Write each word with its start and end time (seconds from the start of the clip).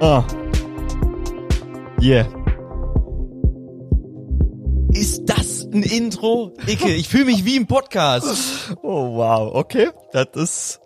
Ah. 0.00 0.24
Yeah. 2.00 2.26
Ist 4.92 5.26
das 5.26 5.64
ein 5.72 5.82
Intro? 5.82 6.52
Icke, 6.66 6.88
ich 6.94 7.08
fühle 7.08 7.26
mich 7.26 7.44
wie 7.44 7.56
im 7.56 7.66
Podcast. 7.66 8.74
Oh 8.82 9.16
wow, 9.16 9.54
okay. 9.54 9.90
Das 10.12 10.28
ist. 10.34 10.80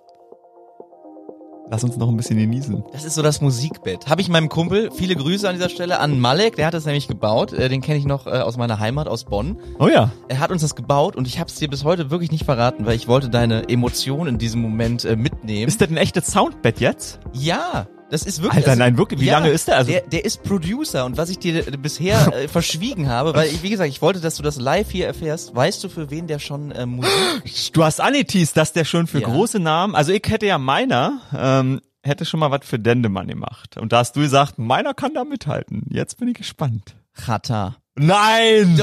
Lass 1.70 1.82
uns 1.82 1.96
noch 1.96 2.08
ein 2.08 2.16
bisschen 2.16 2.36
genießen. 2.36 2.84
Das 2.92 3.04
ist 3.04 3.14
so 3.14 3.22
das 3.22 3.40
Musikbett. 3.40 4.08
Habe 4.08 4.20
ich 4.20 4.28
meinem 4.28 4.48
Kumpel, 4.48 4.90
viele 4.92 5.16
Grüße 5.16 5.48
an 5.48 5.54
dieser 5.54 5.70
Stelle, 5.70 5.98
an 5.98 6.20
Malek, 6.20 6.56
der 6.56 6.66
hat 6.66 6.74
das 6.74 6.84
nämlich 6.84 7.08
gebaut. 7.08 7.52
Äh, 7.52 7.68
Den 7.68 7.80
kenne 7.80 7.98
ich 7.98 8.04
noch 8.04 8.26
äh, 8.26 8.30
aus 8.30 8.56
meiner 8.58 8.80
Heimat, 8.80 9.08
aus 9.08 9.24
Bonn. 9.24 9.58
Oh 9.78 9.88
ja. 9.88 10.10
Er 10.28 10.40
hat 10.40 10.50
uns 10.50 10.60
das 10.60 10.74
gebaut 10.74 11.16
und 11.16 11.26
ich 11.26 11.38
habe 11.38 11.48
es 11.48 11.54
dir 11.54 11.68
bis 11.70 11.84
heute 11.84 12.10
wirklich 12.10 12.30
nicht 12.30 12.44
verraten, 12.44 12.84
weil 12.84 12.96
ich 12.96 13.08
wollte 13.08 13.30
deine 13.30 13.68
Emotionen 13.68 14.34
in 14.34 14.38
diesem 14.38 14.60
Moment 14.60 15.04
äh, 15.06 15.16
mitnehmen. 15.16 15.68
Ist 15.68 15.80
das 15.80 15.88
ein 15.88 15.96
echtes 15.96 16.26
Soundbett 16.26 16.80
jetzt? 16.80 17.20
ja, 17.32 17.86
das 18.10 18.22
ist 18.24 18.42
wirklich. 18.42 18.66
Alter, 18.66 18.76
nein, 18.76 18.96
wirklich? 18.98 19.20
Wie 19.20 19.26
lange 19.30 19.48
ist 19.50 19.68
der? 19.68 19.76
Also- 19.76 19.90
der, 19.92 20.02
der 20.02 20.24
ist 20.24 20.42
Producer 20.42 21.04
und 21.04 21.16
was 21.16 21.30
ich 21.30 21.38
dir 21.38 21.62
bisher 21.78 22.32
äh, 22.34 22.48
verschwiegen 22.48 23.08
habe, 23.08 23.34
weil 23.34 23.48
ich, 23.48 23.62
wie 23.62 23.70
gesagt, 23.70 23.88
ich 23.90 24.02
wollte, 24.02 24.20
dass 24.20 24.36
du 24.36 24.42
das 24.42 24.56
live 24.56 24.90
hier 24.90 25.06
erfährst. 25.06 25.54
Weißt 25.54 25.82
du, 25.82 25.88
für 25.88 26.10
wen 26.10 26.26
der 26.26 26.38
schon 26.38 26.70
äh, 26.72 26.86
Musik? 26.86 27.10
Du 27.72 27.82
hast 27.84 28.00
angeteased, 28.00 28.56
dass 28.56 28.72
der 28.72 28.84
schon 28.84 29.06
für 29.06 29.20
Ja. 29.20 29.28
große 29.28 29.58
Namen, 29.58 29.94
also 29.94 30.12
ich 30.12 30.22
hätte 30.26 30.46
ja 30.46 30.58
meiner, 30.58 31.20
ähm, 31.36 31.80
hätte 32.02 32.24
schon 32.24 32.40
mal 32.40 32.50
was 32.50 32.60
für 32.64 32.78
Dendemann 32.78 33.26
gemacht. 33.28 33.76
Und 33.78 33.92
da 33.92 33.98
hast 33.98 34.14
du 34.16 34.20
gesagt, 34.20 34.58
meiner 34.58 34.94
kann 34.94 35.14
da 35.14 35.24
mithalten. 35.24 35.86
Jetzt 35.90 36.18
bin 36.18 36.28
ich 36.28 36.34
gespannt. 36.34 36.94
Chata. 37.14 37.76
Nein! 37.96 38.80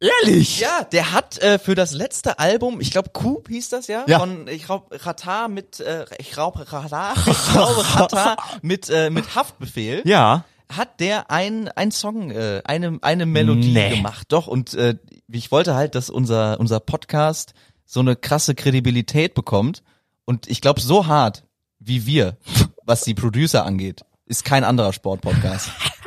Ehrlich? 0.00 0.60
Ja, 0.60 0.84
der 0.90 1.12
hat 1.12 1.38
äh, 1.38 1.58
für 1.58 1.74
das 1.74 1.92
letzte 1.92 2.38
Album, 2.38 2.80
ich 2.80 2.90
glaube 2.90 3.10
Coop 3.10 3.48
hieß 3.48 3.68
das 3.68 3.86
ja, 3.86 4.04
Ja. 4.08 4.18
von 4.20 4.48
ich 4.48 4.64
glaube 4.64 4.98
Chata 4.98 5.48
mit 5.48 5.78
äh, 5.80 6.06
ich 6.18 6.30
glaube 6.32 6.64
Chata, 6.64 7.12
ich 7.26 7.52
glaube 7.52 7.82
Chata 7.84 8.36
mit 8.62 8.88
äh, 8.88 9.10
mit 9.10 9.34
Haftbefehl. 9.34 10.02
Ja. 10.06 10.44
hat 10.72 11.00
der 11.00 11.30
ein, 11.30 11.68
ein 11.68 11.90
Song, 11.90 12.30
äh, 12.30 12.62
eine, 12.64 12.98
eine 13.02 13.26
Melodie 13.26 13.72
Nee. 13.72 13.96
gemacht. 13.96 14.26
Doch, 14.30 14.46
und 14.46 14.72
äh, 14.74 14.94
ich 15.30 15.50
wollte 15.52 15.74
halt, 15.74 15.94
dass 15.94 16.08
unser, 16.10 16.58
unser 16.60 16.80
Podcast 16.80 17.52
so 17.84 18.00
eine 18.00 18.16
krasse 18.16 18.54
Kredibilität 18.54 19.34
bekommt. 19.34 19.82
Und 20.24 20.48
ich 20.48 20.60
glaube, 20.60 20.80
so 20.80 21.06
hart 21.08 21.44
wie 21.80 22.06
wir, 22.06 22.36
was 22.84 23.02
die 23.02 23.14
Producer 23.14 23.64
angeht, 23.66 24.02
ist 24.26 24.44
kein 24.44 24.62
anderer 24.64 24.92
Sportpodcast. 24.92 25.70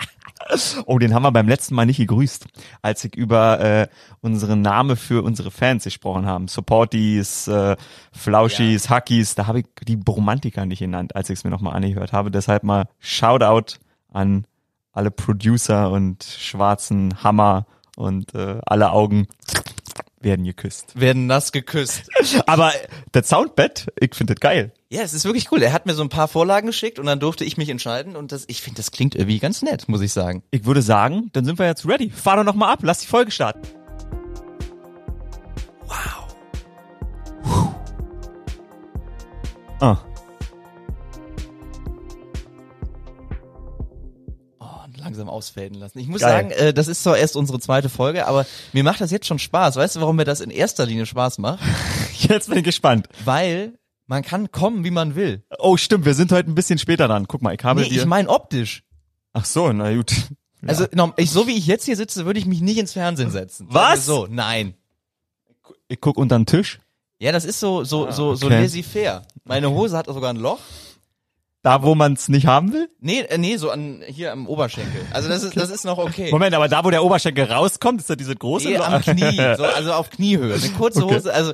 Oh, 0.86 1.00
den 1.00 1.14
haben 1.14 1.23
wir 1.23 1.32
beim 1.32 1.48
letzten 1.48 1.76
Mal 1.76 1.86
nicht 1.86 1.98
gegrüßt, 1.98 2.46
als 2.82 3.04
ich 3.04 3.16
über 3.16 3.59
äh, 3.59 3.88
unseren 4.22 4.62
Name 4.62 4.96
für 4.96 5.23
unsere 5.23 5.52
Fans 5.52 5.84
gesprochen 5.84 6.26
haben. 6.26 6.48
Supporties, 6.48 7.48
äh, 7.48 7.76
Flauschis, 8.12 8.90
Hackies, 8.90 9.36
da 9.36 9.48
habe 9.48 9.59
ich 9.59 9.66
die 9.88 9.96
Bromantiker 9.96 10.66
nicht 10.66 10.80
genannt, 10.80 11.16
als 11.16 11.30
ich 11.30 11.40
es 11.40 11.44
mir 11.44 11.50
nochmal 11.50 11.76
angehört 11.76 12.14
habe. 12.14 12.31
Deshalb 12.31 12.64
mal 12.64 12.86
Shoutout 13.00 13.78
an 14.12 14.46
alle 14.92 15.12
Producer 15.12 15.92
und 15.92 16.24
schwarzen 16.24 17.24
Hammer 17.24 17.66
und 17.96 18.34
äh, 18.36 18.59
alle 18.66 18.92
Augen 18.92 19.28
werden 20.20 20.46
geküsst. 20.46 21.00
Werden 21.00 21.28
nass 21.28 21.52
geküsst. 21.52 22.09
Aber 22.48 22.72
das 23.12 23.28
Soundbett, 23.28 23.88
ich 24.00 24.16
finde 24.16 24.36
das 24.36 24.40
geil. 24.40 24.72
Ja, 24.94 25.02
es 25.02 25.16
ist 25.16 25.25
wirklich 25.25 25.52
cool. 25.52 25.63
Er 25.63 25.73
hat 25.73 25.88
mir 25.88 25.95
so 25.95 26.03
ein 26.03 26.09
paar 26.09 26.27
Vorlagen 26.27 26.67
geschickt 26.67 26.99
und 26.99 27.08
dann 27.08 27.19
durfte 27.19 27.44
ich 27.44 27.58
mich 27.58 27.69
entscheiden. 27.69 28.16
Und 28.16 28.31
das, 28.31 28.44
ich 28.47 28.61
finde, 28.61 28.77
das 28.77 28.91
klingt 28.91 29.16
irgendwie 29.16 29.39
ganz 29.39 29.63
nett, 29.63 29.89
muss 29.89 30.02
ich 30.02 30.13
sagen. 30.13 30.44
Ich 30.52 30.66
würde 30.66 30.83
sagen, 30.83 31.31
dann 31.33 31.45
sind 31.45 31.58
wir 31.58 31.66
jetzt 31.66 31.88
ready. 31.88 32.11
Fahr 32.11 32.35
doch 32.35 32.44
noch 32.44 32.53
mal 32.53 32.72
ab, 32.72 32.81
lass 32.83 33.00
die 33.00 33.08
Folge 33.08 33.31
starten. 33.31 33.59
Wow. 35.88 36.35
Ah. 39.80 39.97
Oh, 44.59 44.66
und 44.85 44.97
langsam 45.00 45.28
ausfaden 45.28 45.79
lassen. 45.79 45.97
Ich 45.97 46.07
muss 46.07 46.22
Geil. 46.22 46.29
sagen, 46.29 46.51
äh, 46.51 46.72
das 46.72 46.88
ist 46.88 47.01
zwar 47.01 47.18
erst 47.18 47.35
unsere 47.35 47.59
zweite 47.59 47.89
Folge, 47.89 48.28
aber 48.28 48.45
mir 48.73 48.84
macht 48.84 49.01
das 49.01 49.09
jetzt 49.09 49.25
schon 49.25 49.39
Spaß. 49.39 49.75
Weißt 49.75 49.95
du, 49.95 50.01
warum 50.01 50.18
mir 50.18 50.25
das 50.25 50.39
in 50.39 50.51
erster 50.51 50.85
Linie 50.85 51.07
Spaß 51.07 51.39
macht? 51.39 51.63
Jetzt 52.19 52.47
bin 52.47 52.59
ich 52.59 52.63
gespannt. 52.63 53.07
Weil 53.25 53.73
man 54.13 54.22
kann 54.22 54.51
kommen, 54.51 54.84
wie 54.84 54.91
man 54.91 55.16
will. 55.16 55.44
Oh, 55.57 55.75
stimmt, 55.75 56.06
wir 56.06 56.13
sind 56.13 56.31
heute 56.31 56.47
ein 56.51 56.53
bisschen 56.53 56.78
später 56.78 57.07
dran. 57.07 57.28
Guck 57.28 57.41
mal, 57.41 57.56
ich 57.56 57.63
habe 57.63 57.81
Nee, 57.81 57.90
dir. 57.90 58.01
ich 58.01 58.06
meine 58.06 58.29
optisch. 58.29 58.84
Ach 59.34 59.44
so, 59.44 59.74
na 59.74 59.91
gut. 59.94 60.13
Also 60.66 60.85
norm- 60.94 61.12
ich, 61.18 61.29
so 61.29 61.46
wie 61.46 61.57
ich 61.57 61.68
jetzt 61.68 61.84
hier 61.84 61.97
sitze, 61.97 62.25
würde 62.25 62.40
ich 62.40 62.46
mich 62.46 62.62
nicht 62.62 62.78
ins 62.78 62.94
Fernsehen 62.94 63.31
setzen. 63.31 63.68
Was? 63.69 64.06
So, 64.06 64.28
nein. 64.29 64.75
Ich 65.90 66.00
guck 66.00 66.18
unter 66.18 66.38
den 66.40 66.46
Tisch. 66.46 66.79
Ja, 67.19 67.34
das 67.34 67.44
ist 67.44 67.59
so 67.59 67.84
so 67.84 68.09
so 68.12 68.35
so 68.35 68.46
okay. 68.46 68.62
laissez-faire. 68.62 69.24
Meine 69.44 69.69
Hose 69.72 69.97
hat 69.97 70.06
sogar 70.06 70.30
ein 70.31 70.38
Loch. 70.38 70.59
Da, 71.63 71.84
wo 71.84 71.95
man 71.95 72.13
es 72.13 72.30
nicht 72.30 72.45
haben 72.45 72.72
will? 72.72 72.90
Nee, 73.01 73.22
äh, 73.22 73.38
nee, 73.38 73.57
so 73.57 73.72
an 73.72 74.03
hier 74.07 74.31
am 74.31 74.47
Oberschenkel. 74.47 75.01
Also 75.12 75.28
das 75.28 75.44
ist 75.44 75.57
das 75.57 75.69
ist 75.69 75.84
noch 75.84 75.97
okay. 75.97 76.31
Moment, 76.31 76.56
aber 76.56 76.69
da, 76.69 76.85
wo 76.85 76.91
der 76.91 77.03
Oberschenkel 77.03 77.44
rauskommt, 77.45 78.00
ist 78.00 78.09
da 78.09 78.16
diese 78.16 78.35
große. 78.35 78.69
Nee, 78.69 78.78
am 78.78 79.01
Knie, 79.01 79.35
so, 79.57 79.63
also 79.66 79.91
auf 79.94 80.12
Kniehöhe. 80.12 80.53
Eine 80.53 80.69
kurze 80.78 81.03
Okay. 81.03 81.16
Hose, 81.16 81.34
also 81.34 81.53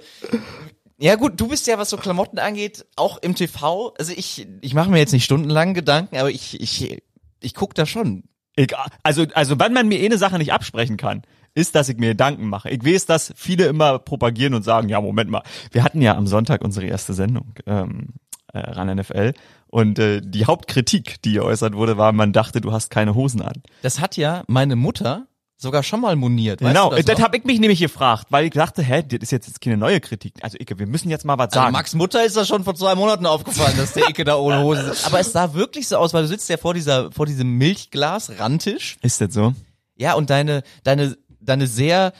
ja 0.99 1.15
gut, 1.15 1.39
du 1.39 1.47
bist 1.47 1.65
ja, 1.67 1.77
was 1.77 1.89
so 1.89 1.97
Klamotten 1.97 2.39
angeht, 2.39 2.85
auch 2.95 3.17
im 3.17 3.35
TV. 3.35 3.93
Also 3.97 4.13
ich, 4.15 4.47
ich 4.61 4.73
mache 4.73 4.89
mir 4.89 4.99
jetzt 4.99 5.13
nicht 5.13 5.23
stundenlang 5.23 5.73
Gedanken, 5.73 6.17
aber 6.17 6.29
ich, 6.29 6.59
ich, 6.59 7.01
ich 7.39 7.53
guck 7.53 7.73
da 7.73 7.85
schon. 7.85 8.23
Ich, 8.55 8.73
also, 9.03 9.25
also, 9.33 9.57
wenn 9.59 9.71
man 9.71 9.87
mir 9.87 9.99
eh 9.99 10.05
eine 10.05 10.17
Sache 10.17 10.37
nicht 10.37 10.51
absprechen 10.51 10.97
kann, 10.97 11.21
ist, 11.55 11.75
dass 11.75 11.87
ich 11.87 11.97
mir 11.97 12.09
Gedanken 12.09 12.47
mache. 12.47 12.69
Ich 12.69 12.83
weiß, 12.83 13.05
dass 13.05 13.33
viele 13.35 13.67
immer 13.67 13.99
propagieren 13.99 14.53
und 14.53 14.63
sagen, 14.63 14.89
ja, 14.89 14.99
Moment 14.99 15.29
mal, 15.29 15.43
wir 15.71 15.83
hatten 15.83 16.01
ja 16.01 16.15
am 16.15 16.27
Sonntag 16.27 16.63
unsere 16.63 16.85
erste 16.85 17.13
Sendung, 17.13 17.53
ähm, 17.65 18.09
äh, 18.51 18.59
ran 18.59 18.93
NFL. 18.93 19.33
Und 19.67 19.99
äh, 19.99 20.21
die 20.21 20.45
Hauptkritik, 20.45 21.21
die 21.21 21.33
geäußert 21.33 21.75
wurde, 21.75 21.97
war, 21.97 22.11
man 22.11 22.33
dachte, 22.33 22.59
du 22.59 22.73
hast 22.73 22.89
keine 22.89 23.15
Hosen 23.15 23.41
an. 23.41 23.61
Das 23.83 23.99
hat 23.99 24.17
ja 24.17 24.43
meine 24.47 24.75
Mutter 24.75 25.27
sogar 25.61 25.83
schon 25.83 25.99
mal 25.99 26.15
moniert. 26.15 26.59
Genau, 26.61 26.89
das 26.89 27.05
das 27.05 27.19
habe 27.19 27.37
ich 27.37 27.43
mich 27.43 27.59
nämlich 27.59 27.79
gefragt, 27.79 28.27
weil 28.29 28.45
ich 28.45 28.51
dachte, 28.51 28.81
hä, 28.81 29.03
das 29.03 29.19
ist 29.23 29.31
jetzt, 29.31 29.47
jetzt 29.47 29.59
keine 29.61 29.75
neue 29.75 29.99
Kritik. 29.99 30.33
Also 30.41 30.57
Icke, 30.57 30.79
wir 30.79 30.87
müssen 30.87 31.09
jetzt 31.09 31.25
mal 31.25 31.37
was 31.37 31.47
Also 31.47 31.59
sagen. 31.59 31.73
Max 31.73 31.93
Mutter 31.93 32.23
ist 32.23 32.37
das 32.37 32.47
schon 32.47 32.63
vor 32.63 32.75
zwei 32.75 32.95
Monaten 32.95 33.25
aufgefallen, 33.25 33.75
dass 33.77 33.91
der 33.93 34.07
Icke 34.09 34.23
da 34.23 34.37
ohne 34.37 34.63
Hose 34.63 34.85
sitzt. 34.85 35.05
Aber 35.05 35.19
es 35.19 35.33
sah 35.33 35.53
wirklich 35.53 35.87
so 35.89 35.97
aus, 35.97 36.13
weil 36.13 36.23
du 36.23 36.29
sitzt 36.29 36.47
ja 36.49 36.55
vor 36.57 36.73
dieser, 36.73 37.11
vor 37.11 37.25
diesem 37.25 37.57
Milchglas-Randtisch. 37.57 38.97
ist 39.01 39.19
das 39.19 39.33
so? 39.33 39.53
Ja, 39.95 40.13
und 40.13 40.29
deine, 40.29 40.63
deine, 40.83 41.17
deine 41.41 41.67
sehr 41.67 42.13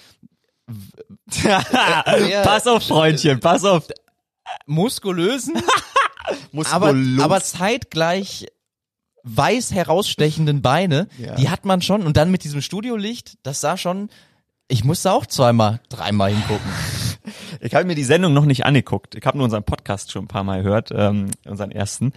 pass 2.44 2.67
auf, 2.67 2.83
Freundchen, 2.83 3.39
pass 3.39 3.63
auf. 3.63 3.88
muskulösen, 4.66 5.56
Muskulus. 6.51 6.73
aber, 6.73 7.23
aber 7.23 7.41
zeitgleich 7.41 8.47
weiß 9.24 9.74
herausstechenden 9.74 10.62
Beine, 10.62 11.07
Ja. 11.18 11.35
die 11.35 11.50
hat 11.50 11.66
man 11.66 11.81
schon. 11.81 12.03
Und 12.03 12.18
dann 12.18 12.31
mit 12.31 12.44
diesem 12.44 12.62
Studiolicht, 12.62 13.38
das 13.44 13.62
sah 13.62 13.78
schon, 13.78 14.09
ich 14.68 14.84
musste 14.84 15.12
auch 15.12 15.25
zweimal, 15.25 15.81
dreimal 15.90 16.31
hingucken. 16.31 16.69
Ich 17.62 17.75
habe 17.75 17.85
mir 17.85 17.96
die 17.96 18.03
Sendung 18.06 18.34
noch 18.34 18.46
nicht 18.46 18.66
angeguckt. 18.66 19.16
Ich 19.16 19.25
habe 19.25 19.38
nur 19.38 19.44
unseren 19.46 19.63
Podcast 19.63 20.12
schon 20.12 20.24
ein 20.24 20.28
paar 20.30 20.44
Mal 20.46 20.63
gehört, 20.63 20.90
ähm, 20.96 21.30
unseren 21.46 21.72
ersten. 21.72 22.13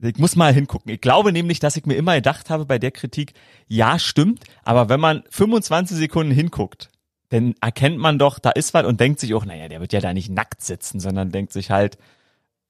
Ich 0.00 0.18
muss 0.18 0.36
mal 0.36 0.52
hingucken. 0.52 0.92
Ich 0.92 1.00
glaube 1.00 1.32
nämlich, 1.32 1.58
dass 1.58 1.76
ich 1.76 1.86
mir 1.86 1.94
immer 1.94 2.14
gedacht 2.16 2.50
habe 2.50 2.66
bei 2.66 2.78
der 2.78 2.90
Kritik, 2.90 3.32
ja, 3.66 3.98
stimmt, 3.98 4.44
aber 4.62 4.88
wenn 4.90 5.00
man 5.00 5.24
25 5.30 5.96
Sekunden 5.96 6.32
hinguckt, 6.32 6.90
dann 7.30 7.54
erkennt 7.60 7.98
man 7.98 8.18
doch, 8.18 8.38
da 8.38 8.50
ist 8.50 8.74
was 8.74 8.84
und 8.84 9.00
denkt 9.00 9.18
sich 9.20 9.32
auch, 9.34 9.44
naja, 9.46 9.68
der 9.68 9.80
wird 9.80 9.92
ja 9.94 10.00
da 10.00 10.12
nicht 10.12 10.28
nackt 10.30 10.62
sitzen, 10.62 11.00
sondern 11.00 11.30
denkt 11.30 11.52
sich 11.52 11.70
halt, 11.70 11.96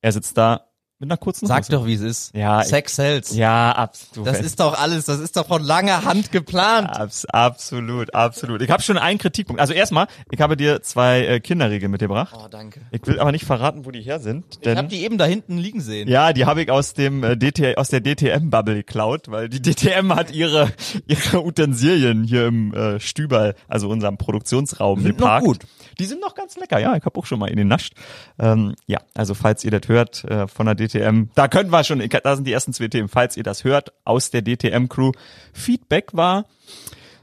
er 0.00 0.12
sitzt 0.12 0.38
da 0.38 0.66
mit 1.00 1.10
einer 1.10 1.16
kurzen 1.16 1.46
Sag 1.46 1.58
Hose. 1.64 1.72
doch, 1.72 1.86
wie 1.86 1.94
es 1.94 2.00
ist. 2.00 2.34
Ja, 2.34 2.62
ich- 2.62 2.68
Sex 2.68 2.94
sells. 2.96 3.34
Ja, 3.34 3.72
absolut. 3.72 4.26
Das 4.28 4.40
ist 4.40 4.60
doch 4.60 4.78
alles, 4.80 5.04
das 5.06 5.18
ist 5.18 5.36
doch 5.36 5.46
von 5.48 5.62
langer 5.62 6.04
Hand 6.04 6.30
geplant. 6.32 6.88
Abs 6.88 7.24
absolut, 7.26 8.14
absolut. 8.14 8.62
Ich 8.62 8.70
habe 8.70 8.80
schon 8.82 8.96
einen 8.96 9.18
Kritikpunkt. 9.18 9.60
Also 9.60 9.72
erstmal, 9.72 10.06
ich 10.30 10.40
habe 10.40 10.56
dir 10.56 10.82
zwei 10.82 11.26
äh, 11.26 11.40
Kinderriegel 11.40 11.88
mitgebracht. 11.88 12.34
Oh, 12.38 12.46
danke. 12.48 12.80
Ich 12.92 13.04
will 13.06 13.18
aber 13.18 13.32
nicht 13.32 13.44
verraten, 13.44 13.84
wo 13.84 13.90
die 13.90 14.02
her 14.02 14.20
sind. 14.20 14.44
Ich 14.52 14.58
Denn 14.60 14.78
habe 14.78 14.88
die 14.88 15.02
eben 15.04 15.18
da 15.18 15.24
hinten 15.24 15.58
liegen 15.58 15.80
sehen. 15.80 16.08
Ja, 16.08 16.32
die 16.32 16.44
habe 16.46 16.62
ich 16.62 16.70
aus 16.70 16.94
dem 16.94 17.24
äh, 17.24 17.36
DT, 17.36 17.76
aus 17.76 17.88
der 17.88 18.00
DTM-Bubble 18.00 18.76
geklaut, 18.76 19.30
weil 19.30 19.48
die 19.48 19.60
DTM 19.62 20.14
hat 20.14 20.30
ihre 20.30 20.70
ihre 21.08 21.44
Utensilien 21.44 22.22
hier 22.24 22.46
im 22.46 22.72
äh, 22.72 23.00
Stüberl, 23.00 23.54
also 23.68 23.88
unserem 23.88 24.16
Produktionsraum, 24.16 25.00
Sind 25.02 25.18
noch 25.18 25.26
geparkt. 25.26 25.44
gut. 25.44 25.58
Die 25.98 26.04
sind 26.06 26.20
noch 26.20 26.34
ganz 26.34 26.56
lecker, 26.56 26.78
ja. 26.78 26.96
Ich 26.96 27.04
habe 27.04 27.18
auch 27.18 27.26
schon 27.26 27.38
mal 27.40 27.48
in 27.50 27.56
den 27.56 27.68
nascht. 27.68 27.94
Ähm, 28.38 28.74
ja, 28.86 28.98
also 29.14 29.34
falls 29.34 29.64
ihr 29.64 29.70
das 29.70 29.88
hört 29.88 30.24
äh, 30.24 30.46
von 30.48 30.66
der 30.66 30.74
DTM, 30.74 30.83
da 30.88 31.48
können 31.48 31.70
wir 31.70 31.84
schon, 31.84 32.06
da 32.08 32.36
sind 32.36 32.46
die 32.46 32.52
ersten 32.52 32.72
zwei 32.72 32.88
Themen. 32.88 33.08
Falls 33.08 33.36
ihr 33.36 33.42
das 33.42 33.64
hört 33.64 33.92
aus 34.04 34.30
der 34.30 34.42
DTM-Crew, 34.42 35.12
Feedback 35.52 36.10
war 36.12 36.44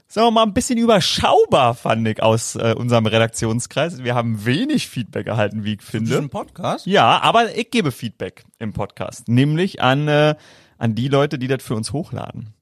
sagen 0.08 0.28
wir 0.28 0.32
mal, 0.32 0.44
ein 0.44 0.54
bisschen 0.54 0.78
überschaubar, 0.78 1.74
fand 1.74 2.06
ich, 2.06 2.22
aus 2.22 2.56
äh, 2.56 2.76
unserem 2.78 3.06
Redaktionskreis. 3.06 4.04
Wir 4.04 4.14
haben 4.14 4.46
wenig 4.46 4.90
Feedback 4.90 5.28
erhalten, 5.28 5.64
wie 5.64 5.76
ich 5.76 5.82
finde. 5.82 6.10
Diesen 6.10 6.30
Podcast? 6.30 6.86
Ja, 6.86 7.22
aber 7.22 7.56
ich 7.56 7.72
gebe 7.72 7.94
Feedback 7.94 8.44
im 8.60 8.74
Podcast, 8.74 9.30
nämlich 9.30 9.82
an 9.82 10.10
äh, 10.10 10.36
an 10.82 10.96
die 10.96 11.08
Leute, 11.08 11.38
die 11.38 11.48
das 11.48 11.64
für 11.64 11.76
uns 11.76 11.94
hochladen. 11.94 12.54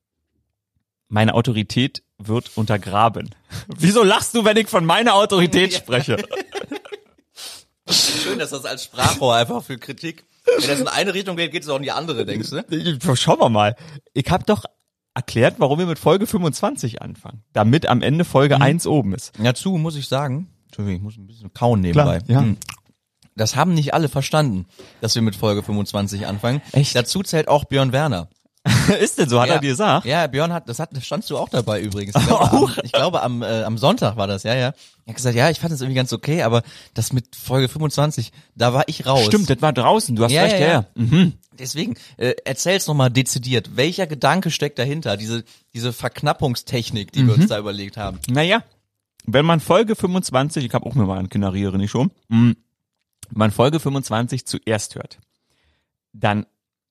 Meine 1.07 1.33
Autorität 1.33 2.03
wird 2.17 2.51
untergraben. 2.55 3.33
Wieso 3.67 4.03
lachst 4.03 4.35
du, 4.35 4.43
wenn 4.45 4.57
ich 4.57 4.67
von 4.67 4.85
meiner 4.85 5.15
Autorität 5.15 5.73
spreche? 5.73 6.17
Schön, 7.89 8.37
dass 8.37 8.51
das 8.51 8.65
als 8.65 8.83
Sprachrohr 8.83 9.35
einfach 9.35 9.63
für 9.63 9.77
Kritik 9.79 10.25
Wenn 10.59 10.67
das 10.69 10.79
in 10.79 10.87
eine 10.87 11.13
Richtung 11.13 11.35
geht, 11.37 11.51
geht 11.51 11.63
es 11.63 11.69
auch 11.69 11.77
in 11.77 11.83
die 11.83 11.91
andere, 11.91 12.25
denkst 12.25 12.49
du? 12.49 13.15
Schauen 13.15 13.39
wir 13.39 13.49
mal. 13.49 13.75
Ich 14.13 14.29
habe 14.29 14.43
doch 14.45 14.63
erklärt, 15.13 15.55
warum 15.57 15.79
wir 15.79 15.85
mit 15.85 15.99
Folge 15.99 16.27
25 16.27 17.01
anfangen. 17.01 17.43
Damit 17.53 17.87
am 17.87 18.01
Ende 18.01 18.25
Folge 18.25 18.55
Mhm. 18.57 18.61
1 18.61 18.87
oben 18.87 19.13
ist. 19.13 19.33
Dazu 19.37 19.71
muss 19.77 19.95
ich 19.95 20.07
sagen, 20.07 20.49
Entschuldigung, 20.67 20.97
ich 20.97 21.03
muss 21.03 21.17
ein 21.17 21.27
bisschen 21.27 21.53
kauen 21.53 21.81
nebenbei. 21.81 22.19
ja. 22.27 22.41
Hm. 22.41 22.57
Das 23.35 23.55
haben 23.55 23.73
nicht 23.73 23.93
alle 23.93 24.09
verstanden, 24.09 24.65
dass 24.99 25.15
wir 25.15 25.21
mit 25.21 25.33
Folge 25.35 25.63
25 25.63 26.27
anfangen. 26.27 26.61
Echt? 26.73 26.93
Dazu 26.95 27.23
zählt 27.23 27.47
auch 27.47 27.63
Björn 27.63 27.93
Werner. 27.93 28.27
ist 29.00 29.17
denn 29.17 29.29
so? 29.29 29.39
Hat 29.39 29.47
ja. 29.47 29.56
er 29.56 29.59
dir 29.61 29.69
gesagt? 29.69 30.06
Ja, 30.06 30.27
Björn 30.27 30.51
hat, 30.51 30.67
das 30.67 30.79
hat, 30.79 30.89
standst 31.01 31.29
du 31.29 31.38
auch 31.38 31.50
dabei 31.50 31.81
übrigens. 31.81 32.15
Ich 32.15 32.27
glaube, 32.27 32.51
am, 32.51 32.73
ich 32.83 32.91
glaube 32.91 33.21
am, 33.21 33.41
äh, 33.41 33.63
am 33.63 33.77
Sonntag 33.77 34.17
war 34.17 34.27
das, 34.27 34.44
ja, 34.44 34.53
ja. 34.53 34.73
Er 35.06 35.07
hat 35.07 35.15
gesagt, 35.15 35.35
ja, 35.35 35.50
ich 35.50 35.59
fand 35.59 35.71
das 35.73 35.81
irgendwie 35.81 35.95
ganz 35.95 36.11
okay, 36.13 36.44
aber 36.44 36.61
das 36.94 37.13
mit 37.13 37.35
Folge 37.35 37.69
25, 37.69 38.31
da 38.56 38.73
war 38.73 38.83
ich 38.88 39.06
raus. 39.06 39.25
Stimmt, 39.25 39.50
das 39.50 39.61
war 39.61 39.73
draußen. 39.73 40.15
Du 40.15 40.23
hast 40.23 40.31
Ja, 40.31 40.44
recht, 40.44 40.59
ja, 40.59 40.67
ja. 40.67 40.85
Mhm. 40.95 41.33
Deswegen, 41.57 41.95
äh, 42.17 42.33
erzähl's 42.45 42.88
nochmal 42.88 43.09
dezidiert. 43.09 43.75
Welcher 43.75 44.07
Gedanke 44.07 44.51
steckt 44.51 44.77
dahinter? 44.77 45.17
Diese, 45.17 45.44
diese 45.73 45.91
Verknappungstechnik, 45.94 47.11
die 47.11 47.25
wir 47.25 47.35
Mhm. 47.35 47.41
uns 47.41 47.50
da 47.50 47.57
überlegt 47.59 47.97
haben. 47.97 48.19
Naja, 48.29 48.63
wenn 49.25 49.45
man 49.45 49.59
Folge 49.59 49.95
25, 49.95 50.65
ich 50.65 50.73
habe 50.73 50.85
auch 50.85 50.95
mir 50.95 51.06
mal 51.06 51.17
eine 51.17 51.27
Kinderriere 51.27 51.77
nicht 51.77 51.91
schon, 51.91 52.11
mh, 52.29 52.53
wenn 53.29 53.38
man 53.38 53.51
Folge 53.51 53.79
25 53.79 54.45
zuerst 54.45 54.95
hört, 54.95 55.19
dann, 56.13 56.45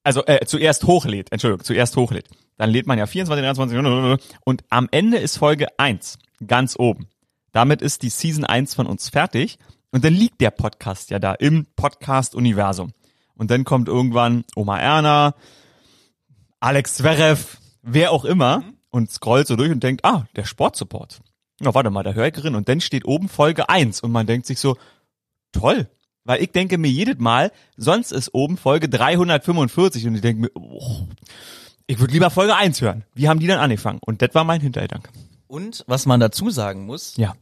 also 0.08 0.24
äh, 0.24 0.46
zuerst 0.46 0.84
hochlädt, 0.84 1.30
Entschuldigung, 1.32 1.62
zuerst 1.62 1.94
hochlädt, 1.94 2.28
dann 2.56 2.70
lädt 2.70 2.86
man 2.86 2.96
ja 2.96 3.06
24, 3.06 3.44
23 3.44 4.26
und 4.40 4.64
am 4.70 4.88
Ende 4.90 5.18
ist 5.18 5.36
Folge 5.36 5.66
1 5.78 6.18
ganz 6.46 6.78
oben. 6.78 7.08
Damit 7.52 7.82
ist 7.82 8.02
die 8.02 8.08
Season 8.08 8.44
1 8.44 8.74
von 8.74 8.86
uns 8.86 9.10
fertig 9.10 9.58
und 9.90 10.06
dann 10.06 10.14
liegt 10.14 10.40
der 10.40 10.50
Podcast 10.50 11.10
ja 11.10 11.18
da 11.18 11.34
im 11.34 11.66
Podcast-Universum. 11.76 12.92
Und 13.34 13.50
dann 13.50 13.64
kommt 13.64 13.86
irgendwann 13.86 14.44
Oma 14.56 14.80
Erna, 14.80 15.34
Alex 16.58 16.94
Zverev, 16.94 17.58
wer 17.82 18.10
auch 18.10 18.24
immer 18.24 18.64
und 18.88 19.10
scrollt 19.10 19.46
so 19.46 19.56
durch 19.56 19.70
und 19.70 19.82
denkt, 19.82 20.06
ah, 20.06 20.26
der 20.36 20.46
Sportsupport. 20.46 21.20
Na, 21.60 21.74
warte 21.74 21.90
mal, 21.90 22.02
da 22.02 22.14
höre 22.14 22.28
ich 22.28 22.44
rein. 22.44 22.54
Und 22.54 22.70
dann 22.70 22.80
steht 22.80 23.04
oben 23.04 23.28
Folge 23.28 23.68
1 23.68 24.00
und 24.00 24.10
man 24.10 24.26
denkt 24.26 24.46
sich 24.46 24.58
so, 24.58 24.78
toll. 25.52 25.90
Weil 26.28 26.42
ich 26.42 26.52
denke 26.52 26.76
mir 26.76 26.90
jedes 26.90 27.18
Mal, 27.18 27.52
sonst 27.78 28.12
ist 28.12 28.34
oben 28.34 28.58
Folge 28.58 28.90
345 28.90 30.06
und 30.08 30.14
ich 30.14 30.20
denke 30.20 30.42
mir, 30.42 30.50
oh, 30.52 31.06
ich 31.86 31.98
würde 32.00 32.12
lieber 32.12 32.28
Folge 32.28 32.54
1 32.54 32.82
hören. 32.82 33.04
Wie 33.14 33.30
haben 33.30 33.40
die 33.40 33.46
dann 33.46 33.58
angefangen? 33.60 33.98
Und 34.04 34.20
das 34.20 34.34
war 34.34 34.44
mein 34.44 34.60
Hintergedanke. 34.60 35.08
Und 35.46 35.84
was 35.86 36.04
man 36.04 36.20
dazu 36.20 36.50
sagen 36.50 36.84
muss, 36.84 37.16
Ja. 37.16 37.32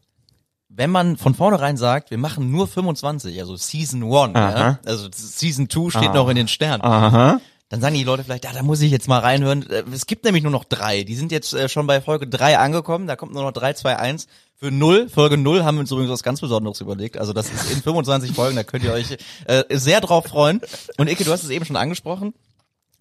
wenn 0.68 0.90
man 0.90 1.16
von 1.16 1.34
vornherein 1.34 1.76
sagt, 1.76 2.12
wir 2.12 2.18
machen 2.18 2.52
nur 2.52 2.68
25, 2.68 3.40
also 3.40 3.56
Season 3.56 4.04
1, 4.04 4.34
ja, 4.36 4.48
Aha. 4.54 4.78
also 4.86 5.08
Season 5.12 5.68
2 5.68 5.90
steht 5.90 6.10
Ah. 6.10 6.14
noch 6.14 6.28
in 6.28 6.36
den 6.36 6.46
Sternen, 6.46 6.84
Aha. 6.84 7.40
Dann 7.68 7.80
sagen 7.80 7.94
die 7.94 8.04
Leute 8.04 8.22
vielleicht, 8.22 8.44
ja, 8.44 8.52
da 8.52 8.62
muss 8.62 8.80
ich 8.80 8.90
jetzt 8.92 9.08
mal 9.08 9.18
reinhören. 9.18 9.68
Äh, 9.68 9.82
Es 9.92 10.06
gibt 10.06 10.24
nämlich 10.24 10.42
nur 10.42 10.52
noch 10.52 10.64
drei. 10.64 11.02
Die 11.02 11.16
sind 11.16 11.32
jetzt 11.32 11.52
äh, 11.52 11.68
schon 11.68 11.86
bei 11.86 12.00
Folge 12.00 12.26
3 12.26 12.58
angekommen, 12.58 13.06
da 13.06 13.16
kommt 13.16 13.32
nur 13.32 13.42
noch 13.42 13.52
3, 13.52 13.72
2, 13.72 13.96
1. 13.96 14.26
Für 14.58 14.70
0, 14.70 15.08
Folge 15.10 15.36
0 15.36 15.64
haben 15.64 15.76
wir 15.76 15.80
uns 15.80 15.90
übrigens 15.90 16.10
was 16.10 16.22
ganz 16.22 16.40
Besonderes 16.40 16.80
überlegt. 16.80 17.18
Also 17.18 17.32
das 17.32 17.50
ist 17.52 17.70
in 17.70 17.82
25 17.82 18.32
Folgen, 18.32 18.56
da 18.56 18.62
könnt 18.62 18.84
ihr 18.84 18.92
euch 18.92 19.16
äh, 19.46 19.64
sehr 19.70 20.00
drauf 20.00 20.26
freuen. 20.26 20.60
Und 20.96 21.10
Ike, 21.10 21.24
du 21.24 21.32
hast 21.32 21.42
es 21.42 21.50
eben 21.50 21.64
schon 21.64 21.76
angesprochen. 21.76 22.32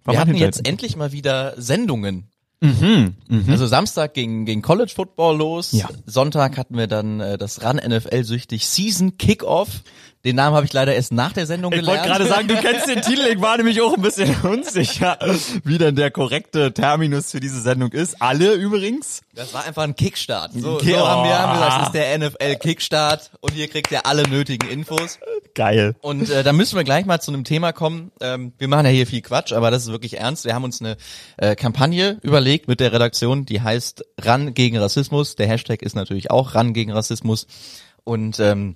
Wir 0.03 0.19
hatten 0.19 0.35
jetzt 0.35 0.67
endlich 0.67 0.95
mal 0.95 1.11
wieder 1.11 1.53
Sendungen. 1.57 2.29
Mhm. 2.61 3.15
Mhm. 3.27 3.45
Also 3.49 3.67
Samstag 3.67 4.13
ging, 4.13 4.45
ging 4.45 4.61
College 4.61 4.91
Football 4.95 5.37
los. 5.37 5.71
Ja. 5.71 5.89
Sonntag 6.05 6.57
hatten 6.57 6.77
wir 6.77 6.87
dann 6.87 7.19
äh, 7.19 7.37
das 7.37 7.63
Run 7.63 7.77
NFL 7.77 8.23
süchtig 8.23 8.67
Season 8.67 9.17
Kickoff. 9.17 9.81
Den 10.25 10.35
Namen 10.37 10.55
habe 10.55 10.65
ich 10.65 10.73
leider 10.73 10.95
erst 10.95 11.11
nach 11.11 11.33
der 11.33 11.45
Sendung 11.45 11.71
Ich 11.71 11.81
gelernt. 11.81 11.99
wollte 11.99 12.09
gerade 12.11 12.27
sagen, 12.27 12.47
du 12.47 12.55
kennst 12.55 12.87
den 12.87 13.03
Titel. 13.03 13.27
Ich 13.31 13.39
war 13.41 13.57
nämlich 13.57 13.79
auch 13.81 13.93
ein 13.93 14.01
bisschen 14.01 14.35
unsicher, 14.43 15.19
wie 15.63 15.77
denn 15.77 15.95
der 15.95 16.09
korrekte 16.09 16.73
Terminus 16.73 17.29
für 17.29 17.39
diese 17.39 17.61
Sendung 17.61 17.91
ist. 17.91 18.19
Alle 18.23 18.53
übrigens. 18.53 19.21
Das 19.35 19.53
war 19.53 19.65
einfach 19.65 19.83
ein 19.83 19.95
Kickstart. 19.95 20.53
So, 20.53 20.73
Okay, 20.75 20.93
so 20.93 21.07
haben 21.07 21.29
wir, 21.29 21.37
haben 21.37 21.53
gesagt, 21.53 21.73
oh. 21.75 21.77
das 21.77 21.87
ist 21.87 21.93
der 21.93 22.17
NFL 22.17 22.55
Kickstart 22.55 23.31
und 23.39 23.53
hier 23.53 23.67
kriegt 23.67 23.91
ihr 23.91 24.07
alle 24.07 24.23
nötigen 24.27 24.67
Infos. 24.67 25.19
Geil. 25.53 25.95
Und 26.01 26.29
äh, 26.31 26.43
da 26.43 26.53
müssen 26.53 26.75
wir 26.75 26.83
gleich 26.83 27.05
mal 27.05 27.19
zu 27.21 27.31
einem 27.31 27.43
Thema 27.43 27.71
kommen. 27.71 28.11
Ähm, 28.19 28.53
wir 28.57 28.67
machen 28.67 28.85
ja 28.85 28.91
hier 28.91 29.05
viel 29.05 29.21
Quatsch, 29.21 29.53
aber 29.53 29.69
das 29.69 29.83
ist 29.83 29.91
wirklich 29.91 30.17
ernst. 30.17 30.45
Wir 30.45 30.55
haben 30.55 30.63
uns 30.63 30.81
eine 30.81 30.97
äh, 31.37 31.55
Kampagne 31.55 32.17
überlegt 32.23 32.67
mit 32.67 32.79
der 32.79 32.91
Redaktion, 32.91 33.45
die 33.45 33.61
heißt 33.61 34.03
Ran 34.19 34.55
gegen 34.55 34.77
Rassismus. 34.77 35.35
Der 35.35 35.47
Hashtag 35.47 35.83
ist 35.83 35.95
natürlich 35.95 36.31
auch 36.31 36.55
Ran 36.55 36.73
gegen 36.73 36.91
Rassismus. 36.91 37.45
Und 38.03 38.39
ähm, 38.39 38.75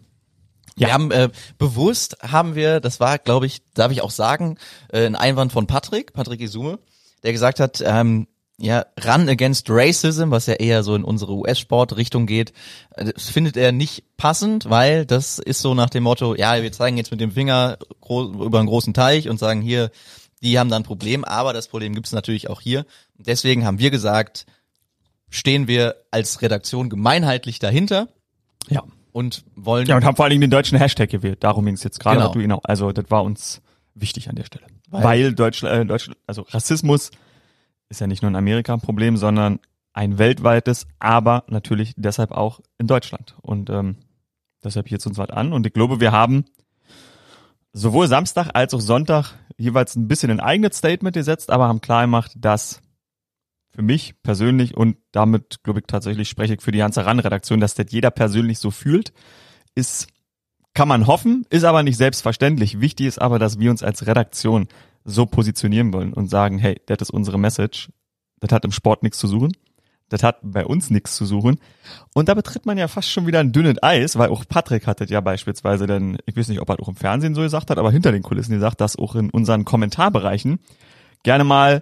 Ja. 0.80 0.88
wir 0.88 0.94
haben 0.94 1.12
äh, 1.12 1.30
bewusst 1.58 2.18
haben 2.22 2.56
wir, 2.56 2.80
das 2.80 3.00
war, 3.00 3.18
glaube 3.18 3.46
ich, 3.46 3.62
darf 3.74 3.92
ich 3.92 4.02
auch 4.02 4.12
sagen, 4.12 4.58
äh, 4.92 5.06
ein 5.06 5.16
Einwand 5.16 5.52
von 5.52 5.68
Patrick, 5.68 6.14
Patrick 6.14 6.42
Isume, 6.42 6.80
der 7.24 7.34
gesagt 7.34 7.60
hat, 7.60 7.84
ähm, 7.86 8.28
ja, 8.62 8.86
Run 9.06 9.30
Against 9.30 9.68
Racism, 9.70 10.31
was 10.31 10.46
ja 10.46 10.56
eher 10.56 10.84
so 10.84 10.94
in 10.94 11.06
unsere 11.06 11.34
US-Sport-Richtung 11.34 12.26
geht, 12.26 12.54
äh, 12.96 13.12
das 13.14 13.30
findet 13.30 13.58
er 13.58 13.72
nicht 13.72 14.04
passend, 14.18 14.70
weil 14.70 15.06
das 15.06 15.40
ist 15.40 15.62
so 15.62 15.74
nach 15.74 15.90
dem 15.90 16.04
Motto, 16.04 16.36
ja, 16.36 16.62
wir 16.62 16.72
zeigen 16.72 16.98
jetzt 16.98 17.12
mit 17.12 17.22
dem 17.22 17.32
Finger 17.32 17.78
über 18.02 18.60
einen 18.60 18.68
großen 18.68 18.94
Teich 18.94 19.30
und 19.30 19.40
sagen 19.40 19.62
hier, 19.62 19.92
die 20.42 20.60
haben 20.60 20.70
da 20.70 20.75
ein 20.75 20.84
Problem, 20.84 21.25
aber 21.25 21.54
das 21.54 21.68
Problem 21.68 21.94
gibt 21.94 22.08
es 22.08 22.14
natürlich 22.14 22.50
auch 22.50 22.62
hier. 22.62 22.86
Deswegen 23.18 23.66
haben 23.66 23.80
wir 23.80 23.92
gesagt, 23.92 24.46
stehen 25.30 25.68
wir 25.68 25.96
als 26.12 26.42
Redaktion 26.42 26.90
gemeinheitlich 26.90 27.60
dahinter 27.60 28.08
Ja. 28.70 28.84
Und 29.12 29.44
wollen 29.56 29.88
Ja, 29.88 29.96
und 29.96 30.06
haben 30.06 30.16
vor 30.16 30.26
allen 30.26 30.32
Dingen 30.32 30.42
den 30.42 30.52
deutschen 30.52 30.78
Hashtag 30.78 31.10
gewählt. 31.10 31.44
Darum 31.44 31.66
ging 31.66 31.74
es 31.76 31.84
jetzt 31.84 32.00
gerade. 32.00 32.18
Genau. 32.18 32.32
Genau. 32.32 32.42
genau. 32.42 32.62
Also 32.64 32.92
das 32.92 33.06
war 33.10 33.24
uns 33.24 33.62
wichtig 33.96 34.30
an 34.30 34.36
der 34.36 34.46
Stelle. 34.46 34.66
Weil- 34.90 35.04
Weil, 35.04 35.34
Deutschland, 35.34 35.76
äh, 35.76 35.86
Deutschland, 35.86 36.18
also 36.28 36.44
Rassismus 36.50 37.12
ist 37.90 38.02
ja 38.02 38.08
nicht 38.08 38.22
nur 38.22 38.32
ein 38.32 38.36
Amerika 38.36 38.74
ein 38.74 38.82
Problem, 38.82 39.18
sondern 39.18 39.60
ein 39.94 40.18
weltweites, 40.18 40.88
aber 41.00 41.44
natürlich 41.48 41.94
deshalb 41.98 42.32
auch 42.32 42.60
in 42.78 42.88
Deutschland. 42.88 43.36
Und 43.42 43.70
ähm, 43.70 43.98
deshalb 44.64 44.88
hier 44.88 45.00
uns 45.06 45.18
was 45.18 45.30
an. 45.30 45.52
Und 45.54 45.66
ich 45.66 45.74
glaube, 45.74 46.00
wir 46.00 46.12
haben 46.12 46.46
sowohl 47.74 48.08
Samstag 48.08 48.50
als 48.54 48.74
auch 48.74 48.82
Sonntag 48.82 49.34
jeweils 49.58 49.96
ein 49.96 50.08
bisschen 50.08 50.32
ein 50.32 50.40
eigenes 50.40 50.78
Statement 50.78 51.16
gesetzt, 51.16 51.50
aber 51.50 51.68
haben 51.68 51.82
klar 51.82 52.02
gemacht, 52.04 52.32
dass 52.38 52.82
für 53.80 53.84
mich 53.84 54.22
persönlich 54.24 54.76
und 54.76 54.98
damit, 55.14 55.64
glaube 55.64 55.80
ich, 55.80 55.86
tatsächlich 55.88 56.28
spreche 56.28 56.54
ich 56.54 56.62
für 56.62 56.74
die 56.74 56.80
ganze 56.80 57.06
RAN-Redaktion, 57.06 57.62
dass 57.62 57.76
das 57.76 57.86
jeder 57.92 58.12
persönlich 58.12 58.60
so 58.60 58.72
fühlt, 58.72 59.14
ist, 59.74 60.08
kann 60.74 60.90
man 60.90 61.08
hoffen, 61.08 61.46
ist 61.50 61.63
aber 61.63 61.82
nicht 61.82 61.96
selbstverständlich. 61.96 62.82
Wichtig 62.82 63.08
ist 63.08 63.22
aber, 63.22 63.39
dass 63.39 63.58
wir 63.58 63.72
uns 63.72 63.82
als 63.82 64.06
Redaktion 64.06 64.68
so 65.06 65.25
positionieren 65.25 65.94
wollen 65.94 66.12
und 66.12 66.30
sagen, 66.30 66.58
hey, 66.58 66.82
das 66.88 66.98
ist 67.03 67.10
unsere 67.10 67.39
Message. 67.39 67.89
Das 68.42 68.51
hat 68.51 68.65
im 68.65 68.74
Sport 68.74 69.01
nichts 69.01 69.18
zu 69.18 69.27
suchen. 69.27 69.53
Das 70.10 70.24
hat 70.24 70.39
bei 70.42 70.65
uns 70.65 70.89
nichts 70.89 71.15
zu 71.15 71.25
suchen. 71.25 71.58
Und 72.13 72.27
da 72.27 72.34
betritt 72.34 72.65
man 72.65 72.77
ja 72.77 72.89
fast 72.89 73.10
schon 73.10 73.27
wieder 73.27 73.39
ein 73.39 73.53
dünnes 73.53 73.82
Eis, 73.82 74.18
weil 74.18 74.27
auch 74.27 74.44
Patrick 74.46 74.88
hat 74.88 75.00
das 75.00 75.10
ja 75.10 75.22
beispielsweise 75.22 75.88
denn, 75.88 76.18
ich 76.25 76.36
weiß 76.36 76.50
nicht, 76.50 76.60
ob 76.60 76.68
er 76.68 76.82
auch 76.82 76.89
im 76.89 76.98
Fernsehen 76.98 77.34
so 77.34 77.44
gesagt 77.44 77.70
hat, 77.70 77.77
aber 77.77 77.94
hinter 77.94 78.12
den 78.12 78.24
Kulissen 78.24 78.56
gesagt, 78.56 78.82
dass 78.82 79.00
auch 79.00 79.15
in 79.15 79.30
unseren 79.30 79.63
Kommentarbereichen 79.63 80.60
gerne 81.24 81.46
mal 81.46 81.82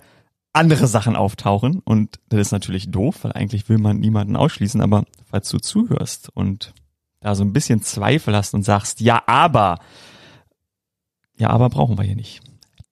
andere 0.57 0.87
Sachen 0.87 1.15
auftauchen. 1.15 1.81
Und 1.83 2.19
das 2.29 2.39
ist 2.41 2.51
natürlich 2.51 2.89
doof, 2.91 3.19
weil 3.23 3.33
eigentlich 3.33 3.69
will 3.69 3.77
man 3.77 3.99
niemanden 3.99 4.35
ausschließen, 4.35 4.81
aber 4.81 5.05
falls 5.29 5.49
du 5.49 5.57
zuhörst 5.59 6.29
und 6.33 6.73
da 7.21 7.35
so 7.35 7.43
ein 7.43 7.53
bisschen 7.53 7.81
Zweifel 7.81 8.35
hast 8.35 8.53
und 8.53 8.63
sagst, 8.63 8.99
ja, 9.01 9.23
aber, 9.27 9.79
ja, 11.37 11.49
aber 11.49 11.69
brauchen 11.69 11.97
wir 11.97 12.03
hier 12.03 12.15
nicht. 12.15 12.41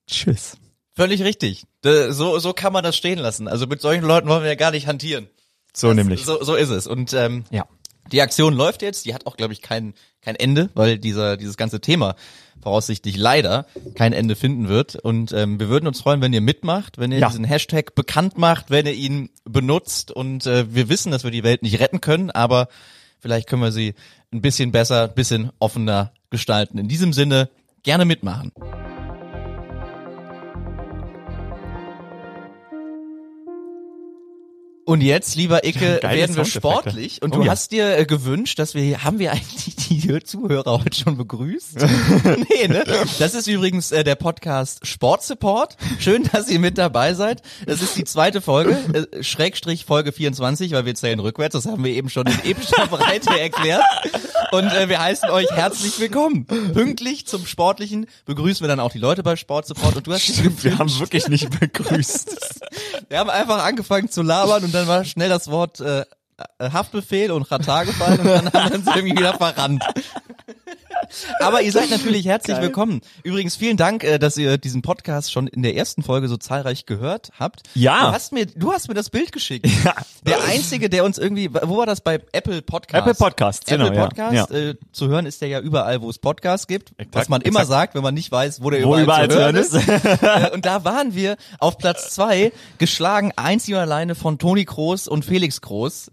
Tschüss. 0.07 0.57
Völlig 0.95 1.21
richtig. 1.23 1.63
So, 1.83 2.39
so 2.39 2.53
kann 2.53 2.73
man 2.73 2.83
das 2.83 2.95
stehen 2.95 3.19
lassen. 3.19 3.47
Also 3.47 3.67
mit 3.67 3.81
solchen 3.81 4.05
Leuten 4.05 4.27
wollen 4.29 4.41
wir 4.43 4.49
ja 4.49 4.55
gar 4.55 4.71
nicht 4.71 4.87
hantieren. 4.87 5.27
So 5.75 5.87
Das- 5.89 5.95
nämlich. 5.97 6.25
So, 6.25 6.43
so 6.43 6.55
ist 6.55 6.69
es. 6.69 6.87
Und 6.87 7.13
ähm, 7.13 7.43
Ja. 7.51 7.65
Die 8.11 8.21
Aktion 8.21 8.53
läuft 8.53 8.81
jetzt. 8.81 9.05
Die 9.05 9.13
hat 9.13 9.25
auch, 9.25 9.37
glaube 9.37 9.53
ich, 9.53 9.61
kein, 9.61 9.93
kein 10.21 10.35
Ende, 10.35 10.69
weil 10.73 10.97
dieser, 10.97 11.37
dieses 11.37 11.57
ganze 11.57 11.79
Thema 11.81 12.15
voraussichtlich 12.61 13.17
leider 13.17 13.65
kein 13.95 14.13
Ende 14.13 14.35
finden 14.35 14.67
wird. 14.69 14.95
Und 14.95 15.31
ähm, 15.33 15.59
wir 15.59 15.69
würden 15.69 15.87
uns 15.87 16.01
freuen, 16.01 16.21
wenn 16.21 16.33
ihr 16.33 16.41
mitmacht, 16.41 16.97
wenn 16.97 17.11
ihr 17.11 17.19
Ja. 17.19 17.27
diesen 17.29 17.43
Hashtag 17.45 17.93
bekannt 17.95 18.37
macht, 18.37 18.69
wenn 18.71 18.85
ihr 18.85 18.93
ihn 18.93 19.29
benutzt. 19.43 20.11
Und 20.11 20.45
äh, 20.47 20.73
wir 20.73 20.89
wissen, 20.89 21.11
dass 21.11 21.23
wir 21.23 21.31
die 21.31 21.43
Welt 21.43 21.61
nicht 21.63 21.79
retten 21.79 22.01
können, 22.01 22.31
aber 22.31 22.67
vielleicht 23.19 23.47
können 23.47 23.61
wir 23.61 23.71
sie 23.71 23.93
ein 24.33 24.41
bisschen 24.41 24.71
besser, 24.71 25.03
ein 25.09 25.13
bisschen 25.15 25.51
offener 25.59 26.11
gestalten. 26.29 26.77
In 26.77 26.87
diesem 26.87 27.13
Sinne, 27.13 27.49
gerne 27.83 28.05
mitmachen. 28.05 28.51
Und 34.85 35.01
jetzt, 35.01 35.35
lieber 35.35 35.65
Icke, 35.65 35.97
Geile 35.99 36.19
werden 36.19 36.35
wir 36.35 36.45
sportlich. 36.45 37.23
Und 37.23 37.33
Oh 37.33 37.39
du 37.39 37.45
ja. 37.45 37.51
hast 37.51 37.71
dir 37.71 37.97
äh, 37.97 38.05
gewünscht, 38.05 38.59
dass 38.59 38.75
wir, 38.75 39.03
haben 39.03 39.17
wir 39.17 39.31
eigentlich 39.31 39.75
die 39.75 40.23
Zuhörer 40.23 40.83
heute 40.83 40.95
schon 40.95 41.17
begrüßt? 41.17 41.77
nee, 42.49 42.67
ne? 42.67 42.83
Das 43.17 43.33
ist 43.33 43.47
übrigens 43.47 43.91
äh, 43.91 44.03
der 44.03 44.13
Podcast 44.13 44.85
Sport 44.85 45.23
Support. 45.23 45.75
Schön, 45.97 46.29
dass 46.31 46.49
ihr 46.49 46.59
mit 46.59 46.77
dabei 46.77 47.15
seid. 47.15 47.41
Das 47.65 47.81
ist 47.81 47.97
die 47.97 48.03
zweite 48.03 48.41
Folge, 48.41 48.77
äh, 48.93 49.23
Schrägstrich 49.23 49.85
Folge 49.85 50.11
24, 50.11 50.71
weil 50.73 50.85
wir 50.85 50.93
zählen 50.93 51.19
rückwärts. 51.19 51.53
Das 51.53 51.65
haben 51.65 51.83
wir 51.83 51.91
eben 51.91 52.11
schon 52.11 52.27
in 52.27 52.51
epischer 52.51 52.85
Breite 52.85 53.39
erklärt. 53.39 53.81
Und 54.51 54.71
äh, 54.71 54.87
wir 54.87 55.01
heißen 55.01 55.31
euch 55.31 55.49
herzlich 55.51 55.99
willkommen. 55.99 56.45
Pünktlich 56.45 57.25
zum 57.25 57.47
Sportlichen 57.47 58.05
begrüßen 58.25 58.63
wir 58.63 58.67
dann 58.67 58.79
auch 58.79 58.91
die 58.91 58.99
Leute 58.99 59.23
bei 59.23 59.35
Sport 59.35 59.65
Support. 59.65 59.95
Und 59.97 60.05
du 60.07 60.13
hast 60.13 60.21
Stimmt, 60.21 60.63
wir 60.63 60.77
haben 60.77 60.99
wirklich 60.99 61.27
nicht 61.27 61.59
begrüßt. 61.59 62.59
wir 63.09 63.17
haben 63.17 63.31
einfach 63.31 63.65
angefangen 63.65 64.09
zu 64.09 64.21
labern 64.21 64.63
und 64.63 64.74
dann 64.75 64.87
war 64.87 65.03
schnell 65.05 65.29
das 65.29 65.49
Wort 65.49 65.79
äh, 65.79 66.05
Haftbefehl 66.61 67.31
und 67.31 67.43
Ratar 67.49 67.85
gefallen 67.85 68.19
und 68.19 68.27
dann 68.27 68.53
haben 68.53 68.75
uns 68.75 68.87
irgendwie 68.87 69.17
wieder 69.17 69.35
verrannt. 69.35 69.83
Aber 71.39 71.61
ihr 71.61 71.71
seid 71.71 71.89
natürlich 71.89 72.25
herzlich 72.27 72.55
Geil. 72.57 72.63
willkommen. 72.65 73.01
Übrigens 73.23 73.55
vielen 73.55 73.77
Dank, 73.77 74.03
äh, 74.03 74.19
dass 74.19 74.37
ihr 74.37 74.57
diesen 74.57 74.81
Podcast 74.81 75.31
schon 75.31 75.47
in 75.47 75.63
der 75.63 75.75
ersten 75.75 76.03
Folge 76.03 76.27
so 76.27 76.37
zahlreich 76.37 76.85
gehört 76.85 77.31
habt. 77.39 77.63
Ja. 77.73 78.07
Du 78.07 78.13
hast 78.13 78.31
mir, 78.31 78.45
du 78.45 78.71
hast 78.71 78.87
mir 78.87 78.93
das 78.93 79.09
Bild 79.09 79.31
geschickt. 79.31 79.67
Der 80.25 80.43
einzige, 80.43 80.89
der 80.89 81.03
uns 81.03 81.17
irgendwie, 81.17 81.53
wo 81.53 81.77
war 81.77 81.85
das 81.85 82.01
bei 82.01 82.19
Apple 82.31 82.61
Podcast? 82.61 82.95
Apple 83.07 83.15
Podcasts, 83.15 83.65
genau, 83.65 83.85
Apple 83.85 83.97
ja. 83.97 84.05
Podcast, 84.05 84.51
Ja. 84.51 84.57
Äh, 84.57 84.75
zu 84.91 85.07
hören 85.07 85.25
ist 85.25 85.41
der 85.41 85.49
ja 85.49 85.59
überall, 85.59 86.01
wo 86.01 86.09
es 86.09 86.17
Podcasts 86.17 86.67
gibt. 86.67 86.91
Exakt, 86.97 87.15
was 87.15 87.29
man 87.29 87.41
immer 87.41 87.61
exakt. 87.61 87.69
sagt, 87.69 87.95
wenn 87.95 88.03
man 88.03 88.13
nicht 88.13 88.31
weiß, 88.31 88.61
wo 88.61 88.69
der 88.69 88.83
Wo 88.83 88.97
überall, 88.97 89.25
überall 89.25 89.29
zu 89.29 89.37
hören 89.39 89.55
ist. 89.55 89.75
Äh, 90.25 90.51
und 90.51 90.65
da 90.65 90.83
waren 90.83 91.13
wir 91.15 91.35
auf 91.59 91.77
Platz 91.77 92.11
zwei, 92.11 92.51
geschlagen 92.77 93.31
einzig 93.35 93.73
und 93.73 93.79
alleine 93.79 94.15
von 94.15 94.39
Toni 94.39 94.65
Kroos 94.65 95.07
und 95.07 95.25
Felix 95.25 95.61
Kroos. 95.61 96.09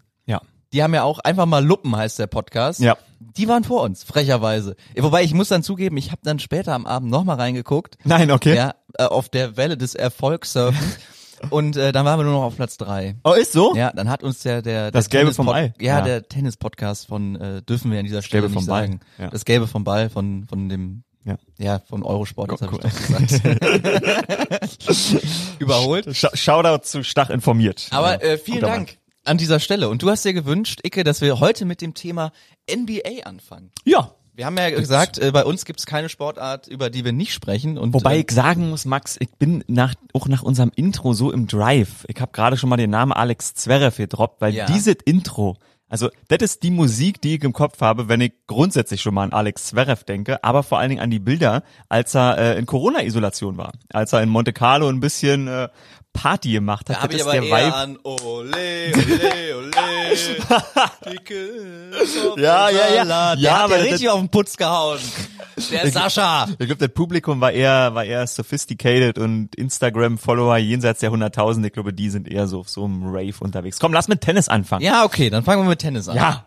Die 0.72 0.82
haben 0.82 0.94
ja 0.94 1.02
auch 1.02 1.18
einfach 1.18 1.46
mal 1.46 1.64
Luppen 1.64 1.94
heißt 1.96 2.18
der 2.18 2.26
Podcast. 2.26 2.80
Ja. 2.80 2.96
Die 3.36 3.46
waren 3.48 3.62
vor 3.64 3.82
uns, 3.82 4.02
frecherweise. 4.04 4.74
Wobei 4.96 5.22
ich 5.22 5.32
muss 5.34 5.48
dann 5.48 5.62
zugeben, 5.62 5.96
ich 5.96 6.10
habe 6.10 6.20
dann 6.24 6.38
später 6.38 6.72
am 6.74 6.86
Abend 6.86 7.10
nochmal 7.10 7.36
reingeguckt. 7.36 7.96
Nein, 8.04 8.30
okay. 8.30 8.56
Ja, 8.56 8.74
äh, 8.98 9.04
auf 9.04 9.28
der 9.28 9.56
Welle 9.56 9.76
des 9.76 9.94
Erfolgssurfens. 9.94 10.98
und 11.50 11.76
äh, 11.76 11.92
dann 11.92 12.04
waren 12.06 12.18
wir 12.18 12.24
nur 12.24 12.32
noch 12.34 12.42
auf 12.44 12.56
Platz 12.56 12.76
drei. 12.78 13.16
Oh, 13.24 13.32
ist 13.32 13.52
so? 13.52 13.74
Ja, 13.76 13.92
dann 13.92 14.08
hat 14.10 14.22
uns 14.22 14.40
der 14.42 14.62
der 14.62 14.90
Das 14.90 15.08
der 15.08 15.20
Gelbe 15.20 15.34
vom 15.34 15.46
Tennispod- 15.48 15.54
Ei. 15.54 15.74
Ja, 15.80 15.98
Ja. 15.98 16.04
der 16.04 16.28
Tennis-Podcast 16.28 17.06
von 17.06 17.36
äh, 17.36 17.62
dürfen 17.62 17.90
wir 17.92 17.98
an 17.98 18.04
dieser 18.04 18.22
Stelle 18.22 18.42
Gelbe 18.42 18.56
nicht 18.56 18.64
vom 18.64 18.72
Ball. 18.72 18.82
sagen. 18.82 19.00
Ja. 19.18 19.28
Das 19.30 19.44
Gelbe 19.44 19.66
vom 19.66 19.84
Ball 19.84 20.08
von 20.10 20.46
von 20.48 20.68
dem 20.68 21.04
Ja. 21.24 21.36
ja 21.58 21.78
von 21.88 22.02
Eurosport. 22.02 22.50
Das 22.50 22.62
habe 22.62 22.72
Cool. 22.72 22.80
ich 22.84 22.92
doch 22.92 23.28
gesagt. 23.28 25.22
Überholt. 25.58 26.14
Sh 26.16 26.26
Shoutout 26.34 26.84
zu 26.84 27.04
Stach 27.04 27.30
informiert. 27.30 27.86
Aber 27.90 28.22
äh, 28.22 28.36
vielen 28.38 28.60
Dank 28.62 28.98
an 29.24 29.38
dieser 29.38 29.60
Stelle. 29.60 29.88
Und 29.88 30.02
du 30.02 30.10
hast 30.10 30.24
dir 30.24 30.32
gewünscht, 30.32 30.80
Icke, 30.84 31.04
dass 31.04 31.20
wir 31.20 31.40
heute 31.40 31.64
mit 31.64 31.80
dem 31.80 31.94
Thema 31.94 32.32
NBA 32.70 33.24
anfangen. 33.24 33.70
Ja. 33.84 34.14
Wir 34.34 34.46
haben 34.46 34.56
ja 34.56 34.70
gesagt, 34.70 35.18
äh, 35.18 35.30
bei 35.30 35.44
uns 35.44 35.66
gibt's 35.66 35.84
keine 35.84 36.08
Sportart, 36.08 36.66
über 36.66 36.88
die 36.88 37.04
wir 37.04 37.12
nicht 37.12 37.34
sprechen. 37.34 37.76
Und, 37.76 37.92
Wobei 37.92 38.16
äh, 38.16 38.20
ich 38.20 38.30
sagen 38.30 38.70
muss, 38.70 38.86
Max, 38.86 39.16
ich 39.20 39.28
bin 39.38 39.62
nach, 39.66 39.94
auch 40.14 40.26
nach 40.26 40.42
unserem 40.42 40.72
Intro 40.74 41.12
so 41.12 41.30
im 41.30 41.46
Drive. 41.46 42.06
Ich 42.08 42.18
habe 42.18 42.32
gerade 42.32 42.56
schon 42.56 42.70
mal 42.70 42.78
den 42.78 42.88
Namen 42.88 43.12
Alex 43.12 43.52
Zverev 43.54 43.98
gedroppt, 43.98 44.40
weil 44.40 44.54
Ja. 44.54 44.64
dieses 44.64 44.96
Intro, 45.04 45.58
also 45.90 46.08
das 46.28 46.38
ist 46.40 46.62
die 46.62 46.70
Musik, 46.70 47.20
die 47.20 47.34
ich 47.36 47.44
im 47.44 47.52
Kopf 47.52 47.82
habe, 47.82 48.08
wenn 48.08 48.22
ich 48.22 48.32
grundsätzlich 48.46 49.02
schon 49.02 49.12
mal 49.12 49.24
an 49.24 49.34
Alex 49.34 49.66
Zverev 49.66 50.04
denke, 50.04 50.42
aber 50.42 50.62
vor 50.62 50.78
allen 50.78 50.88
Dingen 50.88 51.02
an 51.02 51.10
die 51.10 51.18
Bilder, 51.18 51.62
als 51.90 52.14
er 52.14 52.38
äh, 52.38 52.58
in 52.58 52.64
Corona-Isolation 52.64 53.58
war, 53.58 53.72
als 53.92 54.14
er 54.14 54.22
in 54.22 54.30
Monte 54.30 54.54
Carlo 54.54 54.88
ein 54.88 55.00
bisschen 55.00 55.46
äh, 55.46 55.68
Party 56.12 56.52
gemacht 56.52 56.88
hat. 56.88 56.96
da 56.96 57.02
habe 57.02 57.12
Das 57.12 57.22
ich 57.22 57.26
aber 57.26 57.32
der 57.40 57.42
eher 57.44 57.66
Vibe. 57.66 57.74
an 57.74 57.98
Ole, 58.02 58.92
Ole, 58.94 59.56
Ole, 59.56 59.72
Ja, 62.36 62.68
ja, 62.70 62.94
ja. 62.94 63.04
Der 63.34 63.42
Ja, 63.42 63.54
hat 63.58 63.62
aber 63.64 63.76
ja 63.78 63.82
richtig 63.82 64.08
auf 64.08 64.20
den 64.20 64.28
Putz 64.28 64.56
gehauen. 64.56 64.98
Der 65.70 65.90
Sascha. 65.90 66.46
Ich 66.50 66.56
glaube, 66.66 66.76
das 66.76 66.88
Publikum 66.90 67.40
war 67.40 67.52
eher, 67.52 67.94
war 67.94 68.04
eher 68.04 68.26
sophisticated 68.26 69.18
und 69.18 69.54
Instagram-Follower 69.54 70.56
jenseits 70.58 71.00
der 71.00 71.10
100.000, 71.12 71.64
ich 71.66 71.72
glaube, 71.72 71.92
die 71.92 72.10
sind 72.10 72.28
eher 72.28 72.46
so 72.48 72.60
auf 72.60 72.68
so 72.68 72.84
einem 72.84 73.02
Rave 73.06 73.34
unterwegs. 73.40 73.78
Komm, 73.78 73.92
lass 73.92 74.08
mit 74.08 74.20
Tennis 74.20 74.48
anfangen. 74.48 74.84
Ja, 74.84 75.04
okay, 75.04 75.30
dann 75.30 75.44
fangen 75.44 75.62
wir 75.62 75.68
mit 75.68 75.78
Tennis 75.80 76.08
an. 76.08 76.16
Ja. 76.16 76.46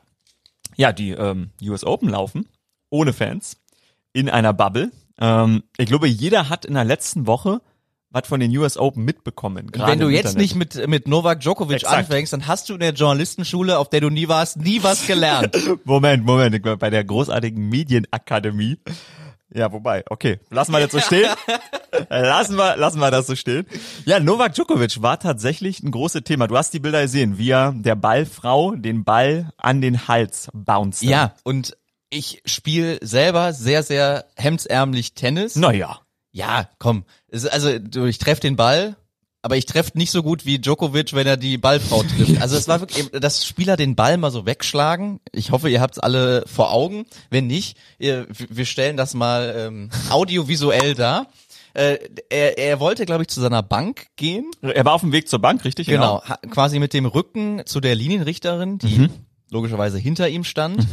Ja, 0.77 0.91
die 0.91 1.11
ähm, 1.11 1.51
US 1.63 1.83
Open 1.85 2.09
laufen, 2.09 2.47
ohne 2.89 3.13
Fans, 3.13 3.57
in 4.13 4.29
einer 4.29 4.53
Bubble. 4.53 4.91
Ähm, 5.19 5.63
ich 5.77 5.85
glaube, 5.87 6.07
jeder 6.07 6.49
hat 6.49 6.65
in 6.65 6.73
der 6.73 6.83
letzten 6.83 7.27
Woche 7.27 7.61
was 8.15 8.27
von 8.27 8.39
den 8.39 8.55
US 8.57 8.77
Open 8.77 9.03
mitbekommen. 9.03 9.71
gerade 9.71 9.91
Wenn 9.91 9.99
du 9.99 10.07
jetzt 10.07 10.35
Internet. 10.35 10.41
nicht 10.41 10.55
mit, 10.55 10.87
mit 10.87 11.07
Novak 11.07 11.41
Djokovic 11.41 11.77
Exakt. 11.77 11.95
anfängst, 11.95 12.33
dann 12.33 12.47
hast 12.47 12.69
du 12.69 12.73
in 12.75 12.79
der 12.79 12.93
Journalistenschule, 12.93 13.77
auf 13.77 13.89
der 13.89 14.01
du 14.01 14.09
nie 14.09 14.27
warst, 14.29 14.57
nie 14.57 14.81
was 14.81 15.05
gelernt. 15.05 15.55
Moment, 15.83 16.25
Moment, 16.25 16.79
bei 16.79 16.89
der 16.89 17.03
großartigen 17.03 17.67
Medienakademie. 17.67 18.77
Ja, 19.53 19.71
wobei, 19.71 20.03
okay, 20.09 20.39
lassen 20.49 20.71
wir 20.71 20.79
das 20.79 20.91
so 20.91 20.99
stehen. 20.99 21.29
lassen 22.09 22.55
wir, 22.55 22.77
lassen 22.77 22.99
wir 22.99 23.11
das 23.11 23.27
so 23.27 23.35
stehen. 23.35 23.65
Ja, 24.05 24.19
Novak 24.19 24.53
Djokovic 24.53 25.01
war 25.01 25.19
tatsächlich 25.19 25.83
ein 25.83 25.91
großes 25.91 26.23
Thema. 26.23 26.47
Du 26.47 26.57
hast 26.57 26.73
die 26.73 26.79
Bilder 26.79 27.01
gesehen, 27.01 27.37
wie 27.37 27.51
er 27.51 27.73
der 27.75 27.95
Ballfrau 27.95 28.75
den 28.75 29.03
Ball 29.03 29.51
an 29.57 29.81
den 29.81 30.07
Hals 30.07 30.49
bounced. 30.53 31.03
ja, 31.03 31.35
und 31.43 31.77
ich 32.09 32.41
spiele 32.45 32.99
selber 33.01 33.51
sehr, 33.51 33.83
sehr 33.83 34.25
hemdsärmlich 34.35 35.15
Tennis. 35.15 35.55
Naja. 35.55 35.99
Ja, 36.31 36.69
komm. 36.79 37.05
Ist, 37.35 37.51
also 37.51 37.69
ich 38.05 38.17
treffe 38.17 38.41
den 38.41 38.55
Ball, 38.55 38.95
aber 39.41 39.57
ich 39.57 39.65
treffe 39.65 39.91
nicht 39.97 40.11
so 40.11 40.23
gut 40.23 40.45
wie 40.45 40.57
Djokovic, 40.59 41.13
wenn 41.13 41.27
er 41.27 41.37
die 41.37 41.57
Ballfrau 41.57 42.01
trifft. 42.03 42.37
Also 42.41 42.57
es 42.57 42.67
war 42.67 42.79
wirklich, 42.79 43.09
dass 43.11 43.45
Spieler 43.45 43.77
den 43.77 43.95
Ball 43.95 44.17
mal 44.17 44.31
so 44.31 44.45
wegschlagen. 44.45 45.19
Ich 45.31 45.51
hoffe, 45.51 45.69
ihr 45.69 45.81
habt 45.81 45.95
es 45.97 45.99
alle 45.99 46.43
vor 46.47 46.71
Augen. 46.71 47.05
Wenn 47.29 47.47
nicht, 47.47 47.77
ihr, 47.99 48.25
wir 48.49 48.65
stellen 48.65 48.97
das 48.97 49.13
mal 49.13 49.53
ähm, 49.57 49.89
audiovisuell 50.09 50.95
dar. 50.95 51.27
Äh, 51.73 51.97
er, 52.29 52.57
er 52.57 52.79
wollte, 52.79 53.05
glaube 53.05 53.23
ich, 53.23 53.27
zu 53.27 53.41
seiner 53.41 53.61
Bank 53.61 54.07
gehen. 54.15 54.49
Er 54.61 54.85
war 54.85 54.93
auf 54.93 55.01
dem 55.01 55.11
Weg 55.11 55.27
zur 55.27 55.39
Bank, 55.39 55.63
richtig? 55.65 55.87
Genau, 55.87 56.23
ha- 56.23 56.39
quasi 56.49 56.79
mit 56.79 56.93
dem 56.93 57.05
Rücken 57.05 57.61
zu 57.65 57.81
der 57.81 57.95
Linienrichterin, 57.95 58.77
die 58.79 58.99
Mhm. 58.99 59.09
logischerweise 59.51 59.97
hinter 59.97 60.29
ihm 60.29 60.43
stand. 60.45 60.87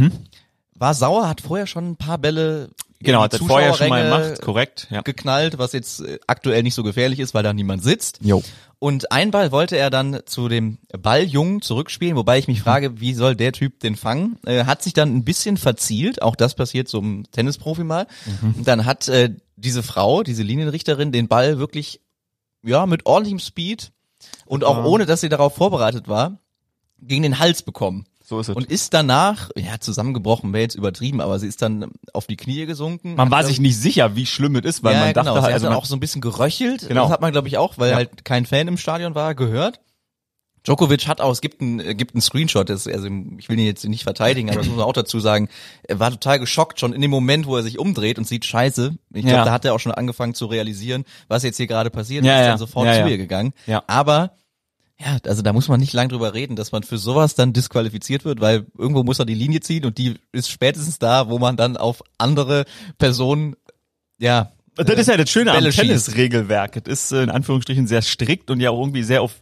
War 0.74 0.94
sauer, 0.94 1.28
hat 1.28 1.40
vorher 1.40 1.68
schon 1.68 1.90
ein 1.92 1.96
paar 1.96 2.18
Bälle 2.18 2.70
Genau, 3.02 3.22
hat 3.22 3.32
das 3.32 3.40
vorher 3.40 3.74
schon 3.74 3.88
mal 3.88 4.02
gemacht, 4.04 4.40
korrekt, 4.42 4.86
ja. 4.90 5.02
geknallt, 5.02 5.58
was 5.58 5.72
jetzt 5.72 6.00
äh, 6.00 6.18
aktuell 6.26 6.62
nicht 6.62 6.74
so 6.74 6.82
gefährlich 6.82 7.18
ist, 7.20 7.34
weil 7.34 7.42
da 7.42 7.52
niemand 7.52 7.82
sitzt. 7.82 8.18
Jo. 8.22 8.42
Und 8.78 9.12
ein 9.12 9.30
Ball 9.30 9.52
wollte 9.52 9.76
er 9.76 9.90
dann 9.90 10.20
zu 10.26 10.48
dem 10.48 10.78
Balljungen 10.98 11.62
zurückspielen, 11.62 12.16
wobei 12.16 12.38
ich 12.38 12.48
mich 12.48 12.58
Mhm. 12.58 12.62
frage, 12.64 13.00
wie 13.00 13.14
soll 13.14 13.36
der 13.36 13.52
Typ 13.52 13.78
den 13.80 13.94
fangen? 13.96 14.38
Äh, 14.44 14.64
hat 14.64 14.82
sich 14.82 14.92
dann 14.92 15.14
ein 15.16 15.24
bisschen 15.24 15.56
verzielt, 15.56 16.20
auch 16.22 16.34
das 16.36 16.54
passiert 16.54 16.88
so 16.88 16.98
einem 16.98 17.24
Tennisprofi 17.30 17.84
mal. 17.84 18.06
Mhm. 18.42 18.54
Und 18.58 18.68
dann 18.68 18.84
hat 18.84 19.06
äh, 19.08 19.30
diese 19.56 19.82
Frau, 19.84 20.22
diese 20.24 20.42
Linienrichterin, 20.42 21.12
den 21.12 21.28
Ball 21.28 21.58
wirklich 21.58 22.00
ja 22.64 22.86
mit 22.86 23.06
ordentlichem 23.06 23.38
Speed 23.38 23.92
und 24.46 24.64
auch 24.64 24.78
Ja. 24.78 24.84
ohne, 24.84 25.06
dass 25.06 25.20
sie 25.20 25.28
darauf 25.28 25.54
vorbereitet 25.54 26.08
war, 26.08 26.38
gegen 27.00 27.22
den 27.22 27.38
Hals 27.38 27.62
bekommen. 27.62 28.06
So 28.24 28.38
ist 28.40 28.48
es. 28.48 28.56
Und 28.56 28.70
ist 28.70 28.94
danach, 28.94 29.50
ja, 29.56 29.78
zusammengebrochen, 29.80 30.52
wäre 30.52 30.62
jetzt 30.62 30.74
übertrieben, 30.76 31.20
aber 31.20 31.38
sie 31.38 31.46
ist 31.48 31.60
dann 31.62 31.90
auf 32.12 32.26
die 32.26 32.36
Knie 32.36 32.66
gesunken. 32.66 33.14
man 33.16 33.30
war 33.30 33.40
glaub 33.40 33.48
sich 33.50 33.60
nicht 33.60 33.76
sicher, 33.76 34.14
wie 34.16 34.26
schlimm 34.26 34.56
es 34.56 34.64
ist, 34.64 34.84
weil 34.84 34.94
ja, 34.94 35.00
man 35.04 35.14
dachte 35.14 35.30
genau. 35.30 35.34
Sie 35.34 35.42
halt, 35.42 35.46
hat 35.46 35.52
also 35.54 35.64
dann 35.66 35.72
man, 35.72 35.78
auch 35.82 35.86
so 35.86 35.96
ein 35.96 36.00
bisschen 36.00 36.20
geröchelt. 36.20 36.88
Genau. 36.88 37.02
Das 37.02 37.10
hat 37.12 37.20
man, 37.20 37.32
glaube 37.32 37.48
ich, 37.48 37.58
auch, 37.58 37.78
weil 37.78 37.90
Ja. 37.90 37.96
halt 37.96 38.24
kein 38.24 38.46
Fan 38.46 38.68
im 38.68 38.76
Stadion 38.76 39.14
war, 39.14 39.34
gehört. 39.34 39.80
Djokovic 40.64 41.08
hat 41.08 41.20
auch, 41.20 41.32
es 41.32 41.40
gibt 41.40 41.60
einen, 41.60 41.80
äh, 41.80 41.94
gibt 41.96 42.14
einen 42.14 42.20
Screenshot, 42.22 42.68
das, 42.70 42.86
also 42.86 43.08
ich 43.38 43.48
will 43.48 43.58
ihn 43.58 43.66
jetzt 43.66 43.84
nicht 43.84 44.04
verteidigen, 44.04 44.48
aber 44.48 44.58
das 44.58 44.68
muss 44.68 44.76
man 44.76 44.84
auch 44.86 44.92
dazu 44.92 45.18
sagen, 45.18 45.48
er 45.82 45.98
war 45.98 46.12
total 46.12 46.38
geschockt 46.38 46.78
schon 46.78 46.92
in 46.92 47.00
dem 47.02 47.10
Moment, 47.10 47.46
wo 47.46 47.56
er 47.56 47.64
sich 47.64 47.80
umdreht 47.80 48.16
und 48.16 48.28
sieht 48.28 48.44
Scheiße. 48.44 48.94
Ich 49.12 49.22
glaube, 49.22 49.38
Ja. 49.38 49.44
da 49.44 49.50
hat 49.50 49.64
er 49.64 49.74
auch 49.74 49.80
schon 49.80 49.90
angefangen 49.90 50.34
zu 50.34 50.46
realisieren, 50.46 51.04
was 51.26 51.42
jetzt 51.42 51.56
hier 51.56 51.66
gerade 51.66 51.90
passiert, 51.90 52.24
Ja, 52.24 52.32
und 52.34 52.38
ist 52.38 52.44
ja. 52.44 52.50
dann 52.52 52.58
sofort 52.58 52.86
Ja, 52.86 52.92
zu 52.92 53.00
ja. 53.00 53.06
ihr 53.08 53.18
gegangen. 53.18 53.54
Ja. 53.66 53.82
Aber 53.88 54.36
ja, 55.04 55.18
also 55.26 55.42
da 55.42 55.52
muss 55.52 55.68
man 55.68 55.80
nicht 55.80 55.92
lang 55.92 56.08
drüber 56.08 56.34
reden, 56.34 56.54
dass 56.54 56.72
man 56.72 56.82
für 56.82 56.98
sowas 56.98 57.34
dann 57.34 57.52
disqualifiziert 57.52 58.24
wird, 58.24 58.40
weil 58.40 58.66
irgendwo 58.78 59.02
muss 59.02 59.18
er 59.18 59.24
die 59.24 59.34
Linie 59.34 59.60
ziehen 59.60 59.84
und 59.84 59.98
die 59.98 60.14
ist 60.32 60.50
spätestens 60.50 60.98
da, 60.98 61.28
wo 61.28 61.38
man 61.38 61.56
dann 61.56 61.76
auf 61.76 62.02
andere 62.18 62.64
Personen, 62.98 63.56
ja. 64.18 64.52
Das 64.76 64.98
ist 64.98 65.08
ja 65.08 65.16
das 65.16 65.28
Schöne 65.30 65.50
am 65.50 65.56
Bälle 65.56 65.72
schießt. 65.72 65.86
Tennisregelwerk. 65.86 66.76
Es 66.86 67.04
ist 67.04 67.12
äh, 67.12 67.22
in 67.24 67.30
Anführungsstrichen 67.30 67.86
sehr 67.86 68.02
strikt 68.02 68.50
und 68.50 68.60
ja 68.60 68.70
auch 68.70 68.80
irgendwie 68.80 69.02
sehr 69.02 69.22
auf, 69.22 69.40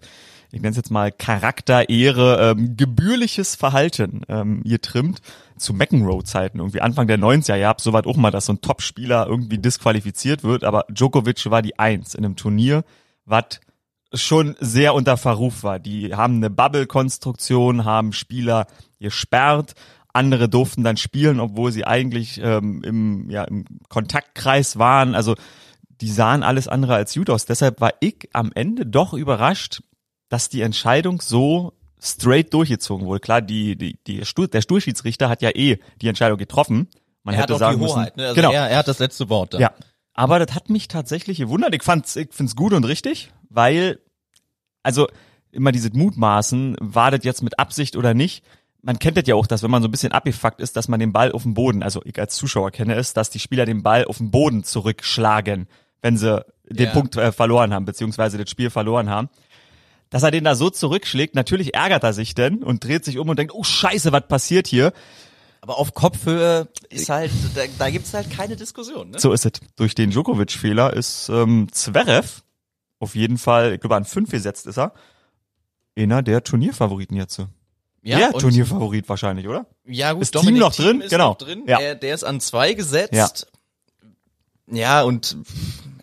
ich 0.51 0.61
nenne 0.61 0.71
es 0.71 0.77
jetzt 0.77 0.91
mal 0.91 1.13
Charakter, 1.13 1.89
Ehre, 1.89 2.51
ähm, 2.51 2.77
gebührliches 2.77 3.55
Verhalten 3.55 4.23
ähm, 4.29 4.63
ihr 4.65 4.81
trimmt. 4.81 5.21
Zu 5.57 5.75
McEnroe-Zeiten, 5.75 6.59
irgendwie 6.59 6.81
Anfang 6.81 7.07
der 7.07 7.19
90er 7.19 7.55
Jahre, 7.55 7.77
so 7.81 7.93
weit 7.93 8.07
auch 8.07 8.17
mal, 8.17 8.31
dass 8.31 8.47
so 8.47 8.55
ein 8.55 8.63
Top-Spieler 8.63 9.27
irgendwie 9.29 9.59
disqualifiziert 9.59 10.43
wird, 10.43 10.65
aber 10.65 10.87
Djokovic 10.89 11.51
war 11.51 11.61
die 11.61 11.79
Eins 11.79 12.15
in 12.15 12.25
einem 12.25 12.35
Turnier, 12.35 12.83
was 13.27 13.61
schon 14.13 14.57
sehr 14.61 14.95
unter 14.95 15.17
Verruf 15.17 15.63
war. 15.63 15.79
Die 15.79 16.15
haben 16.15 16.37
eine 16.37 16.51
Bubble-Konstruktion, 16.51 17.85
haben 17.85 18.13
Spieler 18.13 18.67
gesperrt, 18.99 19.75
andere 20.13 20.49
durften 20.49 20.83
dann 20.83 20.97
spielen, 20.97 21.41
obwohl 21.41 21.73
sie 21.73 21.85
eigentlich 21.85 22.41
ähm, 22.43 22.83
im, 22.83 23.31
ja, 23.31 23.45
im 23.45 23.65
Kontaktkreis 23.89 24.79
waren. 24.79 25.15
Also 25.15 25.37
die 26.01 26.11
sahen 26.11 26.43
alles 26.43 26.67
andere 26.67 26.95
als 26.95 27.15
gut 27.15 27.31
aus. 27.31 27.45
Deshalb 27.45 27.81
war 27.81 27.93
ich 28.01 28.29
am 28.33 28.51
Ende 28.55 28.87
doch 28.87 29.13
überrascht, 29.13 29.83
dass 30.29 30.49
die 30.49 30.63
Entscheidung 30.63 31.21
so 31.21 31.75
straight 32.01 32.53
durchgezogen 32.55 33.07
wurde. 33.07 33.21
Klar, 33.21 33.43
die, 33.43 33.77
die, 33.77 33.99
die 34.07 34.25
Stuhl, 34.25 34.49
der 34.49 34.63
Stuhlschiedsrichter 34.63 35.29
hat 35.29 35.43
ja 35.43 35.51
eh 35.51 35.79
die 36.01 36.09
Entscheidung 36.09 36.39
getroffen. 36.39 36.89
Man 37.23 37.35
er 37.35 37.43
hätte 37.43 37.55
hat 37.55 37.63
auch 37.63 37.67
sagen 37.67 37.81
die 37.81 37.87
Hoheit, 37.87 38.17
müssen, 38.17 38.21
ne? 38.21 38.29
Also 38.29 38.35
genau. 38.41 38.53
er, 38.53 38.71
er 38.71 38.79
hat 38.79 38.89
das 38.89 38.99
letzte 38.99 39.29
Wort 39.29 39.55
da. 39.55 39.59
Ja. 39.59 39.73
Aber 40.21 40.39
das 40.39 40.55
hat 40.55 40.69
mich 40.69 40.87
tatsächlich 40.87 41.39
gewundert. 41.39 41.75
Ich 41.75 41.83
fand's, 41.83 42.15
ich 42.15 42.29
find's 42.31 42.55
gut 42.55 42.75
und 42.75 42.85
richtig, 42.85 43.33
weil, 43.49 44.01
also, 44.83 45.09
immer 45.51 45.73
diese 45.73 45.89
Mutmaßen, 45.97 46.77
war 46.79 47.11
das 47.11 47.25
jetzt 47.25 47.43
mit 47.43 47.59
Absicht 47.59 47.97
oder 47.97 48.13
nicht? 48.13 48.45
Man 48.83 48.99
kennt 48.99 49.17
das 49.17 49.27
ja 49.27 49.35
auch, 49.35 49.47
dass 49.47 49.63
wenn 49.63 49.71
man 49.71 49.81
so 49.81 49.89
ein 49.89 49.91
bisschen 49.91 50.13
abgefuckt 50.13 50.61
ist, 50.61 50.77
dass 50.77 50.89
man 50.89 51.01
den 51.01 51.15
Ball 51.15 51.33
auf 51.33 51.45
dem 51.45 51.55
Boden, 51.55 51.83
also 51.83 52.03
ich 52.05 52.19
als 52.21 52.37
Zuschauer 52.37 52.71
kenne 52.71 52.97
es, 52.97 53.15
dass 53.15 53.31
die 53.31 53.39
Spieler 53.39 53.65
den 53.65 53.83
Ball 53.83 54.05
auf 54.05 54.19
dem 54.19 54.31
Boden 54.31 54.63
zurückschlagen, 54.63 55.69
wenn 56.03 56.19
sie 56.19 56.45
den 56.69 56.89
Ja. 56.89 56.93
Punkt 56.93 57.17
äh, 57.17 57.33
verloren 57.33 57.73
haben, 57.73 57.87
beziehungsweise 57.87 58.37
das 58.37 58.51
Spiel 58.51 58.69
verloren 58.69 59.09
haben. 59.09 59.31
Dass 60.11 60.23
er 60.23 60.31
den 60.31 60.45
da 60.45 60.55
so 60.55 60.69
zurückschlägt, 60.69 61.35
natürlich 61.35 61.73
ärgert 61.75 62.05
er 62.05 62.13
sich 62.13 62.35
denn 62.35 62.63
und 62.63 62.85
dreht 62.85 63.07
sich 63.07 63.17
um 63.17 63.31
und 63.31 63.39
denkt, 63.39 63.55
oh 63.55 63.65
scheiße, 63.65 64.13
was 64.13 64.29
passiert 64.29 64.67
hier? 64.67 64.93
Aber 65.71 65.79
auf 65.79 65.95
Kopfhöhe 65.95 66.67
ist 66.89 67.09
halt, 67.11 67.31
da, 67.55 67.61
da 67.79 67.91
gibt's 67.91 68.13
halt 68.13 68.29
keine 68.29 68.57
Diskussion, 68.57 69.11
ne? 69.11 69.21
So 69.21 69.33
ist 69.33 69.47
es. 69.47 69.53
Durch 69.77 69.95
den 69.95 70.11
Djokovic-Fehler 70.11 70.93
ist 70.95 71.29
ähm, 71.29 71.69
Zverev 71.71 72.43
auf 72.99 73.15
jeden 73.15 73.39
Fall, 73.39 73.75
ich 73.75 73.81
glaube 73.81 73.95
an 73.95 74.05
fünf 74.05 74.33
gesetzt 74.33 74.67
ist 74.67 74.79
er, 74.79 74.93
einer 75.97 76.23
der 76.25 76.43
Turnierfavoriten 76.43 77.17
jetzt. 77.17 77.35
so. 77.37 77.47
der 78.03 78.33
Turnierfavorit 78.33 79.09
wahrscheinlich, 79.09 79.47
oder? 79.47 79.67
Ja, 79.87 80.13
gut, 80.13 80.23
Ist 80.23 80.35
Dominik 80.35 80.55
Team 80.55 80.61
noch 80.61 80.75
Thiem 80.75 80.85
drin? 80.87 81.01
Ist 81.03 81.11
Genau. 81.11 81.29
noch 81.29 81.39
drin. 81.39 81.63
Ja. 81.69 81.79
Der, 81.79 81.95
der 81.95 82.15
ist 82.17 82.25
an 82.25 82.41
zwei 82.41 82.73
gesetzt. 82.75 83.13
Ja. 83.15 83.29
Ja, 84.73 85.03
und 85.03 85.37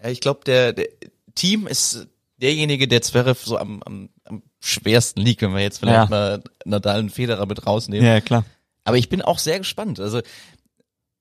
ja, 0.01 0.09
ich 0.11 0.21
glaube, 0.21 0.45
der, 0.45 0.71
der 0.71 0.87
Team 1.35 1.67
ist 1.67 2.07
derjenige, 2.37 2.87
der 2.87 3.01
Zverev 3.01 3.43
so 3.45 3.57
am, 3.57 3.83
am, 3.83 4.09
am 4.23 4.43
schwersten 4.61 5.19
liegt, 5.19 5.41
wenn 5.41 5.53
wir 5.53 5.59
jetzt 5.61 5.79
vielleicht 5.79 6.09
Ja. 6.09 6.09
mal 6.09 6.43
Nadal 6.63 6.99
und 7.01 7.09
Federer 7.09 7.45
mit 7.45 7.65
rausnehmen. 7.65 8.05
Ja, 8.05 8.21
klar. 8.21 8.45
Aber 8.87 8.97
ich 8.97 9.09
bin 9.09 9.21
auch 9.21 9.37
sehr 9.37 9.57
gespannt. 9.57 9.99
Also 9.99 10.21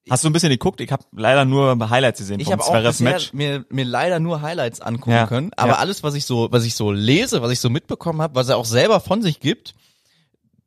Hast 0.09 0.23
du 0.23 0.29
ein 0.29 0.33
bisschen 0.33 0.51
geguckt? 0.51 0.81
Ich 0.81 0.93
habe 0.93 1.03
leider 1.17 1.45
nur 1.45 1.91
Highlights 1.91 2.21
gesehen 2.21 2.39
ich 2.39 2.47
vom 2.47 2.53
habe 2.53 2.63
auch 2.63 2.73
bisher 2.73 2.93
Zverev-Match. 2.93 3.33
mir, 3.33 3.65
mir 3.71 3.85
leider 3.85 4.21
nur 4.21 4.41
Highlights 4.41 4.81
angucken 4.81 5.11
Ja, 5.11 5.27
können. 5.27 5.51
Aber 5.57 5.73
ja. 5.73 5.79
alles, 5.79 6.05
was 6.05 6.15
ich 6.15 6.25
so, 6.25 6.47
was 6.53 6.65
ich 6.65 6.77
so 6.77 6.93
lese, 6.93 7.43
was 7.43 7.51
ich 7.51 7.59
so 7.59 7.71
mitbekommen 7.71 8.23
habe, 8.23 8.37
was 8.37 8.49
er 8.49 8.57
auch 8.57 8.65
selber 8.65 9.01
von 9.01 9.21
sich 9.21 9.41
gibt, 9.41 9.75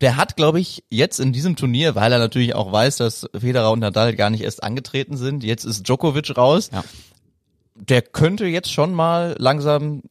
der 0.02 0.18
hat, 0.18 0.36
glaube 0.36 0.60
ich, 0.60 0.84
jetzt 0.90 1.22
in 1.22 1.32
diesem 1.32 1.56
Turnier, 1.56 1.96
weil 1.96 2.12
er 2.12 2.20
natürlich 2.20 2.54
auch 2.54 2.70
weiß, 2.70 2.98
dass 2.98 3.30
Federer 3.38 3.72
und 3.72 3.80
Nadal 3.80 4.14
gar 4.16 4.30
nicht 4.30 4.44
erst 4.44 4.62
angetreten 4.62 5.16
sind, 5.16 5.46
jetzt 5.46 5.64
ist 5.64 5.88
Djokovic 5.88 6.36
raus. 6.36 6.70
Ja. 6.74 6.84
Der 7.76 8.02
könnte 8.02 8.46
jetzt 8.46 8.74
schon 8.74 8.94
mal 8.94 9.36
langsam 9.40 10.04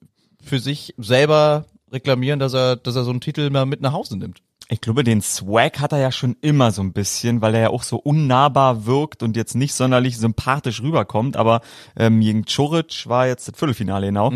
für 0.42 0.58
sich 0.58 0.94
selber 0.96 1.66
reklamieren, 1.92 2.38
dass 2.38 2.54
er, 2.54 2.76
dass 2.76 2.96
er 2.96 3.04
so 3.04 3.10
einen 3.10 3.20
Titel 3.20 3.50
mal 3.50 3.66
mit 3.66 3.82
nach 3.82 3.92
Hause 3.92 4.16
nimmt. 4.16 4.40
Ich 4.70 4.82
glaube, 4.82 5.02
den 5.02 5.22
Swag 5.22 5.80
hat 5.80 5.92
er 5.92 5.98
ja 5.98 6.12
schon 6.12 6.36
immer 6.42 6.72
so 6.72 6.82
ein 6.82 6.92
bisschen, 6.92 7.40
weil 7.40 7.54
er 7.54 7.60
ja 7.60 7.70
auch 7.70 7.82
so 7.82 7.96
unnahbar 7.96 8.84
wirkt 8.84 9.22
und 9.22 9.36
jetzt 9.36 9.54
nicht 9.54 9.72
sonderlich 9.74 10.18
sympathisch 10.18 10.82
rüberkommt. 10.82 11.38
Aber 11.38 11.62
ähm, 11.96 12.20
gegen 12.20 12.44
Choric 12.44 13.06
war 13.06 13.26
jetzt 13.26 13.48
das 13.48 13.58
Viertelfinale 13.58 14.08
genau. 14.08 14.30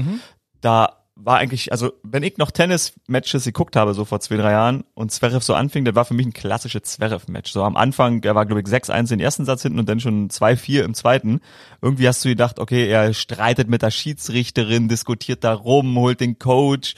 Da 0.63 1.03
war 1.15 1.39
eigentlich, 1.39 1.71
also 1.73 1.93
wenn 2.03 2.23
ich 2.23 2.39
noch 2.39 2.51
Tennis-Matches 2.51 3.45
geguckt 3.45 3.77
habe, 3.77 3.95
so 3.95 4.05
vor 4.05 4.21
zwei, 4.21 4.37
drei 4.37 4.53
Jahren, 4.53 4.85
und 4.95 5.13
Zverev 5.13 5.45
so 5.45 5.55
anfing, 5.55 5.85
das 5.85 5.95
war 5.95 6.05
für 6.05 6.15
mich 6.15 6.27
ein 6.27 6.33
klassisches 6.33 6.83
Zverev-Match. 6.83 7.53
So 7.53 7.63
am 7.63 7.77
Anfang, 7.77 8.23
er 8.23 8.35
war, 8.35 8.47
glaube 8.47 8.61
ich, 8.61 8.67
6-1 8.67 9.09
den 9.09 9.21
ersten 9.21 9.45
Satz 9.45 9.63
hinten 9.63 9.79
und 9.79 9.89
dann 9.89 10.01
schon 10.01 10.29
2-4 10.31 10.83
im 10.83 10.95
zweiten. 10.95 11.41
Irgendwie 11.81 12.09
hast 12.09 12.25
du 12.25 12.31
gedacht, 12.31 12.59
okay, 12.59 12.89
er 12.89 13.13
streitet 13.13 13.69
mit 13.69 13.83
der 13.83 13.91
Schiedsrichterin, 13.91 14.89
diskutiert 14.89 15.45
da 15.45 15.53
rum, 15.53 15.95
holt 15.97 16.21
den 16.21 16.39
Coach. 16.39 16.95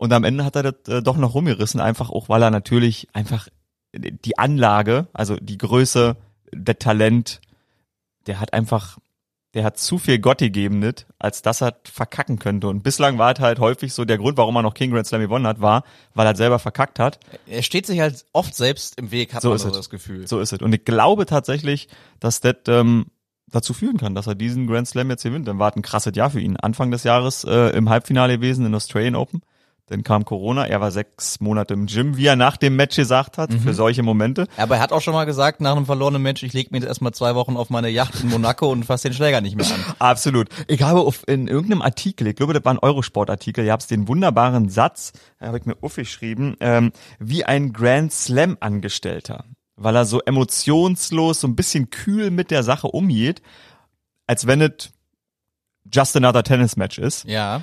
Und 0.00 0.14
am 0.14 0.24
Ende 0.24 0.46
hat 0.46 0.56
er 0.56 0.62
das 0.62 0.88
äh, 0.88 1.02
doch 1.02 1.18
noch 1.18 1.34
rumgerissen, 1.34 1.78
einfach 1.78 2.08
auch, 2.08 2.30
weil 2.30 2.42
er 2.42 2.50
natürlich 2.50 3.08
einfach 3.12 3.48
die 3.92 4.38
Anlage, 4.38 5.08
also 5.12 5.36
die 5.36 5.58
Größe, 5.58 6.16
der 6.54 6.78
Talent, 6.78 7.42
der 8.26 8.40
hat 8.40 8.54
einfach, 8.54 8.96
der 9.52 9.62
hat 9.62 9.76
zu 9.76 9.98
viel 9.98 10.18
Gott 10.18 10.38
gegeben, 10.38 10.78
nicht, 10.78 11.06
als 11.18 11.42
dass 11.42 11.60
er 11.60 11.76
verkacken 11.84 12.38
könnte. 12.38 12.68
Und 12.68 12.82
bislang 12.82 13.18
war 13.18 13.34
es 13.34 13.40
halt 13.40 13.58
häufig 13.58 13.92
so, 13.92 14.06
der 14.06 14.16
Grund, 14.16 14.38
warum 14.38 14.56
er 14.56 14.62
noch 14.62 14.72
King 14.72 14.90
Grand 14.90 15.06
Slam 15.06 15.20
gewonnen 15.20 15.46
hat, 15.46 15.60
war, 15.60 15.84
weil 16.14 16.26
er 16.26 16.34
selber 16.34 16.58
verkackt 16.58 16.98
hat. 16.98 17.20
Er 17.46 17.62
steht 17.62 17.84
sich 17.84 18.00
halt 18.00 18.24
oft 18.32 18.54
selbst 18.54 18.98
im 18.98 19.10
Weg, 19.10 19.34
hat 19.34 19.42
So 19.42 19.50
man 19.50 19.58
so 19.58 19.70
das 19.70 19.90
Gefühl. 19.90 20.26
So 20.26 20.40
ist 20.40 20.54
es. 20.54 20.60
Und 20.60 20.74
ich 20.74 20.86
glaube 20.86 21.26
tatsächlich, 21.26 21.88
dass 22.20 22.40
das 22.40 22.56
ähm, 22.68 23.08
dazu 23.48 23.74
führen 23.74 23.98
kann, 23.98 24.14
dass 24.14 24.26
er 24.26 24.34
diesen 24.34 24.66
Grand 24.66 24.88
Slam 24.88 25.10
jetzt 25.10 25.24
gewinnt. 25.24 25.46
Dann 25.46 25.58
war 25.58 25.68
es 25.68 25.76
ein 25.76 25.82
krasses 25.82 26.16
Jahr 26.16 26.30
für 26.30 26.40
ihn. 26.40 26.56
Anfang 26.56 26.90
des 26.90 27.04
Jahres 27.04 27.44
äh, 27.44 27.76
im 27.76 27.90
Halbfinale 27.90 28.38
gewesen 28.38 28.64
in 28.64 28.74
Australian 28.74 29.14
Open. 29.14 29.42
Dann 29.90 30.04
kam 30.04 30.24
Corona. 30.24 30.66
Er 30.66 30.80
war 30.80 30.92
sechs 30.92 31.40
Monate 31.40 31.74
im 31.74 31.86
Gym, 31.86 32.16
wie 32.16 32.26
er 32.26 32.36
nach 32.36 32.56
dem 32.56 32.76
Match 32.76 32.94
gesagt 32.94 33.38
hat, 33.38 33.52
für 33.52 33.74
solche 33.74 34.04
Momente. 34.04 34.46
Aber 34.56 34.76
er 34.76 34.80
hat 34.80 34.92
auch 34.92 35.00
schon 35.00 35.14
mal 35.14 35.24
gesagt, 35.24 35.60
nach 35.60 35.74
einem 35.74 35.84
verlorenen 35.84 36.22
Match, 36.22 36.44
ich 36.44 36.52
leg 36.52 36.70
mir 36.70 36.78
jetzt 36.78 36.86
erstmal 36.86 37.12
zwei 37.12 37.34
Wochen 37.34 37.56
auf 37.56 37.70
meine 37.70 37.88
Yacht 37.88 38.22
in 38.22 38.28
Monaco 38.28 38.70
und 38.70 38.84
fass 38.84 39.02
den 39.02 39.12
Schläger 39.12 39.40
nicht 39.40 39.56
mehr 39.56 39.66
an. 39.66 39.84
Absolut. 39.98 40.48
Ich 40.68 40.80
habe 40.82 41.00
auf, 41.00 41.26
in 41.26 41.48
irgendeinem 41.48 41.82
Artikel, 41.82 42.28
ich 42.28 42.36
glaube, 42.36 42.52
das 42.52 42.64
war 42.64 42.72
ein 42.72 42.78
Eurosport-Artikel, 42.78 43.64
ihr 43.64 43.72
habt 43.72 43.90
den 43.90 44.06
wunderbaren 44.06 44.68
Satz, 44.68 45.12
da 45.40 45.48
habe 45.48 45.58
ich 45.58 45.64
mir 45.64 45.76
aufgeschrieben, 45.80 46.56
ähm, 46.60 46.92
wie 47.18 47.44
ein 47.44 47.72
Grand 47.72 48.12
Slam-Angestellter, 48.12 49.44
weil 49.74 49.96
er 49.96 50.04
so 50.04 50.20
emotionslos, 50.20 51.40
so 51.40 51.48
ein 51.48 51.56
bisschen 51.56 51.90
kühl 51.90 52.30
mit 52.30 52.52
der 52.52 52.62
Sache 52.62 52.86
umgeht, 52.86 53.42
als 54.28 54.46
wenn 54.46 54.60
es 54.60 54.92
just 55.92 56.16
another 56.16 56.44
tennis 56.44 56.76
match 56.76 56.98
ist. 56.98 57.24
Ja. 57.24 57.62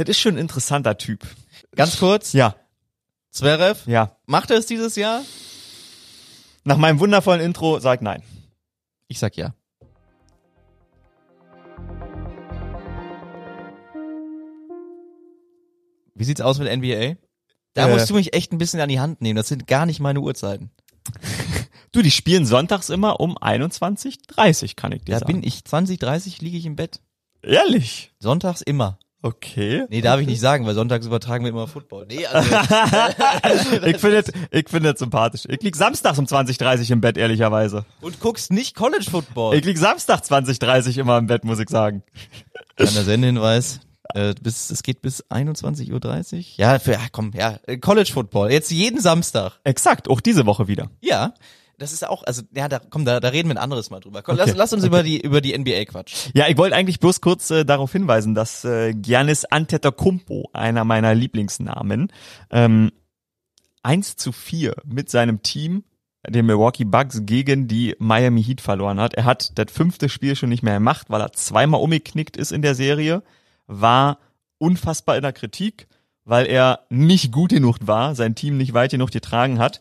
Das 0.00 0.08
ist 0.16 0.20
schon 0.20 0.36
ein 0.36 0.38
interessanter 0.38 0.96
Typ. 0.96 1.26
Ganz 1.76 1.98
kurz, 1.98 2.32
Ja, 2.32 2.56
Zverev, 3.30 3.86
ja. 3.86 4.16
macht 4.24 4.50
er 4.50 4.56
es 4.56 4.64
dieses 4.64 4.96
Jahr? 4.96 5.22
Nach 6.64 6.78
meinem 6.78 7.00
wundervollen 7.00 7.42
Intro 7.42 7.78
sag 7.80 8.00
nein. 8.00 8.22
Ich 9.08 9.18
sag 9.18 9.36
ja. 9.36 9.52
Wie 16.14 16.24
sieht's 16.24 16.40
aus 16.40 16.58
mit 16.58 16.68
NBA? 16.74 17.16
Da 17.74 17.88
Äh. 17.88 17.92
musst 17.92 18.10
du 18.10 18.14
mich 18.14 18.34
echt 18.34 18.52
ein 18.52 18.58
bisschen 18.58 18.80
an 18.80 18.88
die 18.88 19.00
Hand 19.00 19.20
nehmen. 19.22 19.36
Das 19.36 19.48
sind 19.48 19.66
gar 19.66 19.86
nicht 19.86 20.00
meine 20.00 20.20
Uhrzeiten. 20.20 20.70
Du, 21.92 22.02
die 22.02 22.12
spielen 22.12 22.46
sonntags 22.46 22.88
immer 22.88 23.18
um 23.18 23.36
21.30 23.36 24.76
kann 24.76 24.92
ich 24.92 25.02
dir 25.02 25.14
Da 25.14 25.18
sagen. 25.18 25.32
bin 25.40 25.42
ich 25.42 25.64
20, 25.64 25.98
30 25.98 26.40
liege 26.40 26.56
ich 26.56 26.64
im 26.64 26.76
Bett. 26.76 27.00
Ehrlich? 27.42 28.12
Sonntags 28.20 28.60
immer. 28.62 29.00
Okay. 29.22 29.84
Nee, 29.90 30.00
darf 30.00 30.20
ich 30.20 30.26
nicht 30.26 30.40
sagen, 30.40 30.64
weil 30.66 30.74
sonntags 30.74 31.06
übertragen 31.06 31.44
wir 31.44 31.50
immer 31.50 31.68
Football. 31.68 32.06
Nee, 32.08 32.24
also 32.26 32.48
ich 33.86 33.98
finde 33.98 34.18
es, 34.18 34.32
ich 34.50 34.68
finde 34.68 34.90
es 34.90 34.98
sympathisch. 34.98 35.42
Ich 35.46 35.62
lieg 35.62 35.76
samstags 35.76 36.18
um 36.18 36.24
20.30 36.24 36.90
im 36.90 37.00
Bett, 37.02 37.18
ehrlicherweise. 37.18 37.84
und 38.00 38.18
guckst 38.20 38.50
nicht 38.50 38.74
College 38.74 39.06
Football. 39.10 39.56
Ich 39.56 39.64
lieg 39.64 39.76
Samstag 39.76 40.22
20.30 40.22 40.98
immer 40.98 41.18
im 41.18 41.26
Bett, 41.26 41.44
muss 41.44 41.58
ich 41.58 41.68
sagen. 41.68 42.02
Kleiner 42.76 43.02
Sendehinweis. 43.02 43.80
Äh, 44.14 44.34
bis, 44.40 44.70
es 44.70 44.82
geht 44.82 45.02
bis 45.02 45.24
21.30 45.26 45.92
Uhr. 45.92 46.44
Ja, 46.56 46.78
für, 46.78 46.92
ja, 46.92 47.00
komm, 47.12 47.32
ja. 47.34 47.58
College 47.80 48.10
Football. 48.12 48.50
Jetzt 48.50 48.70
jeden 48.70 49.00
Samstag. 49.00 49.60
Exakt, 49.64 50.08
auch 50.08 50.20
diese 50.20 50.46
Woche 50.46 50.66
wieder. 50.66 50.90
Ja. 51.00 51.34
Das 51.80 51.94
ist 51.94 52.06
auch, 52.06 52.24
also, 52.24 52.42
ja, 52.54 52.68
da, 52.68 52.78
komm, 52.78 53.06
da, 53.06 53.20
da 53.20 53.28
reden 53.28 53.48
wir 53.48 53.54
ein 53.54 53.62
anderes 53.62 53.88
Mal 53.88 54.00
drüber. 54.00 54.22
Komm, 54.22 54.34
Okay, 54.34 54.44
lass, 54.46 54.54
lass 54.54 54.72
uns 54.74 54.84
über 54.84 55.02
die, 55.02 55.18
über 55.18 55.40
die 55.40 55.56
NBA 55.56 55.86
quatschen. 55.86 56.30
Ja, 56.34 56.46
ich 56.46 56.58
wollte 56.58 56.76
eigentlich 56.76 57.00
bloß 57.00 57.22
kurz 57.22 57.50
äh, 57.50 57.64
darauf 57.64 57.90
hinweisen, 57.90 58.34
dass 58.34 58.66
äh, 58.66 58.92
Giannis 58.92 59.46
Antetokounmpo, 59.46 60.50
einer 60.52 60.84
meiner 60.84 61.14
Lieblingsnamen, 61.14 62.12
ähm, 62.50 62.92
1 63.82 64.16
zu 64.16 64.30
4 64.30 64.74
mit 64.84 65.08
seinem 65.08 65.42
Team, 65.42 65.84
den 66.28 66.44
Milwaukee 66.44 66.84
Bucks, 66.84 67.22
gegen 67.24 67.66
die 67.66 67.96
Miami 67.98 68.44
Heat 68.44 68.60
verloren 68.60 69.00
hat. 69.00 69.14
Er 69.14 69.24
hat 69.24 69.58
das 69.58 69.72
fünfte 69.72 70.10
Spiel 70.10 70.36
schon 70.36 70.50
nicht 70.50 70.62
mehr 70.62 70.74
gemacht, 70.74 71.06
weil 71.08 71.22
er 71.22 71.32
zweimal 71.32 71.80
umgeknickt 71.80 72.36
ist 72.36 72.52
in 72.52 72.60
der 72.60 72.74
Serie, 72.74 73.22
war 73.66 74.18
unfassbar 74.58 75.16
in 75.16 75.22
der 75.22 75.32
Kritik, 75.32 75.88
weil 76.26 76.44
er 76.44 76.80
nicht 76.90 77.32
gut 77.32 77.52
genug 77.52 77.78
war, 77.80 78.14
sein 78.14 78.34
Team 78.34 78.58
nicht 78.58 78.74
weit 78.74 78.90
genug 78.90 79.12
getragen 79.12 79.58
hat 79.58 79.80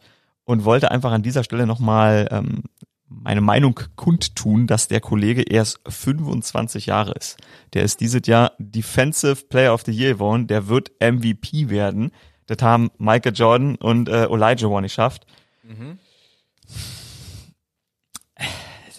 und 0.49 0.65
wollte 0.65 0.89
einfach 0.89 1.11
an 1.11 1.21
dieser 1.21 1.43
Stelle 1.43 1.67
nochmal 1.67 2.27
ähm, 2.31 2.63
meine 3.07 3.39
Meinung 3.39 3.79
kundtun, 3.95 4.65
dass 4.65 4.87
der 4.87 4.99
Kollege 4.99 5.43
erst 5.43 5.79
25 5.87 6.87
Jahre 6.87 7.11
ist. 7.11 7.37
Der 7.73 7.83
ist 7.83 7.99
dieses 8.01 8.25
Jahr 8.25 8.53
Defensive 8.57 9.45
Player 9.45 9.75
of 9.75 9.83
the 9.85 9.91
Year 9.91 10.13
geworden, 10.13 10.47
der 10.47 10.67
wird 10.67 10.89
MVP 10.99 11.69
werden. 11.69 12.09
Das 12.47 12.63
haben 12.63 12.89
Michael 12.97 13.35
Jordan 13.35 13.75
und 13.75 14.09
äh, 14.09 14.25
Elijah 14.25 14.71
Warren 14.71 14.85
geschafft. 14.85 15.27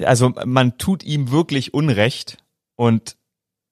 Also 0.05 0.33
man 0.45 0.79
tut 0.79 1.03
ihm 1.03 1.33
wirklich 1.33 1.75
Unrecht 1.75 2.37
und 2.77 3.17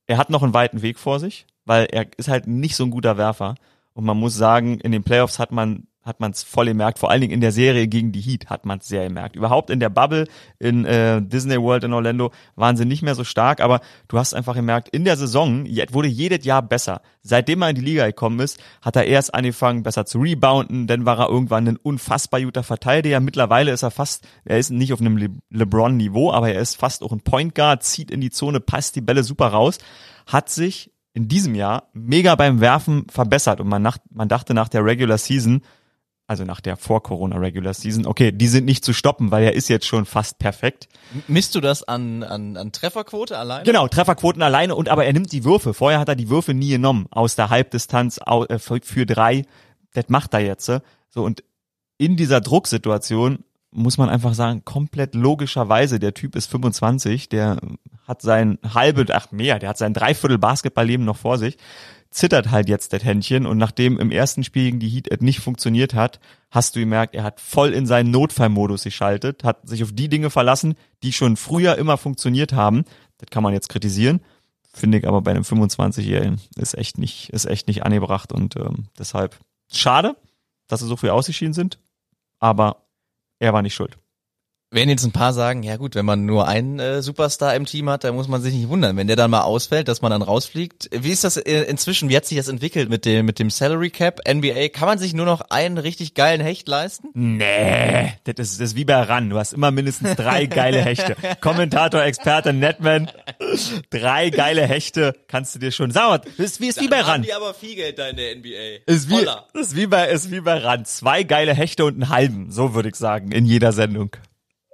er 0.08 0.18
hat 0.18 0.30
noch 0.30 0.42
einen 0.42 0.52
weiten 0.52 0.82
Weg 0.82 0.98
vor 0.98 1.20
sich, 1.20 1.46
weil 1.64 1.86
er 1.92 2.08
ist 2.16 2.26
halt 2.26 2.48
nicht 2.48 2.74
so 2.74 2.82
ein 2.82 2.90
guter 2.90 3.16
Werfer. 3.16 3.54
Und 3.92 4.04
man 4.04 4.16
muss 4.16 4.34
sagen, 4.34 4.80
in 4.80 4.90
den 4.90 5.04
Playoffs 5.04 5.38
hat 5.38 5.52
man 5.52 5.87
hat 6.08 6.18
man 6.20 6.32
es 6.32 6.42
voll 6.42 6.66
gemerkt. 6.66 6.98
Vor 6.98 7.10
allen 7.10 7.20
Dingen 7.20 7.32
in 7.32 7.40
der 7.40 7.52
Serie 7.52 7.86
gegen 7.86 8.10
die 8.10 8.20
Heat 8.20 8.50
hat 8.50 8.66
man 8.66 8.78
es 8.78 8.88
sehr 8.88 9.06
gemerkt. 9.06 9.36
Überhaupt 9.36 9.70
in 9.70 9.78
der 9.78 9.90
Bubble 9.90 10.26
in 10.58 10.84
äh, 10.84 11.22
Disney 11.22 11.60
World 11.60 11.84
in 11.84 11.92
Orlando 11.92 12.32
waren 12.56 12.76
sie 12.76 12.84
nicht 12.84 13.02
mehr 13.02 13.14
so 13.14 13.22
stark, 13.22 13.60
aber 13.60 13.80
du 14.08 14.18
hast 14.18 14.34
einfach 14.34 14.54
gemerkt, 14.54 14.88
in 14.88 15.04
der 15.04 15.16
Saison 15.16 15.66
wurde 15.92 16.08
jedes 16.08 16.44
Jahr 16.44 16.62
besser. 16.62 17.02
Seitdem 17.22 17.62
er 17.62 17.70
in 17.70 17.76
die 17.76 17.82
Liga 17.82 18.06
gekommen 18.06 18.40
ist, 18.40 18.58
hat 18.82 18.96
er 18.96 19.04
erst 19.04 19.34
angefangen, 19.34 19.82
besser 19.82 20.06
zu 20.06 20.18
rebounden, 20.18 20.86
dann 20.86 21.04
war 21.04 21.20
er 21.20 21.28
irgendwann 21.28 21.68
ein 21.68 21.76
unfassbar 21.76 22.40
guter 22.40 22.62
Verteidiger. 22.62 23.20
Mittlerweile 23.20 23.70
ist 23.70 23.82
er 23.82 23.90
fast, 23.90 24.26
er 24.44 24.58
ist 24.58 24.70
nicht 24.70 24.92
auf 24.92 25.00
einem 25.00 25.16
Le 25.16 25.28
LeBron-Niveau, 25.50 26.32
aber 26.32 26.50
er 26.52 26.60
ist 26.60 26.76
fast 26.76 27.02
auch 27.02 27.12
ein 27.12 27.20
Point 27.20 27.54
Guard, 27.54 27.82
zieht 27.82 28.10
in 28.10 28.20
die 28.20 28.30
Zone, 28.30 28.60
passt 28.60 28.96
die 28.96 29.00
Bälle 29.02 29.22
super 29.22 29.48
raus, 29.48 29.78
hat 30.26 30.48
sich 30.48 30.90
in 31.18 31.26
diesem 31.26 31.54
Jahr 31.54 31.88
mega 31.94 32.34
beim 32.36 32.60
Werfen 32.60 33.06
verbessert 33.10 33.60
und 33.60 33.68
man, 33.68 33.82
nach, 33.82 33.98
man 34.10 34.28
dachte 34.28 34.54
nach 34.54 34.68
der 34.68 34.84
Regular 34.84 35.18
Season, 35.18 35.62
also 36.28 36.44
nach 36.44 36.60
der 36.60 36.76
Vor-Corona 36.76 37.36
Regular 37.38 37.72
Season, 37.72 38.06
okay, 38.06 38.30
die 38.30 38.48
sind 38.48 38.66
nicht 38.66 38.84
zu 38.84 38.92
stoppen, 38.92 39.30
weil 39.30 39.44
er 39.44 39.54
ist 39.54 39.68
jetzt 39.68 39.86
schon 39.86 40.04
fast 40.04 40.38
perfekt. 40.38 40.86
Misst 41.26 41.54
du 41.54 41.60
das 41.60 41.82
an, 41.82 42.22
an, 42.22 42.58
an 42.58 42.70
Trefferquote 42.70 43.36
alleine? 43.36 43.64
Genau, 43.64 43.88
Trefferquoten 43.88 44.42
alleine 44.42 44.74
und 44.74 44.90
aber 44.90 45.06
er 45.06 45.12
nimmt 45.14 45.32
die 45.32 45.44
Würfe. 45.44 45.72
Vorher 45.72 45.98
hat 45.98 46.08
er 46.10 46.16
die 46.16 46.28
Würfe 46.28 46.52
nie 46.52 46.68
genommen 46.68 47.06
aus 47.10 47.34
der 47.34 47.48
Halbdistanz 47.48 48.20
äh, 48.26 48.58
für 48.58 49.06
drei. 49.06 49.46
Das 49.94 50.04
macht 50.08 50.34
er 50.34 50.40
jetzt. 50.40 50.70
So 51.08 51.24
und 51.24 51.42
in 51.96 52.18
dieser 52.18 52.42
Drucksituation 52.42 53.42
muss 53.70 53.96
man 53.96 54.10
einfach 54.10 54.34
sagen, 54.34 54.64
komplett 54.66 55.14
logischerweise, 55.14 55.98
der 55.98 56.12
Typ 56.12 56.36
ist 56.36 56.50
25, 56.50 57.30
der 57.30 57.58
hat 58.06 58.20
sein 58.22 58.58
halbe, 58.74 59.06
ach 59.12 59.30
mehr, 59.30 59.58
der 59.58 59.70
hat 59.70 59.78
sein 59.78 59.94
Dreiviertel 59.94 60.38
Basketballleben 60.38 61.06
noch 61.06 61.16
vor 61.16 61.38
sich 61.38 61.56
zittert 62.10 62.50
halt 62.50 62.68
jetzt 62.68 62.92
das 62.92 63.04
Händchen 63.04 63.46
und 63.46 63.58
nachdem 63.58 63.98
im 63.98 64.10
ersten 64.10 64.42
Spiel 64.44 64.64
gegen 64.64 64.80
die 64.80 64.88
Heat 64.88 65.20
nicht 65.20 65.40
funktioniert 65.40 65.94
hat, 65.94 66.20
hast 66.50 66.74
du 66.74 66.80
gemerkt, 66.80 67.14
er 67.14 67.22
hat 67.22 67.40
voll 67.40 67.72
in 67.72 67.86
seinen 67.86 68.10
Notfallmodus 68.10 68.84
geschaltet, 68.84 69.44
hat 69.44 69.68
sich 69.68 69.82
auf 69.82 69.92
die 69.92 70.08
Dinge 70.08 70.30
verlassen, 70.30 70.74
die 71.02 71.12
schon 71.12 71.36
früher 71.36 71.76
immer 71.76 71.98
funktioniert 71.98 72.52
haben. 72.52 72.84
Das 73.18 73.30
kann 73.30 73.42
man 73.42 73.52
jetzt 73.52 73.68
kritisieren, 73.68 74.20
finde 74.72 74.98
ich 74.98 75.06
aber 75.06 75.20
bei 75.20 75.32
einem 75.32 75.42
25-Jährigen 75.42 76.40
ist 76.56 76.76
echt 76.76 76.98
nicht, 76.98 77.30
ist 77.30 77.44
echt 77.44 77.68
nicht 77.68 77.84
angebracht 77.84 78.32
und 78.32 78.56
ähm, 78.56 78.86
deshalb 78.98 79.38
schade, 79.70 80.16
dass 80.66 80.80
sie 80.80 80.86
so 80.86 80.96
früh 80.96 81.10
ausgeschieden 81.10 81.54
sind, 81.54 81.78
aber 82.38 82.84
er 83.38 83.52
war 83.52 83.62
nicht 83.62 83.74
schuld. 83.74 83.98
Werden 84.70 84.90
jetzt 84.90 85.04
ein 85.04 85.12
paar 85.12 85.32
sagen, 85.32 85.62
ja 85.62 85.78
gut, 85.78 85.94
wenn 85.94 86.04
man 86.04 86.26
nur 86.26 86.46
einen 86.46 86.78
äh, 86.78 87.00
Superstar 87.00 87.54
im 87.54 87.64
Team 87.64 87.88
hat, 87.88 88.04
dann 88.04 88.14
muss 88.14 88.28
man 88.28 88.42
sich 88.42 88.52
nicht 88.52 88.68
wundern, 88.68 88.98
wenn 88.98 89.06
der 89.06 89.16
dann 89.16 89.30
mal 89.30 89.40
ausfällt, 89.40 89.88
dass 89.88 90.02
man 90.02 90.10
dann 90.10 90.20
rausfliegt. 90.20 90.90
Wie 90.92 91.10
ist 91.10 91.24
das 91.24 91.38
äh, 91.38 91.62
inzwischen, 91.62 92.10
wie 92.10 92.16
hat 92.18 92.26
sich 92.26 92.36
das 92.36 92.48
entwickelt 92.48 92.90
mit 92.90 93.06
dem, 93.06 93.24
mit 93.24 93.38
dem 93.38 93.48
Salary 93.48 93.88
Cap, 93.88 94.20
NBA? 94.28 94.68
Kann 94.68 94.86
man 94.86 94.98
sich 94.98 95.14
nur 95.14 95.24
noch 95.24 95.40
einen 95.40 95.78
richtig 95.78 96.12
geilen 96.12 96.42
Hecht 96.42 96.68
leisten? 96.68 97.08
Nee, 97.14 98.12
das 98.24 98.34
ist, 98.50 98.60
das 98.60 98.70
ist 98.70 98.76
wie 98.76 98.84
bei 98.84 99.00
RAN. 99.00 99.30
Du 99.30 99.38
hast 99.38 99.54
immer 99.54 99.70
mindestens 99.70 100.16
drei 100.16 100.44
geile 100.46 100.82
Hechte. 100.82 101.16
Kommentator, 101.40 102.02
Experte, 102.02 102.52
Netman, 102.52 103.10
drei 103.88 104.28
geile 104.28 104.66
Hechte 104.66 105.14
kannst 105.28 105.54
du 105.54 105.60
dir 105.60 105.72
schon 105.72 105.92
sagen. 105.92 106.24
Das 106.36 106.44
ist 106.44 106.60
wie, 106.60 106.66
ist 106.66 106.78
wie 106.78 106.88
bei 106.88 107.00
RAN. 107.00 107.22
Die 107.22 107.32
aber 107.32 107.54
viel 107.54 107.74
Geld 107.74 107.98
da 107.98 108.08
in 108.08 108.16
der 108.16 108.36
NBA. 108.36 108.82
Ist 108.84 109.08
wie, 109.08 109.26
ist 109.58 109.76
wie 109.76 109.86
bei, 109.86 110.08
ist 110.08 110.30
wie 110.30 110.42
bei 110.42 110.58
RAN. 110.58 110.84
Zwei 110.84 111.22
geile 111.22 111.54
Hechte 111.54 111.86
und 111.86 111.94
einen 111.94 112.10
halben, 112.10 112.50
so 112.50 112.74
würde 112.74 112.90
ich 112.90 112.96
sagen, 112.96 113.32
in 113.32 113.46
jeder 113.46 113.72
Sendung. 113.72 114.10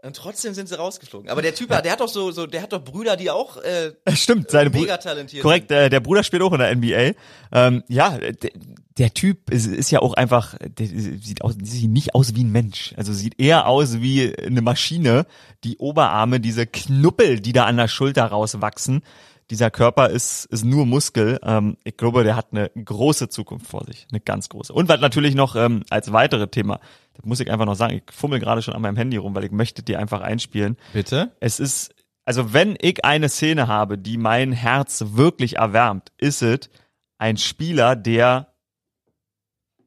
Und 0.05 0.17
trotzdem 0.17 0.53
sind 0.53 0.69
sie 0.69 0.77
rausgeflogen. 0.77 1.31
Aber 1.31 1.41
der 1.41 1.55
Typ, 1.55 1.71
ja. 1.71 1.81
der 1.81 1.93
hat 1.93 2.01
doch 2.01 2.11
so, 2.11 2.31
so, 2.31 2.47
der 2.47 2.61
hat 2.61 2.75
doch 2.75 2.85
Brüder, 2.85 3.17
die 3.17 3.31
auch 3.31 3.57
äh, 3.57 3.93
stimmt, 4.15 4.51
seine 4.51 4.69
mega 4.69 4.99
talentiert 4.99 5.43
Korrekt, 5.43 5.71
äh, 5.71 5.89
der 5.89 6.01
Bruder 6.01 6.23
spielt 6.23 6.43
auch 6.43 6.53
in 6.53 6.59
der 6.59 6.77
NBA. 6.77 7.19
Ähm, 7.53 7.83
ja, 7.89 8.19
der, 8.19 8.51
der 8.99 9.15
Typ 9.15 9.51
ist, 9.51 9.67
ist 9.67 9.91
ja 9.91 10.01
auch 10.01 10.13
einfach, 10.13 10.57
der 10.61 10.87
sieht 10.87 11.41
aus, 11.41 11.55
sieht 11.63 11.91
nicht 11.91 12.15
aus 12.15 12.35
wie 12.35 12.45
ein 12.45 12.53
Mensch. 12.53 12.93
Also 12.99 13.15
sieht 13.15 13.41
eher 13.41 13.67
aus 13.67 14.03
wie 14.03 14.37
eine 14.37 14.61
Maschine. 14.61 15.25
Die 15.65 15.79
Oberarme, 15.79 16.39
diese 16.39 16.67
Knuppel, 16.67 17.41
die 17.41 17.55
da 17.55 17.65
an 17.65 17.79
der 17.79 17.89
Schulter 17.89 18.27
rauswachsen. 18.27 19.03
Dieser 19.51 19.71
Körper 19.71 20.09
ist, 20.09 20.47
ist 20.47 20.65
nur 20.65 20.87
Muskel. 20.87 21.39
Ähm, 21.43 21.77
ich 21.85 21.97
glaube, 21.97 22.25
der 22.25 22.37
hat 22.37 22.49
eine 22.53 22.71
große 22.71 23.29
Zukunft 23.29 23.67
vor 23.67 23.85
sich. 23.85 24.07
Eine 24.11 24.21
ganz 24.21 24.49
große. 24.49 24.73
Und 24.73 24.89
was 24.89 25.01
natürlich 25.01 25.35
noch 25.35 25.55
ähm, 25.57 25.83
als 25.91 26.13
weitere 26.13 26.49
Thema 26.49 26.81
das 27.15 27.25
muss 27.25 27.41
ich 27.41 27.51
einfach 27.51 27.65
noch 27.65 27.77
sagen. 27.77 28.03
Ich 28.07 28.15
fummel 28.15 28.41
gerade 28.41 28.61
schon 28.61 28.75
an 28.75 28.83
meinem 28.83 28.97
Handy 28.97 29.17
rum, 29.17 29.35
weil 29.35 29.45
ich 29.45 29.53
möchte 29.53 29.83
dir 29.83 29.99
einfach 29.99 30.21
einspielen. 30.21 30.77
Bitte? 30.93 31.33
Es 31.41 31.61
ist, 31.61 31.95
also 32.25 32.53
wenn 32.53 32.77
ich 32.81 33.05
eine 33.05 33.29
Szene 33.29 33.69
habe, 33.69 33.99
die 33.99 34.19
mein 34.19 34.53
Herz 34.53 35.05
wirklich 35.09 35.57
erwärmt, 35.57 36.13
ist 36.19 36.43
es 36.43 36.71
ein 37.19 37.37
Spieler, 37.37 37.97
der 37.97 38.49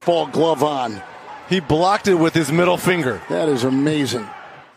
Ball 0.06 0.28
glove 0.32 0.64
on. 0.64 1.02
He 1.50 1.62
blocked 1.62 2.08
it 2.08 2.20
with 2.20 2.34
his 2.34 2.52
middle 2.52 2.78
finger. 2.78 3.20
That 3.30 3.50
is 3.50 3.66
amazing. 3.66 4.26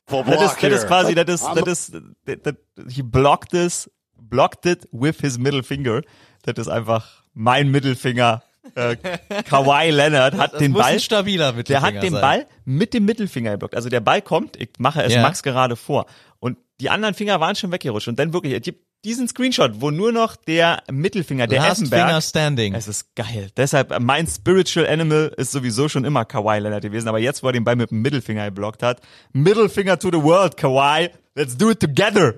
Das, 0.07 0.27
ist, 0.27 0.63
das 0.63 0.73
ist 0.73 0.87
quasi, 0.89 1.15
das 1.15 1.29
ist, 1.29 1.45
das 1.55 1.67
ist, 1.69 2.03
das, 2.25 2.55
he 2.89 3.03
blocked 3.03 3.51
this, 3.51 3.89
blocked 4.31 4.67
it 4.67 4.89
with 4.93 5.21
his 5.21 5.39
middle 5.39 5.63
finger. 5.63 6.03
Das 6.43 6.57
ist 6.57 6.69
einfach 6.69 7.25
mein 7.35 7.71
Mittelfinger 7.71 8.43
äh, 8.75 8.97
Kawhi 9.45 9.91
Leonard 9.91 10.35
hat 10.35 10.53
das 10.53 10.59
den 10.59 10.73
Ball. 10.73 10.95
Ein 10.95 11.01
stabiler 11.01 11.53
der 11.53 11.83
hat 11.83 11.95
den 11.95 12.13
sein. 12.13 12.21
Ball 12.21 12.47
mit 12.65 12.95
dem 12.95 13.05
Mittelfinger 13.05 13.53
geblockt. 13.53 13.75
Also 13.75 13.89
der 13.89 14.01
Ball 14.01 14.23
kommt, 14.23 14.57
ich 14.57 14.71
mache 14.79 15.03
es 15.03 15.15
ja. 15.15 15.23
Max 15.23 15.43
gerade 15.43 15.77
vor. 15.77 16.07
Und 16.39 16.59
die 16.81 16.91
anderen 16.91 17.15
Finger 17.15 17.41
waren 17.41 17.57
schon 17.57 17.73
weggerutscht. 17.73 18.09
Und 18.09 18.19
dann 18.19 18.33
wirklich, 18.33 18.55
es 18.55 18.63
gibt 18.63 18.85
diesen 19.05 19.29
Screenshot, 19.29 19.81
wo 19.81 19.91
nur 19.91 20.13
noch 20.13 20.37
der 20.37 20.83
Mittelfinger, 20.91 21.47
der 21.47 21.61
Last 21.61 21.83
Effenberg. 21.83 22.09
Finger 22.09 22.21
standing. 22.21 22.75
Es 22.75 22.87
ist 22.87 23.15
geil. 23.15 23.51
Deshalb, 23.57 23.99
mein 24.01 24.27
Spiritual 24.27 24.87
Animal 24.87 25.33
ist 25.37 25.53
sowieso 25.53 25.89
schon 25.89 26.05
immer 26.05 26.25
Kawhi 26.25 26.59
Leonard 26.59 26.83
gewesen. 26.83 27.09
Aber 27.09 27.19
jetzt, 27.19 27.43
wo 27.43 27.49
er 27.49 27.53
den 27.53 27.65
Ball 27.65 27.77
mit 27.77 27.91
dem 27.91 28.03
Mittelfinger 28.03 28.47
geblockt 28.47 28.83
hat. 28.83 29.01
Mittelfinger 29.33 29.99
to 29.99 30.09
the 30.09 30.23
world, 30.23 30.57
Kawhi. 30.57 31.11
Let's 31.35 31.57
do 31.57 31.71
it 31.71 31.81
together. 31.81 32.35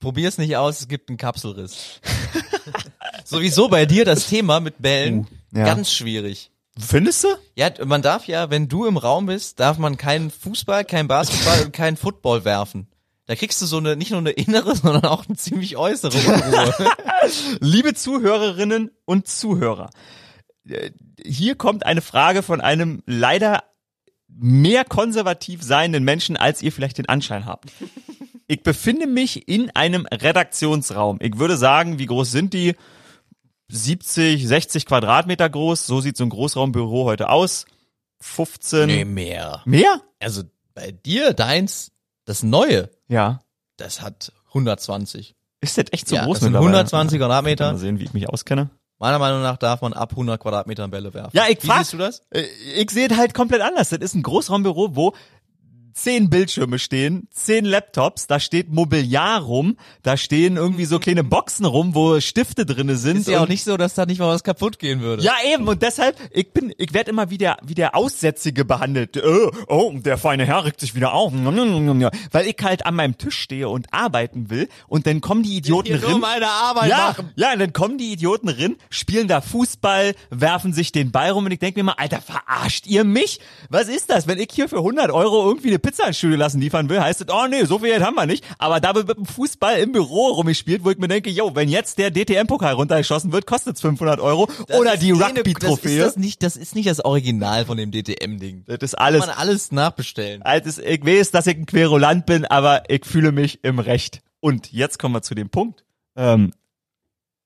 Probier's 0.00 0.38
nicht 0.38 0.56
aus, 0.56 0.80
es 0.80 0.88
gibt 0.88 1.08
einen 1.08 1.18
Kapselriss. 1.18 2.00
Sowieso 3.24 3.68
bei 3.68 3.86
dir 3.86 4.04
das 4.04 4.28
Thema 4.28 4.60
mit 4.60 4.80
Bällen. 4.80 5.20
Uh 5.20 5.26
ja. 5.52 5.64
Ganz 5.64 5.92
schwierig. 5.92 6.50
Findest 6.78 7.24
du? 7.24 7.28
Ja, 7.54 7.70
man 7.84 8.02
darf 8.02 8.26
ja, 8.26 8.50
wenn 8.50 8.68
du 8.68 8.86
im 8.86 8.96
Raum 8.96 9.26
bist, 9.26 9.60
darf 9.60 9.78
man 9.78 9.96
keinen 9.96 10.30
Fußball, 10.30 10.84
keinen 10.84 11.08
Basketball 11.08 11.64
und 11.64 11.72
keinen 11.72 11.96
Football 11.96 12.44
werfen. 12.44 12.88
Da 13.26 13.34
kriegst 13.34 13.60
du 13.60 13.66
so 13.66 13.76
eine, 13.76 13.96
nicht 13.96 14.10
nur 14.10 14.20
eine 14.20 14.30
innere, 14.30 14.74
sondern 14.76 15.04
auch 15.04 15.26
eine 15.26 15.36
ziemlich 15.36 15.76
äußere 15.76 16.16
Unruhe. 16.16 16.74
Liebe 17.60 17.94
Zuhörerinnen 17.94 18.90
und 19.04 19.28
Zuhörer, 19.28 19.90
äh, 20.68 20.90
hier 21.24 21.56
kommt 21.56 21.84
eine 21.84 22.00
Frage 22.00 22.42
von 22.42 22.60
einem 22.60 23.02
leider 23.06 23.64
mehr 24.28 24.84
konservativ 24.84 25.62
seienden 25.62 26.04
Menschen, 26.04 26.36
als 26.36 26.62
ihr 26.62 26.72
vielleicht 26.72 26.98
den 26.98 27.08
Anschein 27.08 27.44
habt. 27.44 27.70
Ich 28.50 28.64
befinde 28.64 29.06
mich 29.06 29.46
in 29.46 29.70
einem 29.76 30.06
Redaktionsraum. 30.06 31.18
Ich 31.20 31.38
würde 31.38 31.56
sagen, 31.56 32.00
wie 32.00 32.06
groß 32.06 32.32
sind 32.32 32.52
die? 32.52 32.74
70, 33.68 34.44
60 34.44 34.86
Quadratmeter 34.86 35.48
groß. 35.48 35.86
So 35.86 36.00
sieht 36.00 36.16
so 36.16 36.24
ein 36.24 36.30
Großraumbüro 36.30 37.04
heute 37.04 37.28
aus. 37.28 37.64
15. 38.18 38.88
Nee, 38.88 39.04
mehr. 39.04 39.62
Mehr? 39.66 40.00
Also 40.18 40.42
bei 40.74 40.90
dir, 40.90 41.32
deins, 41.32 41.92
das 42.24 42.42
neue. 42.42 42.90
Ja. 43.06 43.38
Das 43.76 44.02
hat 44.02 44.32
120. 44.48 45.36
Ist 45.60 45.78
das 45.78 45.84
echt 45.92 46.08
so 46.08 46.16
ja, 46.16 46.24
groß? 46.24 46.40
Das 46.40 46.44
sind 46.46 46.56
120 46.56 47.20
Quadratmeter. 47.20 47.70
Mal 47.70 47.78
sehen, 47.78 48.00
wie 48.00 48.04
ich 48.04 48.14
mich 48.14 48.28
auskenne. 48.28 48.70
Meiner 48.98 49.20
Meinung 49.20 49.42
nach 49.42 49.58
darf 49.58 49.80
man 49.80 49.92
ab 49.92 50.10
100 50.10 50.40
Quadratmetern 50.40 50.90
Bälle 50.90 51.14
werfen. 51.14 51.30
Ja, 51.34 51.44
ich 51.48 51.62
Wie 51.62 51.70
siehst 51.70 51.92
du 51.92 51.98
das? 51.98 52.22
Äh, 52.30 52.42
ich 52.76 52.90
sehe 52.90 53.08
es 53.08 53.16
halt 53.16 53.32
komplett 53.32 53.62
anders. 53.62 53.90
Das 53.90 54.00
ist 54.00 54.14
ein 54.14 54.24
Großraumbüro, 54.24 54.96
wo 54.96 55.14
zehn 55.92 56.30
Bildschirme 56.30 56.78
stehen, 56.78 57.28
zehn 57.30 57.64
Laptops, 57.64 58.26
da 58.26 58.40
steht 58.40 58.70
Mobiliar 58.70 59.40
rum, 59.40 59.76
da 60.02 60.16
stehen 60.16 60.56
irgendwie 60.56 60.84
so 60.84 60.98
kleine 60.98 61.24
Boxen 61.24 61.64
rum, 61.64 61.94
wo 61.94 62.20
Stifte 62.20 62.66
drinne 62.66 62.96
sind. 62.96 63.18
Ist 63.18 63.28
ja 63.28 63.42
auch 63.42 63.48
nicht 63.48 63.64
so, 63.64 63.76
dass 63.76 63.94
da 63.94 64.06
nicht 64.06 64.18
mal 64.18 64.28
was 64.28 64.44
kaputt 64.44 64.78
gehen 64.78 65.00
würde. 65.00 65.22
Ja, 65.22 65.34
eben. 65.52 65.66
Und 65.68 65.82
deshalb, 65.82 66.16
ich 66.32 66.52
bin, 66.52 66.72
ich 66.78 66.92
werde 66.92 67.10
immer 67.10 67.30
wie 67.30 67.38
der, 67.38 67.56
wie 67.64 67.74
der 67.74 67.94
Aussätzige 67.94 68.64
behandelt. 68.64 69.16
Äh, 69.16 69.50
oh, 69.68 69.92
der 69.94 70.18
feine 70.18 70.44
Herr 70.44 70.64
regt 70.64 70.80
sich 70.80 70.94
wieder 70.94 71.12
auf. 71.12 71.32
Weil 71.32 72.46
ich 72.46 72.56
halt 72.62 72.86
an 72.86 72.94
meinem 72.94 73.18
Tisch 73.18 73.38
stehe 73.38 73.68
und 73.68 73.92
arbeiten 73.92 74.50
will 74.50 74.68
und 74.88 75.06
dann 75.06 75.20
kommen 75.20 75.42
die 75.42 75.56
Idioten 75.56 75.94
rein. 75.94 76.10
Nur 76.10 76.20
meine 76.20 76.48
Arbeit 76.48 76.90
ja, 76.90 77.08
machen. 77.08 77.30
Ja, 77.36 77.52
und 77.52 77.58
dann 77.58 77.72
kommen 77.72 77.98
die 77.98 78.12
Idioten 78.12 78.48
rein, 78.48 78.76
spielen 78.90 79.28
da 79.28 79.40
Fußball, 79.40 80.14
werfen 80.30 80.72
sich 80.72 80.92
den 80.92 81.10
Ball 81.10 81.30
rum 81.30 81.46
und 81.46 81.52
ich 81.52 81.58
denke 81.58 81.80
mir 81.80 81.84
mal, 81.84 81.94
Alter, 81.96 82.20
verarscht 82.20 82.86
ihr 82.86 83.04
mich? 83.04 83.40
Was 83.68 83.88
ist 83.88 84.10
das? 84.10 84.26
Wenn 84.26 84.38
ich 84.38 84.48
hier 84.52 84.68
für 84.68 84.78
100 84.78 85.10
Euro 85.10 85.48
irgendwie 85.48 85.68
eine 85.68 85.79
Pizza 85.80 86.06
ins 86.06 86.18
Studio 86.18 86.36
lassen 86.36 86.60
liefern 86.60 86.88
will, 86.88 87.00
heißt 87.00 87.22
es, 87.22 87.26
oh 87.28 87.46
nee, 87.48 87.64
so 87.64 87.78
viel 87.78 87.88
Geld 87.88 88.02
haben 88.02 88.14
wir 88.14 88.26
nicht. 88.26 88.44
Aber 88.58 88.80
da 88.80 88.94
wird 88.94 89.08
mit 89.08 89.16
dem 89.16 89.26
Fußball 89.26 89.78
im 89.78 89.92
Büro 89.92 90.28
rumgespielt, 90.28 90.84
wo 90.84 90.90
ich 90.90 90.98
mir 90.98 91.08
denke, 91.08 91.30
yo, 91.30 91.54
wenn 91.54 91.68
jetzt 91.68 91.98
der 91.98 92.10
DTM-Pokal 92.10 92.74
runtergeschossen 92.74 93.32
wird, 93.32 93.46
kostet 93.46 93.76
es 93.76 93.82
500 93.82 94.20
Euro. 94.20 94.48
Das 94.68 94.78
Oder 94.78 94.96
die 94.96 95.12
Rugby-Trophäe. 95.12 95.98
Das, 95.98 96.06
ist 96.06 96.16
das, 96.16 96.16
nicht, 96.16 96.42
das 96.42 96.56
ist 96.56 96.74
nicht 96.74 96.88
das 96.88 97.04
Original 97.04 97.64
von 97.64 97.76
dem 97.76 97.90
DTM-Ding. 97.90 98.64
Das 98.66 98.78
ist 98.80 98.94
alles. 98.94 99.20
Kann 99.20 99.30
man 99.30 99.38
alles 99.38 99.72
nachbestellen. 99.72 100.42
Altes, 100.42 100.78
ich 100.78 101.04
weiß, 101.04 101.30
dass 101.30 101.46
ich 101.46 101.56
ein 101.56 101.66
Querulant 101.66 102.26
bin, 102.26 102.44
aber 102.44 102.84
ich 102.88 103.04
fühle 103.04 103.32
mich 103.32 103.64
im 103.64 103.78
Recht. 103.78 104.22
Und 104.40 104.72
jetzt 104.72 104.98
kommen 104.98 105.14
wir 105.14 105.22
zu 105.22 105.34
dem 105.34 105.50
Punkt. 105.50 105.84
Ähm, 106.16 106.52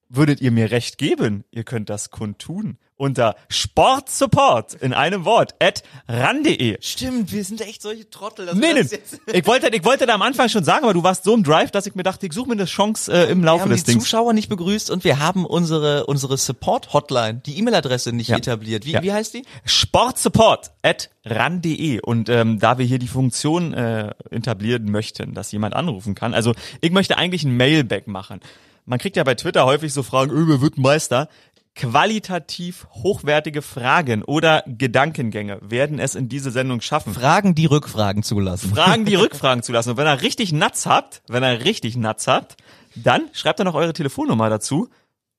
würdet 0.09 0.41
ihr 0.41 0.51
mir 0.51 0.71
recht 0.71 0.99
geben, 0.99 1.45
ihr 1.51 1.65
könnt 1.65 1.91
das 1.91 2.11
kundtun. 2.11 2.79
Unter 2.97 3.35
Sportsupport 3.49 4.75
in 4.75 4.93
einem 4.93 5.25
Wort 5.25 5.55
at 5.61 5.83
ran.de. 6.09 6.79
Stimmt, 6.81 7.33
wir 7.33 7.45
sind 7.45 7.61
echt 7.61 7.83
solche 7.83 8.09
Trottel. 8.09 8.47
dass 8.47 8.55
Nee, 8.55 8.69
wir 8.69 8.75
nee. 8.75 8.83
das 8.83 9.21
Ich 9.35 9.47
wollte, 9.47 9.69
ich 9.75 9.85
wollte 9.85 10.07
da 10.07 10.15
am 10.15 10.23
Anfang 10.23 10.49
schon 10.49 10.65
sagen, 10.65 10.85
aber 10.85 10.95
du 10.95 11.03
warst 11.03 11.25
so 11.25 11.35
im 11.35 11.43
Drive, 11.43 11.71
dass 11.71 11.87
ich 11.87 11.95
mir 11.95 12.03
dachte, 12.05 12.27
ich 12.27 12.33
suche 12.33 12.49
mir 12.49 12.55
eine 12.55 12.67
Chance 12.67 13.13
äh, 13.13 13.31
im 13.31 13.41
Wir 13.41 13.47
Laufe 13.47 13.63
haben 13.63 13.71
des 13.71 13.85
die 13.85 13.93
Dings. 13.93 14.05
Zuschauer 14.05 14.33
nicht 14.33 14.49
begrüßt 14.49 14.91
und 14.91 15.05
wir 15.05 15.19
haben 15.19 15.45
unsere 15.45 16.07
unsere 16.07 16.37
Support 16.37 16.93
Hotline, 16.93 17.41
die 17.45 17.59
E-Mail-Adresse 17.59 18.13
nicht 18.13 18.29
Ja. 18.29 18.37
etabliert. 18.37 18.85
Wie, 18.85 18.93
Ja. 18.93 19.03
wie 19.03 19.13
heißt 19.13 19.35
die? 19.35 19.43
Sportsupport 19.65 20.71
at 20.83 21.11
ran.de 21.25 22.01
und 22.01 22.29
ähm, 22.29 22.59
da 22.59 22.79
wir 22.79 22.87
hier 22.87 22.99
die 22.99 23.09
Funktion 23.09 23.73
äh, 23.75 24.11
etablieren 24.31 24.91
möchten, 24.91 25.35
dass 25.35 25.51
jemand 25.53 25.75
anrufen 25.75 26.15
kann, 26.15 26.35
also 26.35 26.55
ich 26.81 26.91
möchte 26.93 27.17
eigentlich 27.19 27.45
ein 27.45 27.57
Mailback 27.57 28.07
machen. 28.07 28.41
Man 28.87 28.99
kriegt 28.99 29.17
ja 29.17 29.25
bei 29.25 29.35
Twitter 29.35 29.65
häufig 29.65 29.93
so 29.95 30.03
Fragen, 30.03 30.31
öh, 30.31 30.45
wer 30.47 30.61
wird 30.61 30.77
Meister? 30.77 31.29
Qualitativ 31.75 32.87
hochwertige 32.93 33.61
Fragen 33.61 34.23
oder 34.23 34.63
Gedankengänge 34.67 35.59
werden 35.61 35.99
es 35.99 36.15
in 36.15 36.29
diese 36.29 36.53
Sendung 36.53 36.81
schaffen. 36.81 37.15
Fragen, 37.15 37.55
die 37.57 37.67
Rückfragen 37.67 38.23
zulassen. 38.23 38.71
Fragen, 38.71 39.05
die 39.05 39.15
Rückfragen 39.17 39.63
zulassen. 39.65 39.91
Und 39.91 39.97
wenn 39.97 40.07
ihr 40.07 40.23
richtig 40.23 40.53
Nuts 40.53 40.87
habt, 40.87 41.23
wenn 41.29 41.43
ihr 41.43 41.65
richtig 41.65 41.97
Nuts 41.97 42.29
habt, 42.29 42.57
dann 42.95 43.29
schreibt 43.33 43.61
ihr 43.61 43.65
noch 43.65 43.75
eure 43.75 43.93
Telefonnummer 43.93 44.49
dazu 44.51 44.89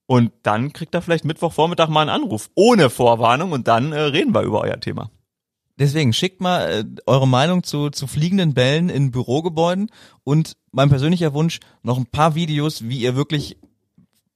und 0.08 0.32
dann 0.44 0.74
kriegt 0.74 0.94
ihr 0.94 1.02
vielleicht 1.02 1.26
Mittwochvormittag 1.26 1.88
mal 1.88 2.02
einen 2.02 2.10
Anruf 2.10 2.50
ohne 2.54 2.90
Vorwarnung 2.90 3.54
und 3.54 3.68
dann 3.68 3.92
äh, 3.92 4.00
reden 4.00 4.34
wir 4.36 4.42
über 4.42 4.62
euer 4.62 4.80
Thema. 4.80 5.10
Deswegen 5.78 6.14
schickt 6.14 6.42
mal 6.42 6.70
äh, 6.70 6.84
eure 7.06 7.28
Meinung 7.28 7.64
zu, 7.64 7.90
zu 7.90 8.08
fliegenden 8.08 8.54
Bällen 8.54 8.90
in 8.90 9.12
Bürogebäuden 9.12 9.90
und 10.24 10.58
mein 10.72 10.90
persönlicher 10.90 11.34
Wunsch, 11.34 11.60
noch 11.82 11.98
ein 11.98 12.06
paar 12.06 12.36
Videos, 12.36 12.88
wie 12.88 13.00
ihr 13.00 13.16
wirklich 13.16 13.58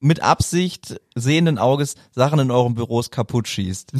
mit 0.00 0.20
Absicht 0.20 1.00
sehenden 1.14 1.58
Auges 1.58 1.94
Sachen 2.10 2.38
in 2.40 2.50
euren 2.50 2.74
Büros 2.74 3.10
kaputt 3.10 3.46
schießt. 3.46 3.92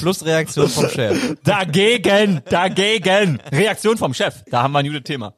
Plus 0.00 0.24
Reaktion 0.24 0.68
vom 0.68 0.88
Chef. 0.90 1.36
Dagegen, 1.44 2.42
dagegen. 2.48 3.40
Reaktion 3.52 3.98
vom 3.98 4.14
Chef. 4.14 4.42
Da 4.46 4.62
haben 4.62 4.72
wir 4.72 4.78
ein 4.80 4.86
gutes 4.86 5.04
Thema. 5.04 5.34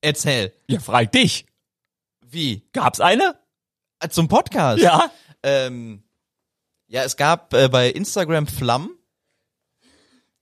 Erzähl. 0.00 0.52
Ja, 0.68 0.80
frag 0.80 1.12
dich. 1.12 1.46
Wie? 2.24 2.62
Gab's 2.72 3.00
eine? 3.00 3.36
Äh, 3.98 4.08
Zum 4.08 4.28
Podcast? 4.28 4.82
Ja. 4.82 5.10
Ähm, 5.42 6.04
ja, 6.86 7.02
es 7.04 7.16
gab 7.16 7.52
äh, 7.54 7.68
bei 7.68 7.90
Instagram 7.90 8.46
Flammen, 8.46 8.90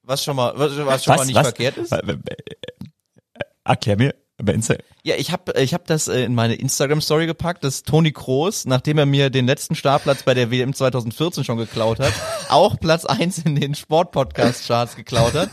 was 0.03 0.23
schon 0.23 0.37
mal, 0.37 0.53
was, 0.57 0.77
was 0.77 1.05
schon 1.05 1.17
mal 1.17 1.27
nicht 1.27 1.39
verkehrt 1.39 1.77
ist. 1.79 1.93
Äh, 1.93 1.99
äh, 1.99 2.19
Erklär 3.65 3.97
mir. 3.97 4.15
Bei 4.41 4.53
Insta 4.53 4.75
Ja, 5.03 5.17
ich 5.17 5.33
habe 5.33 5.53
ich 5.61 5.75
hab 5.75 5.87
das 5.87 6.07
äh, 6.09 6.23
in 6.25 6.35
meine 6.35 6.55
Instagram 6.55 7.01
Story 7.01 7.27
gepackt, 7.27 7.65
dass 7.65 7.83
Toni 7.83 8.13
Kroos, 8.13 8.67
nachdem 8.67 8.99
er 8.99 9.07
mir 9.07 9.31
den 9.31 9.47
letzten 9.47 9.75
Startplatz 9.75 10.23
bei 10.23 10.35
der 10.35 10.51
WM 10.53 10.73
2014 10.75 11.43
schon 11.45 11.59
geklaut 11.59 11.99
hat, 11.99 12.13
auch 12.49 12.79
Platz 12.79 13.05
eins 13.05 13.39
in 13.39 13.57
den 13.57 13.75
Sportpodcast 13.75 14.67
Charts 14.67 14.95
geklaut 14.97 15.35
hat. 15.35 15.49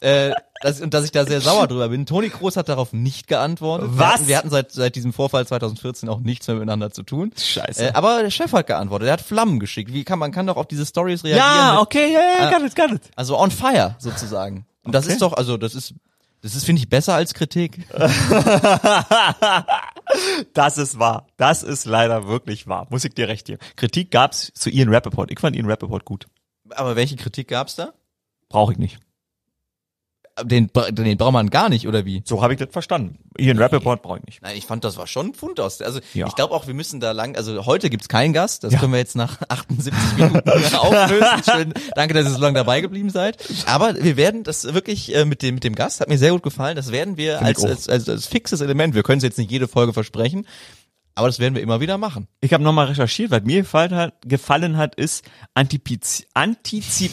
Äh, 0.00 0.32
dass, 0.62 0.80
und 0.80 0.92
dass 0.94 1.04
ich 1.04 1.10
da 1.12 1.24
sehr 1.26 1.40
sauer 1.40 1.66
drüber 1.66 1.88
bin. 1.88 2.04
Toni 2.06 2.28
Kroos 2.30 2.56
hat 2.56 2.68
darauf 2.68 2.92
nicht 2.92 3.26
geantwortet. 3.28 3.90
Wir 3.92 3.98
Was? 3.98 4.12
hatten, 4.14 4.28
wir 4.28 4.36
hatten 4.38 4.50
seit, 4.50 4.70
seit 4.72 4.94
diesem 4.96 5.12
Vorfall 5.14 5.46
2014 5.46 6.08
auch 6.08 6.20
nichts 6.20 6.46
mehr 6.48 6.56
miteinander 6.56 6.90
zu 6.90 7.02
tun. 7.02 7.32
Scheiße. 7.36 7.86
Äh, 7.88 7.92
aber 7.92 8.22
der 8.22 8.30
Chef 8.30 8.52
hat 8.52 8.66
geantwortet. 8.66 9.08
Er 9.08 9.12
hat 9.14 9.20
Flammen 9.22 9.58
geschickt. 9.60 9.92
Wie 9.92 10.04
kann 10.04 10.18
man 10.18 10.32
kann 10.32 10.46
doch 10.46 10.56
auf 10.56 10.66
diese 10.66 10.84
Stories 10.84 11.24
reagieren? 11.24 11.46
ja, 11.46 11.72
mit- 11.72 11.80
okay, 11.82 12.12
ja, 12.12 12.20
ja, 12.50 12.50
got 12.58 12.66
it, 12.66 12.76
got 12.76 12.90
it. 12.90 13.02
Also 13.16 13.38
on 13.38 13.50
fire 13.50 13.96
sozusagen. 13.98 14.66
Und 14.82 14.94
das 14.94 15.04
Okay. 15.04 15.14
ist 15.14 15.22
doch, 15.22 15.32
also 15.32 15.56
das 15.56 15.74
ist, 15.74 15.94
das 16.46 16.54
ist 16.54 16.64
finde 16.64 16.80
ich 16.80 16.88
besser 16.88 17.14
als 17.14 17.34
Kritik. 17.34 17.86
Das 20.54 20.78
ist 20.78 21.00
wahr. 21.00 21.26
Das 21.36 21.64
ist 21.64 21.84
leider 21.84 22.28
wirklich 22.28 22.68
wahr. 22.68 22.86
Muss 22.90 23.04
ich 23.04 23.12
dir 23.12 23.26
recht 23.26 23.46
geben. 23.46 23.58
Kritik 23.74 24.12
gab's 24.12 24.52
zu 24.54 24.70
Ian 24.70 24.88
Rappaport. 24.88 25.32
Ich 25.32 25.40
fand 25.40 25.56
Ian 25.56 25.68
Rappaport 25.68 26.04
gut. 26.04 26.26
Aber 26.70 26.94
welche 26.94 27.16
Kritik 27.16 27.48
gab's 27.48 27.74
da? 27.74 27.92
Brauche 28.48 28.72
ich 28.72 28.78
nicht. 28.78 29.00
Den, 30.44 30.70
den 30.90 31.16
braucht 31.16 31.32
man 31.32 31.48
gar 31.48 31.70
nicht, 31.70 31.88
oder 31.88 32.04
wie? 32.04 32.22
So 32.26 32.42
habe 32.42 32.52
ich 32.52 32.58
das 32.58 32.68
verstanden. 32.70 33.18
Ian 33.38 33.58
Rappaport 33.58 34.02
brauche 34.02 34.18
ich 34.18 34.24
nicht. 34.26 34.42
Nein, 34.42 34.54
ich 34.56 34.66
fand, 34.66 34.84
das 34.84 34.98
war 34.98 35.06
schon 35.06 35.28
ein 35.28 35.34
Pfund 35.34 35.60
aus. 35.60 35.80
Also 35.80 36.00
Ja. 36.12 36.26
ich 36.26 36.34
glaube 36.34 36.52
auch, 36.54 36.66
wir 36.66 36.74
müssen 36.74 37.00
da 37.00 37.12
lang, 37.12 37.36
also 37.36 37.64
heute 37.64 37.88
gibt's 37.88 38.08
keinen 38.08 38.34
Gast, 38.34 38.62
das 38.62 38.74
Ja. 38.74 38.78
können 38.80 38.92
wir 38.92 38.98
jetzt 38.98 39.16
nach 39.16 39.40
78 39.48 39.92
Minuten 40.18 40.48
auflösen. 40.76 41.26
Schön, 41.50 41.74
danke, 41.94 42.12
dass 42.12 42.26
ihr 42.26 42.32
so 42.32 42.38
lange 42.40 42.54
dabei 42.58 42.82
geblieben 42.82 43.08
seid. 43.08 43.38
Aber 43.66 43.94
wir 44.02 44.18
werden 44.18 44.42
das 44.44 44.64
wirklich 44.74 45.14
äh, 45.14 45.24
mit 45.24 45.40
dem 45.40 45.54
mit 45.54 45.64
dem 45.64 45.74
Gast, 45.74 46.00
hat 46.02 46.08
mir 46.08 46.18
sehr 46.18 46.32
gut 46.32 46.42
gefallen, 46.42 46.76
das 46.76 46.92
werden 46.92 47.16
wir 47.16 47.40
als, 47.40 47.64
als, 47.64 47.88
als, 47.88 48.06
als 48.08 48.26
fixes 48.26 48.60
Element, 48.60 48.94
wir 48.94 49.02
können 49.02 49.18
es 49.18 49.24
jetzt 49.24 49.38
nicht 49.38 49.50
jede 49.50 49.68
Folge 49.68 49.94
versprechen, 49.94 50.46
aber 51.16 51.26
das 51.26 51.38
werden 51.40 51.54
wir 51.56 51.62
immer 51.62 51.80
wieder 51.80 51.98
machen. 51.98 52.28
Ich 52.40 52.52
habe 52.52 52.62
nochmal 52.62 52.86
recherchiert, 52.86 53.30
was 53.32 53.42
mir 53.42 53.62
gefallen 53.62 53.94
hat, 53.96 54.14
gefallen 54.24 54.76
hat 54.76 54.94
ist 54.94 55.24
Antipiz, 55.54 56.24
Antizip, 56.34 57.10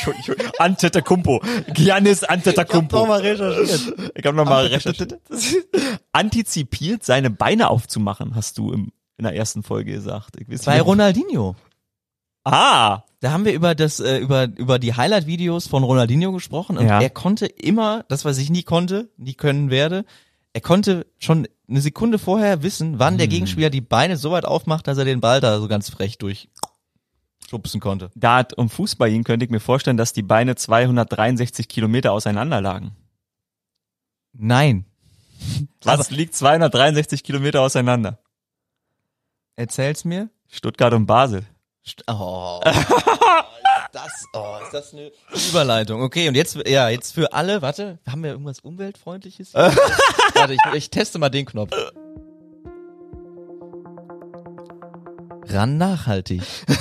Antetokounmpo, 0.58 1.42
Giannis 1.74 2.24
Antetokounmpo. 2.24 3.02
recherchiert. 3.04 4.12
Ich 4.14 4.24
habe 4.24 4.36
nochmal 4.36 4.66
recherchiert. 4.66 5.18
Antizipiert, 6.12 7.04
seine 7.04 7.30
Beine 7.30 7.70
aufzumachen, 7.70 8.34
hast 8.34 8.58
du 8.58 8.72
im, 8.72 8.92
in 9.18 9.24
der 9.24 9.34
ersten 9.36 9.62
Folge 9.62 9.92
gesagt. 9.92 10.36
Ich 10.40 10.48
weiß 10.48 10.64
Bei. 10.64 10.80
Ronaldinho. 10.80 11.56
Ah, 12.44 13.02
Da 13.20 13.32
haben 13.32 13.44
wir 13.44 13.52
über 13.52 13.74
das 13.74 14.00
äh, 14.00 14.16
über 14.18 14.44
über 14.56 14.78
die 14.78 14.94
Highlight-Videos 14.94 15.66
von 15.66 15.82
Ronaldinho 15.84 16.32
gesprochen 16.32 16.78
und 16.78 16.86
Ja. 16.86 17.00
er 17.00 17.10
konnte 17.10 17.44
immer 17.46 18.04
das, 18.08 18.24
was 18.24 18.38
ich 18.38 18.48
nie 18.48 18.62
konnte, 18.62 19.10
nie 19.18 19.34
können 19.34 19.68
werde. 19.70 20.04
Er 20.52 20.60
konnte 20.60 21.06
schon 21.18 21.46
eine 21.68 21.80
Sekunde 21.80 22.18
vorher 22.18 22.62
wissen, 22.62 22.98
wann 22.98 23.14
Hm. 23.14 23.18
der 23.18 23.28
Gegenspieler 23.28 23.70
die 23.70 23.80
Beine 23.80 24.16
so 24.16 24.32
weit 24.32 24.44
aufmacht, 24.44 24.86
dass 24.88 24.98
er 24.98 25.04
den 25.04 25.20
Ball 25.20 25.40
da 25.40 25.60
so 25.60 25.68
ganz 25.68 25.88
frech 25.90 26.18
durchschubsen 26.18 27.80
konnte. 27.80 28.10
da 28.16 28.40
es 28.40 28.54
um 28.56 28.68
Fußball 28.68 29.10
ging, 29.10 29.22
könnte 29.24 29.44
ich 29.44 29.50
mir 29.50 29.60
vorstellen, 29.60 29.96
dass 29.96 30.12
die 30.12 30.22
Beine 30.22 30.56
263 30.56 31.68
Kilometer 31.68 32.12
auseinander 32.12 32.60
lagen. 32.60 32.96
Nein, 34.32 34.84
Was 35.84 36.10
liegt 36.10 36.34
263 36.34 37.22
Kilometer 37.24 37.60
auseinander? 37.62 38.18
erzähl's 39.56 40.04
mir. 40.04 40.30
Stuttgart 40.48 40.94
und 40.94 41.06
Basel. 41.06 41.44
St- 41.86 42.02
Oh, 42.08 42.60
das, 43.92 44.24
oh, 44.32 44.56
ist 44.62 44.72
das 44.72 44.92
eine 44.92 45.12
Überleitung. 45.50 46.02
Okay, 46.02 46.28
und 46.28 46.34
jetzt, 46.34 46.56
ja, 46.66 46.88
jetzt 46.88 47.12
für 47.12 47.32
alle, 47.32 47.62
warte, 47.62 47.98
haben 48.08 48.22
wir 48.22 48.30
irgendwas 48.30 48.60
Umweltfreundliches? 48.60 49.52
hier? 49.52 49.60
warte, 50.34 50.54
ich, 50.54 50.60
ich 50.74 50.90
teste 50.90 51.18
mal 51.18 51.28
den 51.28 51.46
Knopf. 51.46 51.70
Ran 55.46 55.78
nachhaltig. 55.78 56.42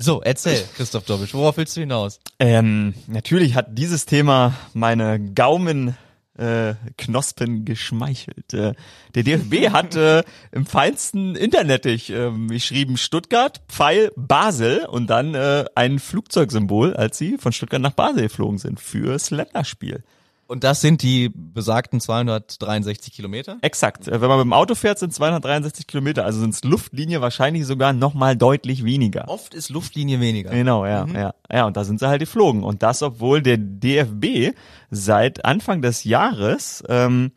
So, 0.00 0.22
erzähl, 0.22 0.62
Christoph 0.76 1.06
Dobisch, 1.06 1.34
worauf 1.34 1.56
willst 1.56 1.76
du 1.76 1.80
hinaus? 1.80 2.20
Ähm, 2.38 2.94
natürlich 3.08 3.56
hat 3.56 3.66
dieses 3.70 4.06
Thema 4.06 4.54
meine 4.72 5.18
Gaumen 5.18 5.96
äh, 6.38 6.74
Knospen 6.96 7.64
geschmeichelt. 7.64 8.54
Äh, 8.54 8.74
der 9.14 9.22
DFB 9.22 9.70
hat 9.70 9.96
äh, 9.96 10.22
im 10.52 10.66
feinsten 10.66 11.34
Internetig 11.36 12.10
ähm, 12.10 12.48
geschrieben 12.48 12.96
Stuttgart, 12.96 13.60
Pfeil, 13.68 14.12
Basel 14.16 14.86
und 14.86 15.08
dann 15.08 15.34
äh, 15.34 15.64
ein 15.74 15.98
Flugzeugsymbol, 15.98 16.94
als 16.94 17.18
sie 17.18 17.38
von 17.38 17.52
Stuttgart 17.52 17.82
nach 17.82 17.92
Basel 17.92 18.22
geflogen 18.22 18.58
sind 18.58 18.80
fürs 18.80 19.30
Länderspiel. 19.30 20.04
Und 20.48 20.64
das 20.64 20.80
sind 20.80 21.02
die 21.02 21.30
besagten 21.32 22.00
263 22.00 23.12
Kilometer? 23.12 23.58
Exakt. 23.60 24.08
Äh, 24.08 24.20
Wenn 24.22 24.28
man 24.28 24.38
mit 24.38 24.46
dem 24.46 24.54
Auto 24.54 24.74
fährt, 24.74 24.98
sind 24.98 25.12
263 25.12 25.86
Kilometer, 25.86 26.24
also 26.24 26.40
sind 26.40 26.54
es 26.54 26.64
Luftlinie 26.64 27.20
wahrscheinlich 27.20 27.66
sogar 27.66 27.92
noch 27.92 28.14
mal 28.14 28.34
deutlich 28.34 28.82
weniger. 28.82 29.28
Oft 29.28 29.52
ist 29.52 29.68
Luftlinie 29.68 30.20
weniger. 30.20 30.50
Genau, 30.50 30.86
ja, 30.86 31.06
ja, 31.06 31.34
ja. 31.52 31.66
Und 31.66 31.76
da 31.76 31.84
sind 31.84 32.00
sie 32.00 32.08
halt 32.08 32.20
geflogen. 32.20 32.64
Und 32.64 32.82
das, 32.82 33.02
obwohl 33.02 33.42
der 33.42 33.58
DFB 33.58 34.56
seit 34.90 35.44
Anfang 35.44 35.82
des 35.82 36.04
Jahres 36.04 36.82
ähm, 36.88 37.32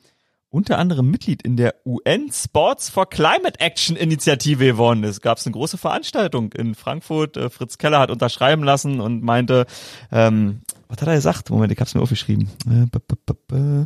unter 0.51 0.77
anderem 0.77 1.09
Mitglied 1.09 1.41
in 1.41 1.55
der 1.57 1.75
UN 1.85 2.29
Sports 2.31 2.89
for 2.89 3.09
Climate 3.09 3.59
Action 3.59 3.95
Initiative 3.95 4.63
geworden 4.65 5.03
ist. 5.03 5.21
Gab 5.21 5.37
es 5.37 5.45
eine 5.47 5.53
große 5.53 5.77
Veranstaltung 5.77 6.51
in 6.53 6.75
Frankfurt. 6.75 7.37
Äh, 7.37 7.49
Fritz 7.49 7.77
Keller 7.77 7.99
hat 7.99 8.11
unterschreiben 8.11 8.63
lassen 8.63 8.99
und 8.99 9.23
meinte, 9.23 9.65
ähm, 10.11 10.61
was 10.89 11.01
hat 11.01 11.07
er 11.07 11.15
gesagt? 11.15 11.49
Moment, 11.49 11.71
ich 11.71 11.79
hab's 11.79 11.95
mir 11.95 12.01
aufgeschrieben. 12.01 12.49
Äh, 12.69 13.85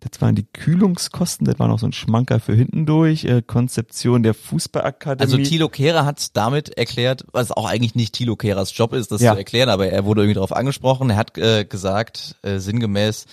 Das 0.00 0.20
waren 0.20 0.34
die 0.34 0.42
Kühlungskosten, 0.52 1.44
das 1.46 1.60
war 1.60 1.68
noch 1.68 1.78
so 1.78 1.86
ein 1.86 1.92
Schmanker 1.92 2.40
für 2.40 2.54
hinten 2.54 2.84
durch. 2.86 3.24
Äh, 3.24 3.40
Konzeption 3.40 4.24
der 4.24 4.34
Fußballakademie. 4.34 5.22
Also 5.22 5.36
Thilo 5.48 5.68
Kehrer 5.68 6.04
hat 6.04 6.36
damit 6.36 6.76
erklärt, 6.76 7.24
was 7.32 7.52
auch 7.52 7.66
eigentlich 7.66 7.94
nicht 7.94 8.12
Thilo 8.12 8.34
Kehrers 8.34 8.76
Job 8.76 8.92
ist, 8.92 9.12
das 9.12 9.22
Ja. 9.22 9.32
zu 9.34 9.38
erklären, 9.38 9.68
aber 9.68 9.86
er 9.86 10.04
wurde 10.04 10.22
irgendwie 10.22 10.34
darauf 10.34 10.50
angesprochen. 10.52 11.10
Er 11.10 11.16
hat 11.16 11.38
äh, 11.38 11.64
gesagt, 11.64 12.34
äh, 12.42 12.58
sinngemäß, 12.58 13.26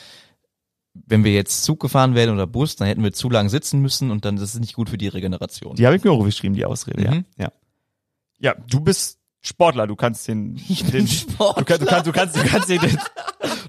wenn 1.05 1.23
wir 1.23 1.33
jetzt 1.33 1.63
Zug 1.63 1.79
gefahren 1.79 2.15
wären 2.15 2.33
oder 2.33 2.47
Bus, 2.47 2.75
dann 2.75 2.87
hätten 2.87 3.03
wir 3.03 3.11
zu 3.13 3.29
lang 3.29 3.49
sitzen 3.49 3.79
müssen 3.81 4.11
und 4.11 4.25
dann 4.25 4.35
das 4.37 4.53
ist 4.55 4.59
nicht 4.59 4.73
gut 4.75 4.89
für 4.89 4.97
die 4.97 5.07
Regeneration. 5.07 5.75
Die 5.75 5.85
habe 5.85 5.95
ich 5.95 6.03
mir 6.03 6.11
auch 6.11 6.23
geschrieben, 6.23 6.53
die 6.55 6.65
Ausrede, 6.65 7.01
Mhm. 7.01 7.25
ja. 7.37 7.45
ja. 7.45 7.51
Ja, 8.41 8.55
du 8.69 8.79
bist 8.79 9.19
Sportler, 9.41 9.87
du 9.87 9.95
kannst 9.95 10.27
den, 10.27 10.55
Ich 10.69 10.83
den 10.85 11.07
Sportler. 11.07 11.77
Du 11.77 11.85
kannst, 11.85 12.07
du 12.07 12.11
kannst, 12.11 12.35
du 12.35 12.41
kannst, 12.43 12.69
du 12.69 12.77
kannst 12.77 12.93
den, 12.93 12.97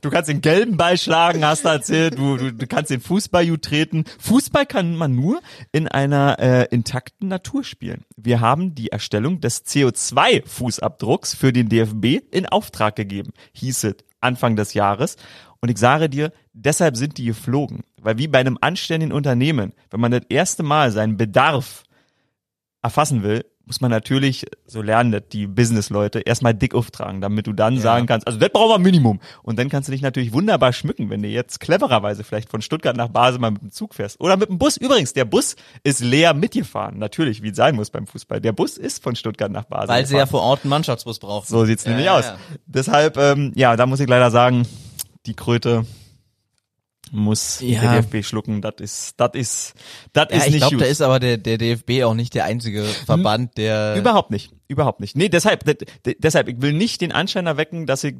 du 0.02 0.10
kannst 0.10 0.28
den 0.28 0.40
gelben 0.40 0.76
Ball 0.76 0.98
schlagen, 0.98 1.44
hast 1.44 1.64
du 1.64 1.68
erzählt, 1.68 2.18
du, 2.18 2.36
du, 2.36 2.52
du 2.52 2.66
kannst 2.66 2.90
den 2.90 3.00
Fußball 3.00 3.46
treten. 3.58 4.04
Fußball 4.18 4.66
kann 4.66 4.96
man 4.96 5.14
nur 5.14 5.40
in 5.72 5.86
einer 5.88 6.38
äh, 6.40 6.66
intakten 6.70 7.28
Natur 7.28 7.62
spielen. 7.64 8.04
Wir 8.16 8.40
haben 8.40 8.74
die 8.74 8.88
Erstellung 8.88 9.40
des 9.40 9.64
CO2-Fußabdrucks 9.66 11.36
für 11.36 11.52
den 11.52 11.68
DFB 11.68 12.20
in 12.32 12.46
Auftrag 12.46 12.96
gegeben, 12.96 13.32
hieß 13.52 13.84
es 13.84 13.94
Anfang 14.20 14.56
des 14.56 14.74
Jahres. 14.74 15.16
Und 15.62 15.70
ich 15.70 15.78
sage 15.78 16.08
dir, 16.08 16.32
deshalb 16.52 16.96
sind 16.96 17.18
die 17.18 17.26
geflogen. 17.26 17.80
Weil 18.00 18.16
wie 18.18 18.28
bei 18.28 18.38
einem 18.38 18.56
anständigen 18.60 19.12
Unternehmen, 19.12 19.72
wenn 19.90 20.00
man 20.00 20.10
das 20.12 20.22
erste 20.30 20.62
Mal 20.62 20.90
seinen 20.90 21.16
Bedarf 21.16 21.82
erfassen 22.82 23.22
will, 23.22 23.44
muss 23.66 23.80
man 23.80 23.90
natürlich, 23.92 24.46
so 24.66 24.82
lernen 24.82 25.12
das 25.12 25.22
die 25.30 25.46
Business-Leute, 25.46 26.20
erstmal 26.20 26.54
dick 26.54 26.74
auftragen, 26.74 27.20
damit 27.20 27.46
du 27.46 27.52
dann 27.52 27.78
sagen 27.78 28.06
kannst, 28.06 28.26
also 28.26 28.36
das 28.36 28.48
brauchen 28.48 28.70
wir 28.70 28.78
Minimum. 28.90 29.20
Und 29.44 29.60
dann 29.60 29.68
kannst 29.68 29.86
du 29.88 29.92
dich 29.92 30.02
natürlich 30.02 30.32
wunderbar 30.32 30.72
schmücken, 30.72 31.08
wenn 31.08 31.22
du 31.22 31.28
jetzt 31.28 31.60
clevererweise 31.60 32.24
vielleicht 32.24 32.48
von 32.48 32.62
Stuttgart 32.62 32.96
nach 32.96 33.08
Basel 33.08 33.38
mal 33.38 33.52
mit 33.52 33.62
dem 33.62 33.70
Zug 33.70 33.94
fährst. 33.94 34.18
Oder 34.18 34.36
mit 34.36 34.48
dem 34.48 34.58
Bus. 34.58 34.76
Übrigens, 34.76 35.12
der 35.12 35.24
Bus 35.24 35.54
ist 35.84 36.00
leer 36.00 36.34
mitgefahren. 36.34 36.98
Natürlich, 36.98 37.42
wie 37.42 37.50
es 37.50 37.56
sein 37.56 37.76
muss 37.76 37.90
beim 37.90 38.08
Fußball. 38.08 38.40
Der 38.40 38.50
Bus 38.52 38.76
ist 38.76 39.04
von 39.04 39.14
Stuttgart 39.14 39.52
nach 39.52 39.66
Basel 39.66 39.88
Weil 39.90 40.06
sie 40.06 40.14
ja 40.14 40.20
gefahren. 40.22 40.30
vor 40.30 40.42
Ort 40.42 40.64
einen 40.64 40.70
Mannschaftsbus 40.70 41.20
brauchen. 41.20 41.46
So 41.46 41.64
sieht's 41.64 41.84
Ja, 41.84 41.90
nämlich 41.90 42.06
ja, 42.06 42.18
aus. 42.18 42.24
ja. 42.24 42.36
Deshalb, 42.66 43.18
ähm, 43.18 43.52
ja, 43.54 43.76
da 43.76 43.86
muss 43.86 44.00
ich 44.00 44.08
leider 44.08 44.32
sagen, 44.32 44.66
die 45.26 45.34
Kröte 45.34 45.84
muss 47.12 47.60
Ja. 47.60 47.80
der 47.80 48.02
DFB 48.02 48.24
schlucken. 48.24 48.62
Das 48.62 48.74
ist, 48.78 49.14
das 49.18 49.30
ist, 49.34 49.74
das 50.12 50.28
Ja, 50.30 50.36
ist 50.36 50.46
ich 50.46 50.52
nicht 50.52 50.60
glaube, 50.60 50.76
gut. 50.76 50.84
da 50.84 50.88
ist 50.88 51.00
aber 51.02 51.18
der, 51.18 51.38
der 51.38 51.58
DFB 51.58 52.04
auch 52.04 52.14
nicht 52.14 52.34
der 52.34 52.44
einzige 52.44 52.84
Verband, 52.84 53.56
der 53.56 53.96
Überhaupt 53.96 54.30
nicht, 54.30 54.52
überhaupt 54.68 55.00
nicht. 55.00 55.16
Nee, 55.16 55.28
deshalb, 55.28 55.64
de- 55.64 55.76
de- 56.06 56.16
deshalb, 56.18 56.48
ich 56.48 56.60
will 56.62 56.72
nicht 56.72 57.00
den 57.00 57.10
Anschein 57.12 57.46
erwecken, 57.46 57.86
dass 57.86 58.04
ich, 58.04 58.14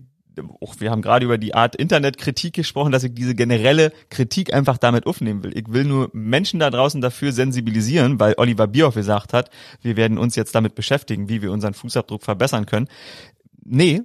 auch 0.60 0.74
wir 0.80 0.90
haben 0.90 1.02
gerade 1.02 1.24
über 1.24 1.38
die 1.38 1.54
Art 1.54 1.76
Internetkritik 1.76 2.54
gesprochen, 2.54 2.90
dass 2.90 3.04
ich 3.04 3.14
diese 3.14 3.34
generelle 3.34 3.92
Kritik 4.08 4.52
einfach 4.54 4.78
damit 4.78 5.06
aufnehmen 5.06 5.44
will. 5.44 5.56
Ich 5.56 5.66
will 5.68 5.84
nur 5.84 6.08
Menschen 6.12 6.58
da 6.58 6.70
draußen 6.70 7.00
dafür 7.00 7.32
sensibilisieren, 7.32 8.18
weil 8.18 8.34
Oliver 8.38 8.66
Bierhoff 8.66 8.94
gesagt 8.94 9.32
hat, 9.32 9.50
wir 9.82 9.96
werden 9.96 10.18
uns 10.18 10.34
jetzt 10.36 10.54
damit 10.54 10.74
beschäftigen, 10.74 11.28
wie 11.28 11.42
wir 11.42 11.52
unseren 11.52 11.74
Fußabdruck 11.74 12.22
verbessern 12.24 12.66
können. 12.66 12.88
Nee, 13.64 14.00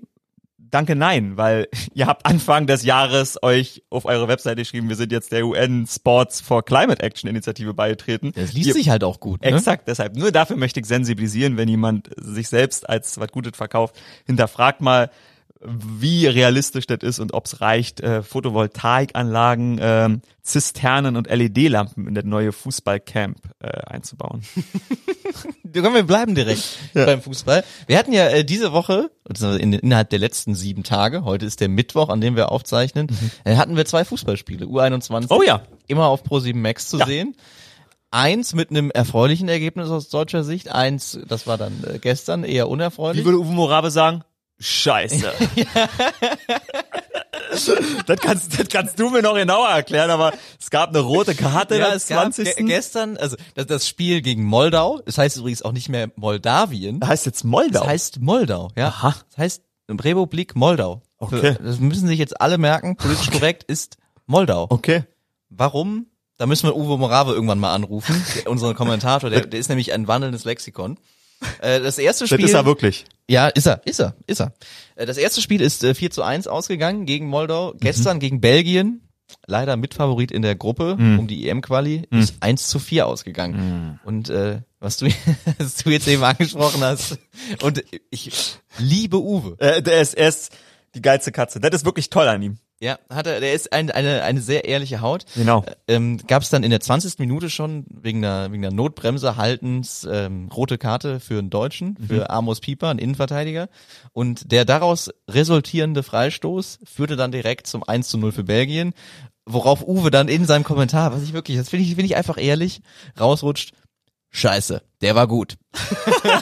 Danke, 0.76 0.94
nein, 0.98 1.38
weil 1.38 1.70
ihr 1.94 2.06
habt 2.06 2.26
Anfang 2.26 2.68
des 2.68 2.84
Jahres 2.84 3.42
euch 3.42 3.82
auf 3.90 4.04
eure 4.04 4.28
Webseite 4.28 4.58
geschrieben, 4.58 4.90
wir 4.90 4.98
sind 4.98 5.10
jetzt 5.14 5.32
der 5.32 5.48
UN 5.48 5.88
Sports 5.88 6.42
for 6.42 6.66
Climate 6.66 7.02
Action 7.02 7.30
Initiative 7.30 7.74
beigetreten. 7.74 8.34
das 8.36 8.52
liest 8.52 8.68
Ihr- 8.68 8.74
sich 8.74 8.90
halt 8.90 9.06
auch 9.06 9.22
gut. 9.22 9.42
Ne? 9.42 9.48
Exakt, 9.52 9.88
deshalb. 9.88 10.18
Nur 10.18 10.34
dafür 10.34 10.58
möchte 10.58 10.82
ich 10.82 10.86
sensibilisieren, 10.86 11.56
wenn 11.56 11.70
jemand 11.70 12.10
sich 12.18 12.50
selbst 12.50 12.90
als 12.90 13.18
was 13.18 13.30
Gutes 13.32 13.56
verkauft. 13.56 13.96
Hinterfragt 14.26 14.82
mal, 14.82 15.12
wie 15.68 16.28
realistisch 16.28 16.88
das 16.88 17.00
ist 17.02 17.20
und 17.20 17.34
ob 17.34 17.46
es 17.46 17.62
reicht, 17.62 18.02
äh, 18.02 18.22
Photovoltaikanlagen, 18.24 19.80
ähm, 19.82 20.22
Zisternen 20.42 21.16
und 21.16 21.28
LED-Lampen 21.30 22.08
in 22.08 22.16
das 22.16 22.24
neue 22.26 22.52
Fußballcamp 22.52 23.38
äh, 23.60 23.68
einzubauen. 23.88 24.44
Komm, 25.74 25.94
wir 25.94 26.04
bleiben 26.04 26.36
direkt 26.36 26.64
beim 26.94 27.22
Fußball. 27.22 27.64
Wir 27.88 27.98
hatten 27.98 28.14
ja 28.14 28.28
äh, 28.30 28.46
diese 28.46 28.72
Woche, 28.72 29.10
in, 29.60 29.74
innerhalb 29.74 30.10
der 30.10 30.20
letzten 30.20 30.56
sieben 30.56 30.84
Tage, 30.84 31.24
heute 31.26 31.46
ist 31.46 31.60
der 31.62 31.70
Mittwoch, 31.70 32.10
an 32.10 32.22
dem 32.22 32.36
wir 32.36 32.52
aufzeichnen, 32.52 33.08
äh, 33.44 33.56
hatten 33.56 33.76
wir 33.76 33.86
zwei 33.86 34.06
Fußballspiele. 34.06 34.66
U21. 34.66 35.22
Mhm. 35.22 35.28
Oh 35.30 35.42
ja. 35.42 35.62
Immer 35.88 36.08
auf 36.08 36.24
Pro7 36.24 36.56
Max 36.56 36.90
zu 36.90 36.98
Ja. 37.00 37.06
sehen. 37.06 37.36
Eins 38.12 38.54
mit 38.54 38.70
einem 38.70 38.92
erfreulichen 38.92 39.50
Ergebnis 39.50 39.90
aus 39.90 40.08
deutscher 40.10 40.44
Sicht. 40.46 40.72
Eins, 40.72 41.20
das 41.28 41.48
war 41.48 41.58
dann 41.58 41.84
äh, 41.84 42.00
gestern 42.00 42.44
eher 42.46 42.70
unerfreulich. 42.70 43.22
Wie 43.22 43.26
würde 43.26 43.40
Uwe 43.40 43.52
Morabe 43.52 43.92
sagen? 43.92 44.24
Scheiße. 44.60 45.34
das, 48.06 48.20
kannst, 48.22 48.60
das 48.60 48.68
kannst 48.70 49.00
du 49.00 49.10
mir 49.10 49.22
noch 49.22 49.36
genauer 49.36 49.68
erklären, 49.68 50.10
aber 50.10 50.34
es 50.60 50.70
gab 50.70 50.90
eine 50.90 51.00
rote 51.00 51.36
Karte 51.36 51.78
ja, 51.78 51.94
es 51.94 52.08
gab 52.08 52.34
20. 52.34 52.56
ge 52.56 52.66
gestern, 52.66 53.18
also 53.18 53.36
das, 53.56 53.68
das 53.68 53.88
Spiel 53.88 54.22
gegen 54.22 54.46
Moldau, 54.46 55.02
das 55.06 55.18
heißt 55.18 55.38
übrigens 55.38 55.62
auch 55.62 55.74
nicht 55.74 55.90
mehr 55.90 56.10
Moldawien, 56.16 57.06
heißt 57.06 57.26
jetzt 57.26 57.44
Moldau. 57.44 57.82
das 57.82 57.88
heißt 57.88 58.22
Moldau, 58.22 58.72
ja. 58.78 58.88
Aha. 58.88 59.16
Das 59.30 59.38
heißt 59.38 59.62
Republik 59.90 60.56
Moldau. 60.56 61.02
Okay. 61.18 61.58
Das 61.62 61.80
müssen 61.80 62.08
sich 62.08 62.20
jetzt 62.20 62.40
alle 62.40 62.58
merken, 62.58 62.96
politisch 62.96 63.32
korrekt 63.32 63.64
ist 63.64 63.98
Moldau. 64.26 64.68
okay. 64.70 65.04
Warum? 65.50 66.08
Da 66.38 66.48
müssen 66.48 66.68
wir 66.68 66.76
Uwe 66.76 66.98
Morave 66.98 67.34
irgendwann 67.34 67.60
mal 67.60 67.74
anrufen, 67.74 68.22
unseren 68.46 68.76
Kommentator, 68.76 69.30
der, 69.30 69.46
der 69.46 69.60
ist 69.60 69.70
nämlich 69.70 69.94
ein 69.94 70.08
wandelndes 70.08 70.44
Lexikon. 70.44 70.98
Äh, 71.62 71.80
Das 71.82 71.98
erste 71.98 72.24
Das 72.26 72.30
Spiel. 72.30 72.46
ist 72.46 72.54
er 72.54 72.66
wirklich. 72.66 73.06
Ja, 73.30 73.48
ist 73.48 73.66
er, 73.68 73.82
ist 73.86 74.00
er, 74.00 74.16
ist 74.28 74.40
er. 74.42 74.54
Äh, 74.96 75.06
Das 75.06 75.18
erste 75.18 75.42
Spiel 75.42 75.62
ist 75.62 75.84
äh, 75.84 75.94
4 75.96 76.12
zu 76.12 76.24
1 76.24 76.48
ausgegangen 76.48 77.06
gegen 77.06 77.28
Moldau. 77.28 77.74
Gestern 77.80 78.20
gegen 78.20 78.42
Belgien. 78.42 79.02
Leider 79.48 79.76
Mitfavorit 79.76 80.32
in 80.32 80.44
der 80.44 80.56
Gruppe 80.56 80.94
um 80.94 81.28
die 81.28 81.50
EM-Quali. 81.50 82.04
Ist 82.12 82.36
1 82.42 82.68
zu 82.68 82.78
4 82.80 83.08
ausgegangen. 83.08 84.00
Und 84.06 84.30
äh, 84.30 84.62
was 84.80 84.98
du, 84.98 85.08
was 85.58 85.78
du 85.78 85.90
jetzt 85.90 86.08
eben 86.08 86.24
angesprochen 86.24 86.82
hast. 86.84 87.18
Und 87.64 87.84
ich 88.12 88.32
liebe 88.78 89.20
Uwe. 89.20 89.56
Äh, 89.60 89.82
der 89.82 90.02
ist, 90.02 90.14
er 90.14 90.30
ist 90.30 90.52
die 90.94 91.02
geilste 91.02 91.32
Katze. 91.32 91.60
Das 91.60 91.74
ist 91.74 91.86
wirklich 91.86 92.10
toll 92.12 92.28
an 92.28 92.42
ihm. 92.42 92.58
Ja, 92.82 93.00
hat 93.10 93.26
er, 93.26 93.40
der 93.40 93.54
ist 93.54 93.72
ein, 93.72 93.90
eine, 93.90 94.24
eine 94.24 94.42
sehr 94.42 94.66
ehrliche 94.66 95.00
Haut. 95.00 95.26
Genau. 95.36 95.64
Ähm, 95.88 96.18
Gab 96.28 96.44
es 96.44 96.50
dann 96.50 96.64
in 96.64 96.72
der 96.72 96.82
20. 96.82 97.20
Minute 97.20 97.50
schon 97.50 97.86
wegen 97.90 98.22
der, 98.22 98.52
wegen 98.52 98.62
der 98.62 98.74
Notbremse 98.74 99.38
haltens 99.38 100.06
ähm, 100.10 100.50
rote 100.54 100.78
Karte 100.78 101.22
für 101.22 101.40
einen 101.40 101.50
Deutschen, 101.50 101.98
für 101.98 102.30
Amos 102.30 102.60
Pieper, 102.60 102.90
einen 102.90 103.00
Innenverteidiger. 103.00 103.70
Und 104.12 104.52
der 104.52 104.66
daraus 104.66 105.10
resultierende 105.30 106.04
Freistoß 106.04 106.80
führte 106.84 107.16
dann 107.16 107.32
direkt 107.32 107.68
zum 107.68 107.82
1 107.84 108.10
zu 108.10 108.18
0 108.18 108.34
für 108.34 108.44
Belgien, 108.44 108.94
worauf 109.46 109.82
Uwe 109.82 110.12
dann 110.12 110.28
in 110.28 110.46
seinem 110.46 110.64
Kommentar, 110.66 111.14
was 111.14 111.24
ich 111.24 111.32
wirklich, 111.32 111.58
das 111.58 111.70
finde 111.70 111.86
ich, 111.86 111.90
finde 111.92 112.06
ich 112.06 112.18
einfach 112.18 112.38
ehrlich, 112.38 112.82
rausrutscht, 113.18 113.74
scheiße, 114.32 114.82
der 115.02 115.16
war 115.16 115.28
gut. 115.28 115.56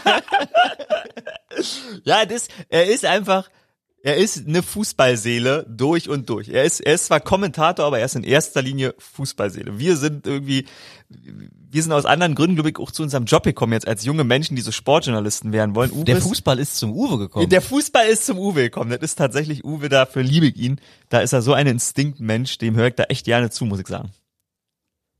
Ja, 2.04 2.26
das, 2.26 2.48
er 2.70 2.86
ist 2.86 3.06
einfach, 3.06 3.50
er 4.06 4.18
ist 4.18 4.46
eine 4.46 4.62
Fußballseele 4.62 5.66
durch 5.70 6.10
und 6.10 6.30
durch. 6.30 6.50
Er 6.50 6.66
ist, 6.66 6.82
er 6.82 6.94
ist 6.94 7.06
zwar 7.06 7.22
Kommentator, 7.22 7.86
aber 7.86 8.00
er 8.00 8.06
ist 8.06 8.16
in 8.16 8.26
erster 8.26 8.62
Linie 8.62 8.94
Fußballseele. 8.98 9.80
Wir 9.80 9.96
sind 9.96 10.28
irgendwie, 10.28 10.66
wir 11.08 11.82
sind 11.82 11.94
aus 11.94 12.04
anderen 12.04 12.36
Gründen, 12.36 12.56
glaube 12.56 12.70
ich, 12.70 12.80
auch 12.80 12.92
zu 12.92 13.02
unserem 13.02 13.24
Job 13.24 13.44
gekommen 13.44 13.72
jetzt 13.72 13.88
als 13.88 14.04
junge 14.04 14.26
Menschen, 14.26 14.58
die 14.58 14.62
so 14.62 14.74
Sportjournalisten 14.74 15.54
werden 15.54 15.74
wollen. 15.74 15.92
Uwe 15.92 16.04
Der 16.04 16.22
Fußball 16.22 16.60
ist 16.60 16.76
zum 16.76 16.92
Uwe 16.92 17.18
gekommen. 17.18 17.48
Der 17.48 17.62
Fußball 17.62 18.08
ist 18.08 18.26
zum 18.26 18.38
Uwe 18.38 18.64
gekommen. 18.64 18.92
Das 18.92 19.00
ist 19.00 19.16
tatsächlich 19.16 19.64
Uwe, 19.64 19.88
dafür 19.88 20.22
liebe 20.22 20.48
ich 20.48 20.58
ihn. 20.58 20.82
Da 21.08 21.22
ist 21.22 21.32
er 21.32 21.42
so 21.42 21.54
ein 21.54 21.66
Instinktmensch, 21.66 22.58
dem 22.58 22.76
höre 22.76 22.88
ich 22.88 22.96
da 22.96 23.04
echt 23.04 23.24
gerne 23.24 23.52
zu, 23.52 23.64
muss 23.64 23.80
ich 23.80 23.88
sagen. 23.88 24.12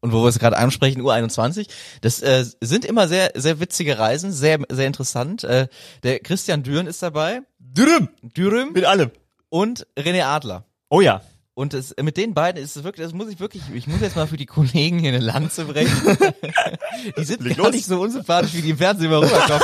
Und 0.04 0.12
wo 0.12 0.22
wir 0.22 0.28
es 0.28 0.38
gerade 0.38 0.58
ansprechen, 0.58 1.02
U21, 1.02 1.68
das 2.02 2.22
äh, 2.22 2.44
sind 2.60 2.84
immer 2.84 3.08
sehr, 3.08 3.32
sehr 3.36 3.62
witzige 3.62 3.98
Reisen, 3.98 4.34
sehr, 4.34 4.60
sehr 4.70 4.86
interessant. 4.86 5.46
Äh, 5.46 5.70
der 6.04 6.20
Christian 6.20 6.62
Düren 6.62 6.88
ist 6.88 7.02
dabei, 7.02 7.44
Dürüm, 7.58 8.10
Dürüm 8.22 8.74
mit 8.74 8.84
allem. 8.84 9.12
und 9.48 9.88
René 9.98 10.26
Adler. 10.26 10.66
Oh 10.90 11.00
ja. 11.00 11.22
Und 11.54 11.74
es, 11.74 11.96
mit 12.02 12.18
den 12.18 12.34
beiden 12.34 12.62
ist 12.62 12.76
es 12.76 12.84
wirklich, 12.84 13.06
das 13.06 13.14
muss 13.14 13.30
ich 13.30 13.40
wirklich, 13.40 13.62
ich 13.74 13.88
muss 13.88 14.02
jetzt 14.02 14.18
mal 14.18 14.28
für 14.28 14.36
die 14.36 14.46
Kollegen 14.46 15.00
hier 15.00 15.14
eine 15.14 15.20
Lanze 15.20 15.66
brechen. 15.66 16.18
die 17.18 17.24
sind 17.24 17.42
Leg 17.42 17.56
gar 17.56 17.68
los. 17.68 17.76
nicht 17.76 17.86
so 17.86 18.02
unsympathisch, 18.02 18.56
wie 18.56 18.62
die 18.62 18.72
im 18.72 18.78
Fernsehen 18.78 19.06
immer 19.06 19.22
rüberkommen. 19.22 19.62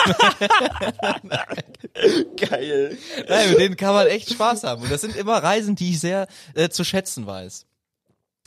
Geil. 2.38 2.98
Nein, 3.28 3.50
mit 3.50 3.60
denen 3.60 3.76
kann 3.76 3.94
man 3.94 4.08
echt 4.08 4.32
Spaß 4.32 4.64
haben. 4.64 4.84
Und 4.84 4.92
das 4.92 5.02
sind 5.02 5.18
immer 5.18 5.44
Reisen, 5.44 5.76
die 5.76 5.90
ich 5.90 6.00
sehr 6.00 6.28
äh, 6.54 6.70
zu 6.70 6.86
schätzen 6.86 7.28
weiß. 7.28 7.66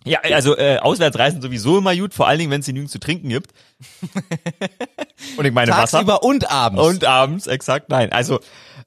Ja, 0.05 0.21
also 0.21 0.57
äh, 0.57 0.79
Auswärtsreisen 0.79 1.41
sowieso 1.43 1.79
immer 1.79 1.95
gut, 1.97 2.15
vor 2.15 2.27
allen 2.27 2.39
Dingen, 2.39 2.51
wenn 2.51 2.61
es 2.61 2.67
genügend 2.67 2.91
zu 2.91 2.99
trinken 2.99 3.29
gibt. 3.29 3.53
Und 5.37 5.45
ich 5.45 5.53
meine 5.53 5.71
Wasser. 5.73 5.99
Tagsüber 5.99 6.23
und 6.25 6.51
abends. 6.51 6.83
Und 6.83 7.05
abends, 7.05 7.47
exakt, 7.47 7.89
nein. 7.89 8.13
Also, 8.13 8.41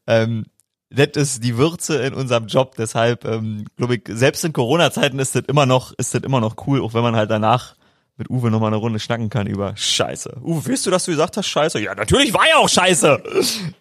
ähm, 0.08 0.46
das 0.90 1.10
ist 1.16 1.44
die 1.44 1.58
Würze 1.58 1.98
in 2.04 2.14
unserem 2.14 2.48
Job, 2.48 2.76
deshalb, 2.78 3.26
ähm, 3.26 3.66
glaube 3.76 3.96
ich, 3.96 4.02
selbst 4.08 4.44
in 4.44 4.54
Corona-Zeiten 4.54 5.20
ist 5.20 5.36
das 5.36 5.44
immer 5.48 5.66
noch, 5.66 5.94
ist 5.94 6.14
das 6.14 6.24
immer 6.24 6.40
noch 6.42 6.68
cool, 6.68 6.82
auch 6.82 6.94
wenn 6.94 7.04
man 7.04 7.16
halt 7.16 7.32
danach 7.32 7.76
mit 8.18 8.30
Uwe 8.30 8.50
nochmal 8.50 8.70
eine 8.70 8.78
Runde 8.78 9.00
schnacken 9.00 9.30
kann 9.30 9.48
über 9.48 9.76
Scheiße. 9.76 10.38
Uwe, 10.42 10.66
weißt 10.72 10.86
du, 10.86 10.92
dass 10.92 11.06
du 11.06 11.12
gesagt 11.12 11.36
hast, 11.38 11.48
Scheiße? 11.48 11.80
Ja, 11.82 11.96
natürlich 11.96 12.34
war 12.34 12.48
ja 12.48 12.58
auch 12.58 12.70
Scheiße. 12.70 13.24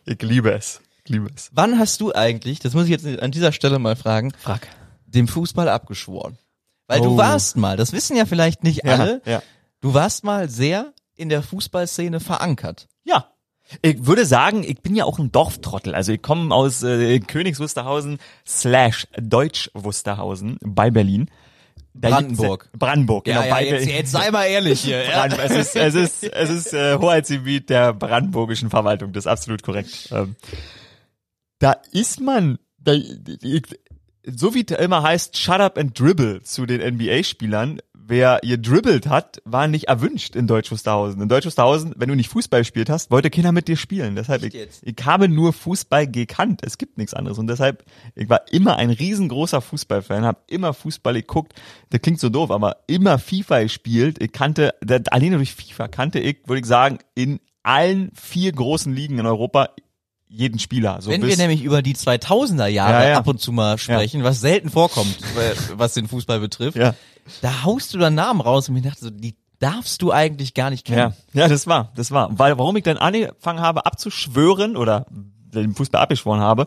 Ich 0.07 0.23
liebe 0.23 0.53
es. 0.53 0.81
Ich 1.05 1.11
liebe 1.11 1.29
es. 1.35 1.51
Wann 1.53 1.79
hast 1.79 2.01
du 2.01 2.13
eigentlich, 2.13 2.59
das 2.59 2.75
muss 2.75 2.85
ich 2.85 2.91
jetzt 2.91 3.07
an 3.07 3.31
dieser 3.31 3.53
Stelle 3.53 3.79
mal 3.79 3.95
fragen, 3.95 4.33
Frag. 4.41 4.67
dem 5.07 5.29
Fußball 5.29 5.69
abgeschworen? 5.69 6.39
Weil 6.87 7.01
du 7.01 7.11
Oh. 7.15 7.17
warst 7.17 7.57
mal, 7.57 7.77
das 7.77 7.93
wissen 7.93 8.17
ja 8.17 8.27
vielleicht 8.27 8.63
nicht 8.65 8.85
alle, 8.85 9.23
Ja, 9.25 9.33
ja. 9.33 9.43
du 9.81 9.95
warst 9.95 10.25
mal 10.25 10.49
sehr 10.49 10.93
in 11.17 11.29
der 11.29 11.43
Fußballszene 11.43 12.21
verankert. 12.21 12.89
Ja. 13.05 13.29
Ich 13.81 14.05
würde 14.07 14.27
sagen, 14.27 14.63
ich 14.63 14.83
bin 14.83 14.95
ja 14.95 15.05
auch 15.07 15.19
ein 15.19 15.33
Dorftrottel. 15.33 15.95
Also 15.95 16.13
ich 16.13 16.21
komme 16.21 16.55
aus 16.55 16.83
äh, 16.83 17.19
Königs 17.21 17.59
Wusterhausen 17.61 18.19
slash 18.47 19.09
Deutsch 19.19 19.71
Wusterhausen 19.73 20.59
bei 20.63 20.91
Berlin. 20.91 21.31
Da 21.95 22.11
Brandenburg. 22.11 22.69
Brandenburg, 22.77 23.25
genau. 23.25 23.41
bei 23.49 23.71
Berlin. 23.71 24.05
sei 24.05 24.31
mal 24.33 24.45
ehrlich 24.47 24.81
hier. 24.83 25.05
Brand, 25.11 25.39
es 25.39 25.53
ist, 25.53 25.77
es 25.77 25.95
ist, 25.95 26.25
es 26.25 26.51
ist 26.51 26.75
äh, 26.75 26.99
Hoheitsgebiet 26.99 27.71
der 27.71 27.95
brandenburgischen 27.95 28.69
Verwaltung, 28.69 29.13
das 29.13 29.25
ist 29.25 29.31
absolut 29.31 29.63
korrekt. 29.63 30.09
Ähm, 30.13 30.35
da 31.61 31.77
ist 31.93 32.21
man, 32.21 32.59
da, 32.79 32.93
ich, 32.95 33.63
so 34.27 34.55
wie 34.55 34.65
es 34.67 34.77
immer 34.77 35.03
heißt, 35.03 35.37
shut 35.37 35.61
up 35.61 35.79
and 35.79 35.99
dribble 35.99 36.43
zu 36.43 36.67
den 36.67 36.81
NBA-Spielern, 36.95 37.81
wer 38.07 38.43
ihr 38.43 38.59
dribbelt 38.59 39.07
hat, 39.07 39.41
war 39.45 39.67
nicht 39.69 39.85
erwünscht 39.85 40.37
in 40.37 40.47
Deutsch 40.47 40.71
Wusterhausen. 40.71 41.21
In 41.23 41.29
Deutsch 41.29 41.47
Wusterhausen, 41.47 41.95
wenn 41.97 42.09
du 42.09 42.15
nicht 42.15 42.29
Fußball 42.29 42.61
gespielt 42.61 42.91
hast, 42.91 43.11
wollte 43.11 43.31
keiner 43.31 43.53
mit 43.53 43.69
dir 43.69 43.77
spielen. 43.77 44.15
Deshalb, 44.15 44.43
ich, 44.43 44.55
ich 44.83 44.97
habe 45.05 45.29
nur 45.29 45.53
Fußball 45.53 46.07
gekannt. 46.07 46.61
Es 46.63 46.79
gibt 46.79 46.99
nichts 46.99 47.15
anderes. 47.15 47.39
Und 47.39 47.47
deshalb, 47.47 47.85
ich 48.15 48.29
war 48.29 48.43
immer 48.53 48.77
ein 48.77 48.91
riesengroßer 48.91 49.61
Fußballfan, 49.61 50.25
habe 50.25 50.41
immer 50.49 50.75
Fußball 50.75 51.15
geguckt. 51.15 51.55
Das 51.91 52.01
klingt 52.01 52.21
so 52.21 52.29
doof, 52.29 52.51
aber 52.51 52.79
immer 52.87 53.19
FIFA 53.19 53.63
gespielt. 53.63 54.23
Ich 54.23 54.33
kannte, 54.33 54.75
alleine 55.11 55.37
durch 55.37 55.55
FIFA 55.55 55.89
kannte 55.89 56.21
ich, 56.21 56.39
würde 56.47 56.61
ich 56.61 56.67
sagen, 56.67 56.99
in 57.15 57.41
allen 57.63 58.11
vier 58.15 58.53
großen 58.53 58.95
Ligen 58.95 59.19
in 59.19 59.27
Europa 59.27 59.71
jeden 60.35 60.59
Spieler. 60.59 61.01
So 61.01 61.11
Wenn 61.11 61.23
wir 61.27 61.37
nämlich 61.37 61.63
über 61.63 61.81
die 61.83 61.95
2000er 61.95 62.67
Jahre 62.67 63.05
Ja, 63.05 63.09
ja. 63.11 63.19
ab 63.19 63.27
und 63.29 63.41
zu 63.41 63.53
mal 63.53 63.79
sprechen, 63.79 64.25
was 64.25 64.41
selten 64.41 64.71
vorkommt, 64.71 65.17
äh, 65.39 65.55
was 65.77 65.95
den 65.95 66.09
Fußball 66.09 66.41
betrifft, 66.41 66.77
Ja. 66.77 66.95
da 67.43 67.63
haust 67.65 67.95
du 67.95 67.99
dann 67.99 68.15
Namen 68.15 68.41
raus 68.41 68.69
und 68.69 68.75
mir 68.75 68.83
dachte 68.83 69.05
so, 69.05 69.11
die 69.11 69.37
darfst 69.61 70.03
du 70.03 70.11
eigentlich 70.13 70.53
gar 70.55 70.71
nicht 70.71 70.85
kennen. 70.85 71.15
Ja, 71.33 71.43
ja, 71.43 71.49
das 71.49 71.67
war, 71.67 71.93
das 71.97 72.11
war. 72.11 72.37
Weil, 72.39 72.59
warum 72.59 72.77
ich 72.77 72.83
dann 72.83 72.99
angefangen 72.99 73.61
habe 73.61 73.87
abzuschwören 73.87 74.77
oder 74.77 75.07
den 75.11 75.75
Fußball 75.75 76.01
abgeschworen 76.03 76.41
habe, 76.41 76.67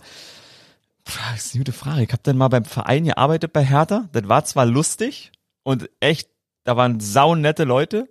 das 1.06 1.46
ist 1.48 1.54
eine 1.54 1.60
gute 1.62 1.74
Frage. 1.74 2.04
Ich 2.04 2.12
habe 2.12 2.22
dann 2.24 2.38
mal 2.38 2.48
beim 2.48 2.66
Verein 2.66 3.04
gearbeitet 3.06 3.54
bei 3.54 3.64
Hertha. 3.64 4.10
Das 4.14 4.28
war 4.28 4.44
zwar 4.46 4.66
lustig 4.66 5.32
und 5.64 5.90
echt, 6.00 6.30
da 6.64 6.76
waren 6.76 7.00
saunette 7.00 7.64
Leute, 7.66 8.10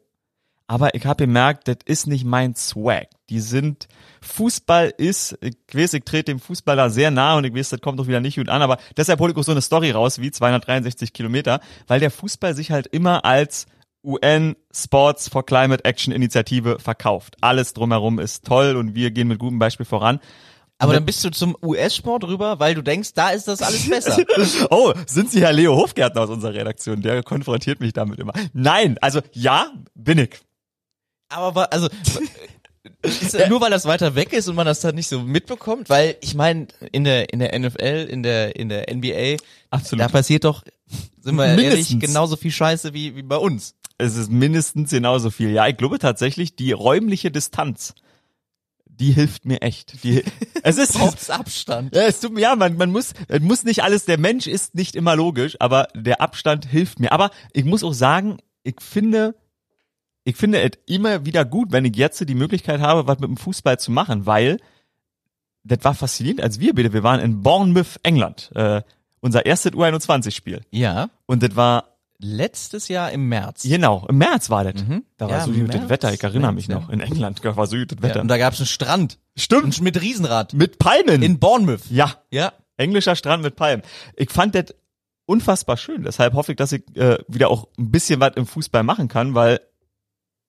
aber 0.67 0.95
ich 0.95 1.07
habe 1.07 1.25
gemerkt, 1.25 1.69
das 1.69 1.79
ist 1.85 2.07
nicht 2.07 2.25
mein 2.25 2.55
Swag. 2.55 3.09
Die 3.29 3.41
sind, 3.41 3.89
Fußball 4.21 4.93
ist, 4.97 5.39
ich 5.41 5.57
weiß, 5.73 5.95
ich 5.95 6.05
trete 6.05 6.33
dem 6.33 6.41
Fußballer 6.41 6.91
sehr 6.91 7.11
nah 7.11 7.37
und 7.37 7.45
ich 7.45 7.55
weiß, 7.55 7.71
das 7.71 7.81
kommt 7.81 7.99
doch 7.99 8.09
wieder 8.09 8.21
nicht 8.21 8.37
gut 8.37 8.49
an, 8.49 8.63
aber 8.63 8.79
deshalb 8.97 9.21
hole 9.21 9.33
ich 9.33 9.39
auch 9.39 9.45
so 9.45 9.53
eine 9.53 9.63
Story 9.63 9.91
raus 9.93 10.21
wie 10.21 10.31
263 10.31 11.13
Kilometer, 11.13 11.61
weil 11.87 12.01
der 12.01 12.11
Fußball 12.11 12.55
sich 12.55 12.71
halt 12.71 12.87
immer 12.89 13.25
als 13.25 13.67
UN 14.03 14.57
Sports 14.73 15.29
for 15.29 15.45
Climate 15.45 15.85
Action 15.85 16.13
Initiative 16.13 16.79
verkauft. 16.79 17.37
Alles 17.41 17.73
drumherum 17.73 18.19
ist 18.19 18.45
toll 18.45 18.77
und 18.77 18.95
wir 18.95 19.11
gehen 19.11 19.29
mit 19.29 19.39
gutem 19.39 19.59
Beispiel 19.59 19.87
voran. 19.87 20.21
Aber 20.79 20.93
dann 20.93 21.07
bist 21.07 21.25
du 21.25 21.31
zum 21.31 21.57
US-Sport 21.63 22.25
rüber, 22.25 22.61
weil 22.61 22.75
du 22.75 22.83
denkst, 22.83 23.15
da 23.15 23.31
ist 23.31 23.49
das 23.49 23.63
alles 23.63 23.89
besser. 23.89 24.17
Oh, 24.71 24.93
sind 25.07 25.31
Sie 25.31 25.41
Herr 25.41 25.53
Leo 25.53 25.75
Hofgärtner 25.75 26.23
aus 26.23 26.31
unserer 26.31 26.53
Redaktion? 26.53 27.01
Der 27.01 27.23
konfrontiert 27.23 27.81
mich 27.81 27.95
damit 27.95 28.19
immer. 28.19 28.35
Nein, 28.53 28.99
also 29.01 29.21
ja, 29.33 29.71
bin 29.95 30.19
ich. 30.19 30.41
Aber 31.29 31.73
also 31.73 31.89
das 33.03 33.35
nur 33.49 33.61
weil 33.61 33.71
das 33.71 33.85
weiter 33.85 34.15
weg 34.15 34.33
ist 34.33 34.49
und 34.49 34.55
man 34.57 34.67
das 34.67 34.81
dann 34.81 34.95
nicht 34.95 35.09
so 35.09 35.21
mitbekommt, 35.21 35.89
weil 35.89 36.17
ich 36.21 36.35
meine 36.35 36.69
in 36.93 37.05
der 37.05 37.33
in 37.33 37.41
der 37.41 37.59
NFL, 37.59 38.09
in 38.11 38.23
der 38.23 38.57
in 38.57 38.69
der 38.69 38.95
NBA, 38.95 39.37
Absolut. 39.71 40.05
da 40.05 40.09
passiert 40.09 40.45
doch, 40.45 40.63
sind 41.21 41.37
wir 41.37 41.47
ehrlich, 41.47 41.69
Mindestens. 41.69 42.01
genauso 42.01 42.37
viel 42.37 42.53
Scheiße 42.53 42.95
wie 42.95 43.17
wie 43.17 43.23
bei 43.23 43.37
uns. 43.37 43.75
Es 43.99 44.17
ist 44.17 44.31
mindestens 44.31 44.91
genauso 44.91 45.31
viel. 45.31 45.51
Ja, 45.51 45.67
ich 45.67 45.77
glaube 45.77 45.99
tatsächlich, 45.99 46.55
die 46.55 46.73
räumliche 46.73 47.31
Distanz, 47.31 47.95
die 48.85 49.13
hilft 49.13 49.47
mir 49.47 49.63
echt. 49.63 50.05
Die, 50.05 50.23
es 50.63 50.77
ist, 50.77 50.95
Braucht's 50.95 51.31
Abstand. 51.31 51.95
Ja, 51.95 52.03
es 52.03 52.21
tut 52.21 52.33
mir, 52.33 52.43
ja, 52.43 52.57
man, 52.57 52.77
man 52.77 52.91
muss, 52.91 53.13
man 53.29 53.43
muss 53.45 53.65
nicht 53.65 53.83
alles, 53.83 54.05
der 54.05 54.19
Mensch 54.19 54.47
ist 54.47 54.75
nicht 54.75 54.97
immer 54.97 55.17
logisch, 55.17 55.57
aber 55.61 55.89
der 55.95 56.21
Abstand 56.21 56.67
hilft 56.67 57.01
mir. 57.01 57.13
Aber 57.13 57.31
ich 57.53 57.65
muss 57.65 57.83
auch 57.83 57.95
sagen, 57.95 58.39
ich 58.63 58.77
finde, 58.81 59.35
ich 60.27 60.37
finde 60.37 60.61
es 60.61 60.73
immer 60.87 61.25
wieder 61.25 61.45
gut, 61.45 61.71
wenn 61.73 61.85
ich 61.85 61.97
jetzt 61.97 62.29
die 62.29 62.35
Möglichkeit 62.35 62.81
habe, 62.81 63.07
was 63.07 63.19
mit 63.21 63.29
dem 63.31 63.37
Fußball 63.37 63.79
zu 63.79 63.93
machen, 63.93 64.27
weil 64.27 64.59
das 65.65 65.79
war 65.83 65.95
faszinierend, 65.95 66.41
als 66.43 66.59
wir 66.61 66.75
bitte, 66.75 66.93
wir 66.93 67.03
waren 67.03 67.21
in 67.21 67.43
Bournemouth, 67.43 67.99
England, 68.03 68.51
äh, 68.55 68.83
unser 69.21 69.47
erstes 69.47 69.73
U21-Spiel. 69.73 70.63
Ja, 70.71 71.11
Und 71.27 71.43
das 71.43 71.55
war, 71.57 71.97
letztes 72.19 72.89
Jahr 72.89 73.11
im 73.13 73.29
März. 73.29 73.63
genau, 73.63 74.05
im 74.09 74.19
März 74.19 74.49
war 74.51 74.65
das. 74.65 74.83
Mhm. 74.83 75.05
Da 75.17 75.27
war 75.27 75.39
Ja, 75.39 75.45
so 75.45 75.53
im 75.53 75.61
gut 75.61 75.69
das 75.69 75.77
März, 75.81 75.91
Wetter, 75.91 76.13
ich 76.13 76.23
erinnere 76.25 76.53
mich 76.53 76.69
noch. 76.69 76.89
In 76.89 77.01
England 77.01 77.41
da 77.45 77.57
war 77.57 77.67
so 77.67 77.77
gut 77.77 77.93
das 77.93 78.03
Wetter. 78.03 78.17
Ja, 78.17 78.21
und 78.23 78.29
da 78.29 78.39
gab's 78.39 78.59
einen 78.59 78.67
Strand 78.67 79.19
Stimmt, 79.37 79.81
mit 79.81 80.01
Riesenrad 80.01 80.55
mit 80.55 80.79
Palmen. 80.79 81.23
in 81.23 81.39
Bournemouth. 81.39 81.91
ja, 81.91 82.15
Ja. 82.31 82.53
Englischer 82.79 83.17
Strand 83.17 83.43
mit 83.43 83.55
Palmen. 83.57 83.83
Ich 84.17 84.31
fand 84.31 84.55
das 84.55 84.75
unfassbar 85.27 85.77
schön. 85.77 86.03
Deshalb 86.05 86.35
hoffe 86.35 86.53
ich, 86.53 86.57
dass 86.57 86.73
ich 86.73 86.83
äh, 86.97 87.19
wieder 87.29 87.49
auch 87.51 87.69
ein 87.79 87.91
bisschen 87.91 88.21
was 88.21 88.33
im 88.37 88.47
Fußball 88.47 88.83
machen 88.83 89.09
kann, 89.09 89.35
weil 89.35 89.61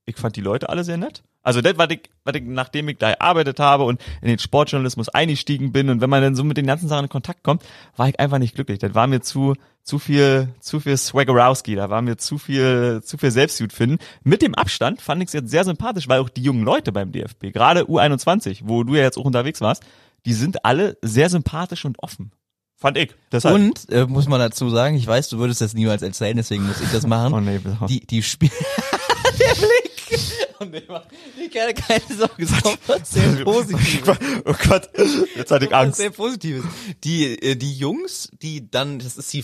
ich 0.08 0.16
fand 0.16 0.36
die 0.38 0.42
Leute 0.42 0.70
alle 0.70 0.84
sehr 0.84 0.98
nett. 0.98 1.22
Also 1.44 1.62
das, 1.62 1.78
was 1.78 1.90
ich, 1.92 2.10
was 2.24 2.36
ich, 2.36 2.44
nachdem 2.44 2.88
ich 2.90 2.98
da 2.98 3.12
gearbeitet 3.12 3.60
habe 3.60 3.84
und 3.84 4.02
in 4.22 4.30
den 4.30 4.40
Sportjournalismus 4.40 5.10
eingestiegen 5.10 5.72
bin 5.72 5.90
und 5.90 6.02
wenn 6.02 6.10
man 6.10 6.22
dann 6.22 6.36
so 6.36 6.44
mit 6.44 6.58
den 6.58 6.66
ganzen 6.66 6.88
Sachen 6.88 7.06
in 7.06 7.10
Kontakt 7.10 7.44
kommt, 7.44 7.64
war 7.96 8.08
ich 8.08 8.20
einfach 8.20 8.40
nicht 8.40 8.56
glücklich. 8.56 8.80
Das 8.80 8.96
war 8.96 9.06
mir 9.06 9.22
zu, 9.22 9.54
zu 9.84 10.00
viel, 10.00 10.50
zu 10.62 10.80
viel 10.80 10.96
Swaggerowski, 10.98 11.76
da 11.76 11.90
war 11.90 12.02
mir 12.02 12.18
zu 12.18 12.38
viel, 12.38 13.02
zu 13.04 13.18
viel 13.18 13.32
Selbstjut 13.32 13.74
finden. 13.74 13.98
Mit 14.24 14.42
dem 14.42 14.56
Abstand 14.56 15.02
fand 15.02 15.22
ich 15.22 15.28
es 15.28 15.34
jetzt 15.34 15.52
sehr 15.52 15.66
sympathisch, 15.66 16.08
weil 16.08 16.22
auch 16.22 16.30
die 16.30 16.42
jungen 16.42 16.64
Leute 16.64 16.94
beim 16.94 17.12
DFB, 17.12 17.52
gerade 17.52 17.84
U21, 17.84 18.62
wo 18.64 18.84
du 18.84 18.96
ja 18.96 19.04
jetzt 19.04 19.18
auch 19.18 19.26
unterwegs 19.26 19.60
warst, 19.60 19.84
die 20.26 20.34
sind 20.34 20.64
alle 20.66 20.98
sehr 21.02 21.30
sympathisch 21.30 21.84
und 21.84 22.02
offen. 22.02 22.32
Fand 22.80 22.98
ich. 22.98 23.16
Deshalb. 23.32 23.56
Und 23.56 23.90
äh, 23.92 24.06
muss 24.06 24.28
man 24.28 24.40
dazu 24.40 24.70
sagen, 24.70 24.96
ich 24.96 25.08
weiß, 25.08 25.30
du 25.30 25.40
würdest 25.40 25.62
das 25.62 25.74
niemals 25.74 26.02
erzählen, 26.02 26.38
deswegen 26.38 26.66
muss 26.66 26.80
ich 26.80 26.92
das 26.92 27.08
machen. 27.08 27.34
Oh 27.34 27.40
nee, 27.40 27.58
bitte. 27.58 27.78
Die 27.90 28.06
die 28.06 28.22
Spiel 28.22 28.52
Der 29.40 29.56
Blick. 29.56 29.97
Und 30.60 30.72
der 30.74 30.84
macht 30.88 31.08
die 31.40 31.50
keine 31.50 31.74
keine 31.74 32.02
Sorge, 32.18 32.46
kommt 32.64 32.80
was 32.88 33.10
sehr 33.12 33.44
Positives. 33.44 34.18
oh 34.46 34.54
Gott, 34.68 34.90
jetzt 35.36 35.52
hatte 35.52 35.66
ich 35.66 35.74
Angst. 35.76 35.98
Sehr 35.98 36.10
Positives. 36.12 36.66
Die 37.04 37.26
äh, 37.26 37.56
die 37.56 37.74
Jungs, 37.78 38.30
die 38.42 38.70
dann 38.70 39.00
das 39.00 39.18
ist 39.18 39.32
die 39.34 39.44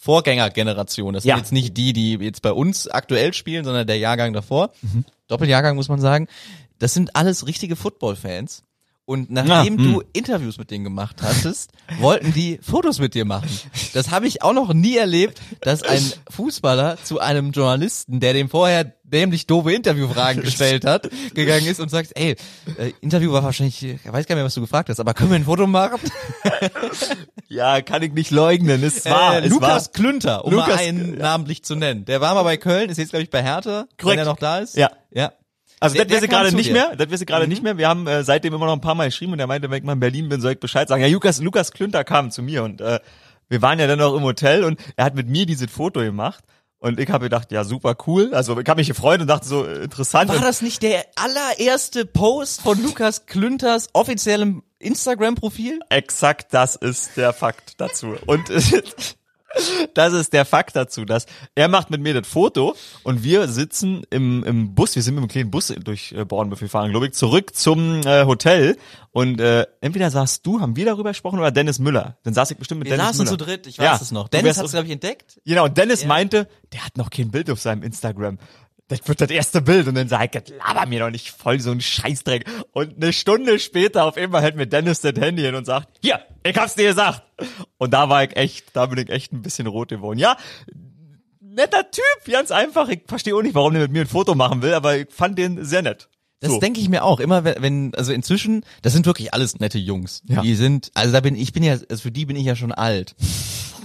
Vorgängergeneration. 0.00 1.14
Das 1.14 1.24
Ja. 1.24 1.36
sind 1.36 1.44
jetzt 1.44 1.52
nicht 1.52 1.76
die, 1.76 1.92
die 1.92 2.14
jetzt 2.14 2.42
bei 2.42 2.52
uns 2.52 2.88
aktuell 2.88 3.32
spielen, 3.34 3.64
sondern 3.64 3.86
der 3.86 3.98
Jahrgang 3.98 4.32
davor. 4.32 4.72
Mhm. 4.82 5.04
Doppeljahrgang 5.28 5.76
muss 5.76 5.88
man 5.88 6.00
sagen. 6.00 6.26
Das 6.78 6.92
sind 6.94 7.14
alles 7.14 7.46
richtige 7.46 7.76
Football-Fans. 7.76 8.64
Und 9.04 9.30
nachdem 9.32 9.50
Ja, 9.50 9.64
hm. 9.84 9.92
du 9.94 10.02
Interviews 10.12 10.58
mit 10.58 10.70
denen 10.70 10.84
gemacht 10.84 11.22
hattest, 11.22 11.72
wollten 11.98 12.32
die 12.32 12.60
Fotos 12.62 13.00
mit 13.00 13.14
dir 13.14 13.24
machen. 13.24 13.48
Das 13.94 14.10
habe 14.12 14.28
ich 14.28 14.42
auch 14.42 14.52
noch 14.52 14.72
nie 14.72 14.96
erlebt, 14.96 15.40
dass 15.60 15.82
ein 15.82 16.12
Fußballer 16.30 16.98
zu 17.02 17.18
einem 17.18 17.50
Journalisten, 17.50 18.20
der 18.20 18.32
dem 18.32 18.48
vorher 18.48 18.92
dämlich 19.02 19.46
doofe 19.48 19.72
Interviewfragen 19.72 20.42
gestellt 20.44 20.84
hat, 20.84 21.10
gegangen 21.34 21.66
ist 21.66 21.80
und 21.80 21.90
sagt, 21.90 22.12
ey, 22.14 22.36
äh, 22.78 22.92
Interview 23.00 23.32
war 23.32 23.42
wahrscheinlich, 23.42 23.82
ich 23.82 24.04
weiß 24.04 24.12
gar 24.12 24.20
nicht 24.20 24.36
mehr, 24.36 24.44
was 24.44 24.54
du 24.54 24.60
gefragt 24.60 24.88
hast, 24.88 25.00
aber 25.00 25.14
können 25.14 25.30
wir 25.30 25.36
ein 25.36 25.44
Foto 25.44 25.66
machen? 25.66 25.98
Ja, 27.48 27.82
kann 27.82 28.02
ich 28.02 28.12
nicht 28.14 28.30
leugnen. 28.30 28.82
Es 28.82 29.04
war, 29.04 29.36
äh, 29.36 29.44
es 29.44 29.50
Lukas 29.50 29.86
war. 29.86 29.92
Klünter, 29.92 30.44
um 30.46 30.54
mal 30.54 30.64
Lukas- 30.66 30.80
einen 30.80 31.18
namentlich 31.18 31.62
zu 31.62 31.74
nennen. 31.74 32.06
Der 32.06 32.22
war 32.22 32.34
mal 32.34 32.44
bei 32.44 32.56
Köln, 32.56 32.88
ist 32.88 32.96
jetzt 32.96 33.10
glaube 33.10 33.24
ich 33.24 33.30
bei 33.30 33.42
Hertha, 33.42 33.80
wenn 33.80 33.96
Korrekt. 33.98 34.18
er 34.20 34.24
noch 34.24 34.38
da 34.38 34.58
ist. 34.60 34.74
Ja. 34.74 34.90
Ja. 35.10 35.32
Also 35.82 35.96
das 35.96 36.08
wissen 36.08 36.28
gerade 36.28 36.54
nicht 36.54 36.68
dir. 36.68 36.72
mehr. 36.72 36.96
Das 36.96 37.10
wissen 37.10 37.26
gerade 37.26 37.44
Mhm. 37.44 37.50
nicht 37.50 37.62
mehr. 37.62 37.76
Wir 37.78 37.88
haben 37.88 38.06
äh, 38.06 38.24
seitdem 38.24 38.54
immer 38.54 38.66
noch 38.66 38.72
ein 38.74 38.80
paar 38.80 38.94
Mal 38.94 39.06
geschrieben 39.08 39.32
und 39.32 39.40
er 39.40 39.46
meinte, 39.46 39.70
wenn 39.70 39.78
ich 39.78 39.84
mal 39.84 39.92
in 39.94 40.00
Berlin 40.00 40.28
bin, 40.28 40.40
soll 40.40 40.52
ich 40.52 40.60
Bescheid 40.60 40.88
sagen. 40.88 41.02
Ja, 41.02 41.08
Lukas, 41.08 41.40
Lukas 41.40 41.72
Klünter 41.72 42.04
kam 42.04 42.30
zu 42.30 42.42
mir 42.42 42.62
und 42.64 42.80
äh, 42.80 43.00
wir 43.48 43.60
waren 43.62 43.78
ja 43.78 43.86
dann 43.86 43.98
noch 43.98 44.16
im 44.16 44.22
Hotel 44.22 44.64
und 44.64 44.80
er 44.96 45.04
hat 45.04 45.14
mit 45.14 45.28
mir 45.28 45.44
dieses 45.46 45.70
Foto 45.70 46.00
gemacht. 46.00 46.42
Und 46.78 46.98
ich 46.98 47.08
habe 47.10 47.26
gedacht, 47.26 47.52
ja, 47.52 47.62
super 47.62 47.96
cool. 48.08 48.34
Also 48.34 48.58
ich 48.58 48.68
habe 48.68 48.80
mich 48.80 48.88
gefreut 48.88 49.20
und 49.20 49.28
dachte 49.28 49.46
so, 49.46 49.64
äh, 49.64 49.84
interessant. 49.84 50.28
War 50.30 50.40
das 50.40 50.62
nicht 50.62 50.82
der 50.82 51.04
allererste 51.14 52.06
Post 52.06 52.60
von 52.62 52.82
Lukas 52.82 53.26
Klünters 53.26 53.88
offiziellem 53.92 54.62
Instagram-Profil? 54.80 55.78
Exakt 55.90 56.52
das 56.54 56.74
ist 56.74 57.16
der 57.16 57.32
Fakt 57.32 57.80
dazu. 57.80 58.16
Und 58.26 58.50
das 59.94 60.12
ist 60.12 60.32
der 60.32 60.44
Fakt 60.44 60.76
dazu, 60.76 61.04
dass 61.04 61.26
er 61.54 61.68
macht 61.68 61.90
mit 61.90 62.00
mir 62.00 62.14
das 62.14 62.26
Foto 62.26 62.74
und 63.02 63.22
wir 63.22 63.48
sitzen 63.48 64.02
im, 64.10 64.42
im 64.44 64.74
Bus, 64.74 64.94
wir 64.96 65.02
sind 65.02 65.14
mit 65.14 65.22
einem 65.22 65.28
kleinen 65.28 65.50
Bus 65.50 65.72
durch 65.84 66.12
äh, 66.12 66.24
Bornbüffel 66.24 66.68
fahren, 66.68 66.90
glaube 66.90 67.06
ich, 67.06 67.12
zurück 67.12 67.54
zum 67.54 68.00
äh, 68.06 68.24
Hotel 68.24 68.76
und 69.10 69.40
äh, 69.40 69.66
entweder 69.80 70.10
saßt 70.10 70.46
du, 70.46 70.60
haben 70.60 70.74
wir 70.76 70.86
darüber 70.86 71.10
gesprochen 71.10 71.38
oder 71.38 71.50
Dennis 71.50 71.78
Müller. 71.78 72.16
Dann 72.22 72.32
saß 72.32 72.50
ich 72.52 72.56
bestimmt 72.56 72.78
mit 72.80 72.88
Wir 72.88 72.96
Dennis 72.96 73.16
saßen 73.16 73.24
Müller. 73.26 73.38
zu 73.38 73.44
dritt, 73.44 73.66
ich 73.66 73.78
weiß 73.78 73.84
Ja, 73.84 73.98
es 74.00 74.10
noch. 74.10 74.28
Dennis 74.28 74.56
hat 74.56 74.64
es, 74.64 74.72
glaube 74.72 74.86
ich, 74.86 74.92
entdeckt. 74.92 75.38
Genau, 75.44 75.64
und 75.66 75.76
Dennis 75.76 76.02
Ja. 76.02 76.08
meinte, 76.08 76.48
der 76.72 76.84
hat 76.86 76.96
noch 76.96 77.10
kein 77.10 77.30
Bild 77.30 77.50
auf 77.50 77.60
seinem 77.60 77.82
Instagram. 77.82 78.38
Das 78.98 79.08
wird 79.08 79.20
das 79.20 79.30
erste 79.30 79.60
Bild. 79.62 79.88
Und 79.88 79.94
dann 79.94 80.08
sag 80.08 80.34
ich, 80.34 80.54
laber 80.58 80.86
mir 80.86 81.00
doch 81.00 81.10
nicht 81.10 81.30
voll 81.30 81.60
so 81.60 81.70
ein 81.70 81.80
Scheißdreck. 81.80 82.44
Und 82.72 82.96
eine 82.96 83.12
Stunde 83.12 83.58
später 83.58 84.04
auf 84.04 84.16
einmal 84.16 84.42
hält 84.42 84.56
mir 84.56 84.66
Dennis 84.66 85.00
das 85.00 85.14
Handy 85.18 85.42
hin 85.42 85.54
und 85.54 85.64
sagt, 85.64 85.88
hier, 86.02 86.20
ich 86.44 86.56
hab's 86.56 86.74
dir 86.74 86.88
gesagt. 86.88 87.22
Und 87.78 87.92
da 87.92 88.08
war 88.08 88.24
ich 88.24 88.36
echt, 88.36 88.66
da 88.74 88.86
bin 88.86 88.98
ich 88.98 89.10
echt 89.10 89.32
ein 89.32 89.42
bisschen 89.42 89.66
rot 89.66 89.88
geworden. 89.88 90.18
Ja, 90.18 90.36
netter 91.40 91.90
Typ, 91.90 92.32
ganz 92.32 92.50
einfach. 92.50 92.88
Ich 92.88 93.00
verstehe 93.06 93.34
auch 93.34 93.42
nicht, 93.42 93.54
warum 93.54 93.72
der 93.72 93.82
mit 93.82 93.92
mir 93.92 94.00
ein 94.02 94.06
Foto 94.06 94.34
machen 94.34 94.62
will, 94.62 94.74
aber 94.74 94.96
ich 94.98 95.06
fand 95.10 95.38
den 95.38 95.64
sehr 95.64 95.82
nett. 95.82 96.08
Das 96.40 96.50
So. 96.50 96.58
denke 96.60 96.80
ich 96.80 96.88
mir 96.88 97.04
auch. 97.04 97.20
Immer 97.20 97.44
wenn- 97.44 97.94
also 97.94 98.12
inzwischen, 98.12 98.64
das 98.82 98.92
sind 98.92 99.06
wirklich 99.06 99.32
alles 99.32 99.60
nette 99.60 99.78
Jungs. 99.78 100.22
Ja. 100.28 100.42
Die 100.42 100.56
sind, 100.56 100.90
also 100.94 101.12
da 101.12 101.20
bin 101.20 101.36
ich 101.36 101.52
bin 101.52 101.62
ja, 101.62 101.72
also 101.88 102.02
für 102.02 102.10
die 102.10 102.26
bin 102.26 102.34
ich 102.36 102.44
ja 102.44 102.56
schon 102.56 102.72
alt. 102.72 103.14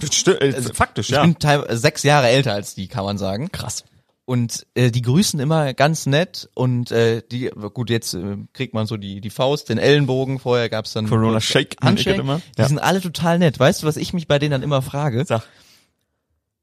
Das 0.01 0.25
äh, 0.27 0.61
faktisch, 0.73 1.09
Ich 1.09 1.15
ja. 1.15 1.21
bin 1.23 1.37
teilweise 1.39 1.77
sechs 1.77 2.03
Jahre 2.03 2.27
älter 2.29 2.53
als 2.53 2.73
die, 2.75 2.87
kann 2.87 3.03
man 3.05 3.17
sagen. 3.17 3.51
krass. 3.51 3.83
Und 4.29 4.67
äh, 4.75 4.91
die 4.91 5.01
grüßen 5.03 5.39
immer 5.39 5.73
ganz 5.73 6.05
nett 6.05 6.49
und 6.53 6.91
äh, 6.91 7.21
die 7.31 7.49
gut 7.73 7.89
jetzt 7.89 8.13
äh, 8.13 8.35
kriegt 8.51 8.73
man 8.73 8.85
so 8.85 8.97
die 8.97 9.21
die 9.21 9.29
Faust, 9.29 9.69
den 9.69 9.77
Ellenbogen. 9.77 10.37
Vorher 10.39 10.67
gab's 10.67 10.91
dann 10.91 11.07
Corona 11.07 11.39
Shake, 11.39 11.77
Handshake. 11.81 12.19
immer. 12.19 12.41
Die 12.57 12.61
Ja. 12.61 12.67
sind 12.67 12.79
alle 12.79 12.99
total 12.99 13.39
nett. 13.39 13.57
Weißt 13.57 13.81
du, 13.83 13.87
was 13.87 13.95
ich 13.95 14.11
mich 14.11 14.27
bei 14.27 14.37
denen 14.37 14.51
dann 14.51 14.63
immer 14.63 14.81
frage? 14.81 15.23
Sag. 15.25 15.43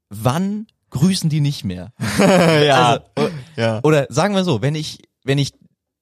Wann 0.09 0.67
grüßen 0.91 1.29
die 1.29 1.41
nicht 1.41 1.63
mehr? 1.63 1.91
ja. 2.19 2.99
Also, 3.15 3.31
ja. 3.55 3.79
Oder 3.83 4.05
sagen 4.09 4.35
wir 4.35 4.43
so, 4.43 4.61
wenn 4.61 4.75
ich, 4.75 4.99
wenn 5.23 5.39
ich, 5.39 5.53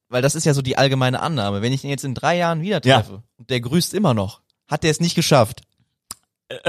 weil 0.09 0.22
das 0.22 0.36
ist 0.36 0.45
ja 0.45 0.53
so 0.53 0.61
die 0.61 0.78
allgemeine 0.78 1.22
Annahme, 1.22 1.61
wenn 1.61 1.72
ich 1.74 1.86
ihn 1.86 1.89
jetzt 1.89 2.03
in 2.03 2.14
drei 2.14 2.36
Jahren 2.38 2.61
wieder 2.61 2.82
Ja. 2.84 2.97
treffe 3.01 3.24
und 3.38 3.49
der 3.49 3.61
grüßt 3.61 3.93
immer 3.93 4.14
noch, 4.14 4.41
hat 4.68 4.84
der 4.84 4.91
es 4.91 4.99
nicht 4.99 5.16
geschafft. 5.16 5.61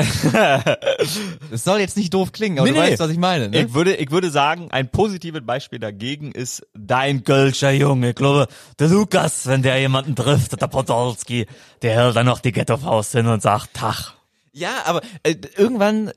Das 1.51 1.65
soll 1.65 1.81
jetzt 1.81 1.97
nicht 1.97 2.13
doof 2.15 2.33
klingen, 2.33 2.59
aber 2.59 2.69
Nee, 2.69 2.75
du 2.75 2.81
nee, 2.81 2.91
weißt, 2.91 3.01
was 3.01 3.11
ich 3.11 3.19
meine. 3.19 3.49
Ne? 3.49 3.63
Ich 3.63 3.75
würde, 3.75 3.95
ich 3.97 4.11
würde 4.11 4.31
sagen, 4.31 4.71
ein 4.71 4.89
positives 4.89 5.45
Beispiel 5.45 5.79
dagegen 5.79 6.33
ist 6.33 6.67
dein 6.75 7.25
Kölscher 7.25 7.71
Junge. 7.71 8.11
Ich 8.11 8.15
glaube, 8.17 8.49
der 8.79 8.89
Lukas, 8.89 9.47
wenn 9.47 9.63
der 9.63 9.79
jemanden 9.79 10.17
trifft, 10.17 10.61
der 10.61 10.67
Podolski, 10.67 11.47
der 11.83 11.95
hält 11.95 12.17
dann 12.17 12.27
noch 12.27 12.41
die 12.41 12.53
Ghetto-Faust 12.53 13.13
hin 13.13 13.27
und 13.27 13.43
sagt, 13.43 13.75
Tach. 13.75 14.15
Ja, 14.53 14.83
aber 14.85 15.03
äh, 15.25 15.35
irgendwann, 15.57 16.13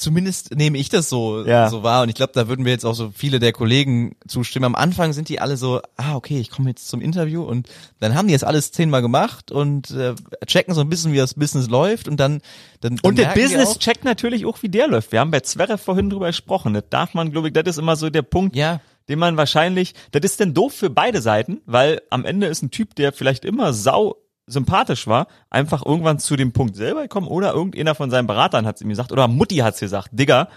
zumindest 0.00 0.54
nehme 0.56 0.78
ich 0.78 0.88
das 0.88 1.08
so, 1.08 1.44
Ja. 1.44 1.68
so 1.68 1.82
wahr 1.82 2.02
und 2.02 2.08
ich 2.08 2.14
glaube, 2.14 2.32
da 2.34 2.48
würden 2.48 2.64
wir 2.64 2.72
jetzt 2.72 2.84
auch 2.84 2.94
so 2.94 3.12
viele 3.14 3.38
der 3.38 3.52
Kollegen 3.52 4.16
zustimmen. 4.26 4.64
Am 4.64 4.74
Anfang 4.74 5.12
sind 5.12 5.28
die 5.28 5.40
alle 5.40 5.56
so, 5.56 5.80
ah, 5.96 6.16
okay, 6.16 6.40
ich 6.40 6.50
komme 6.50 6.70
jetzt 6.70 6.88
zum 6.88 7.00
Interview 7.00 7.42
und 7.42 7.68
dann 8.00 8.14
haben 8.14 8.26
die 8.28 8.32
das 8.34 8.44
alles 8.44 8.72
zehnmal 8.72 9.02
gemacht 9.02 9.52
und 9.52 9.90
äh, 9.90 10.14
checken 10.46 10.74
so 10.74 10.80
ein 10.80 10.88
bisschen, 10.88 11.12
wie 11.12 11.18
das 11.18 11.34
Business 11.34 11.68
läuft 11.68 12.08
und 12.08 12.18
dann, 12.18 12.40
dann, 12.80 12.96
dann 12.96 13.00
Und 13.10 13.18
der 13.18 13.28
Business 13.34 13.68
auch, 13.70 13.78
checkt 13.78 14.04
natürlich 14.04 14.46
auch, 14.46 14.62
wie 14.62 14.68
der 14.68 14.88
läuft. 14.88 15.12
Wir 15.12 15.20
haben 15.20 15.30
bei 15.30 15.40
Zverev 15.40 15.82
vorhin 15.82 16.10
drüber 16.10 16.26
gesprochen. 16.28 16.74
Das 16.74 16.84
darf 16.90 17.14
man, 17.14 17.30
glaube 17.30 17.48
ich, 17.48 17.54
das 17.54 17.64
ist 17.66 17.78
immer 17.78 17.96
so 17.96 18.10
der 18.10 18.22
Punkt, 18.22 18.56
Ja. 18.56 18.80
den 19.08 19.18
man 19.18 19.36
wahrscheinlich, 19.36 19.94
das 20.12 20.22
ist 20.22 20.40
denn 20.40 20.54
doof 20.54 20.72
für 20.72 20.88
beide 20.90 21.20
Seiten, 21.20 21.60
weil 21.66 22.00
am 22.10 22.24
Ende 22.24 22.46
ist 22.46 22.62
ein 22.62 22.70
Typ, 22.70 22.94
der 22.94 23.12
vielleicht 23.12 23.44
immer 23.44 23.72
sau 23.72 24.16
sympathisch 24.50 25.06
war, 25.06 25.26
einfach 25.48 25.84
irgendwann 25.84 26.18
zu 26.18 26.36
dem 26.36 26.52
Punkt 26.52 26.76
selber 26.76 27.02
gekommen 27.02 27.28
oder 27.28 27.52
irgendeiner 27.52 27.94
von 27.94 28.10
seinen 28.10 28.26
Beratern 28.26 28.66
hat 28.66 28.76
es 28.76 28.82
ihm 28.82 28.88
gesagt 28.88 29.12
oder 29.12 29.28
Mutti 29.28 29.56
hat 29.56 29.74
es 29.74 29.80
gesagt, 29.80 30.10
Digga, 30.12 30.48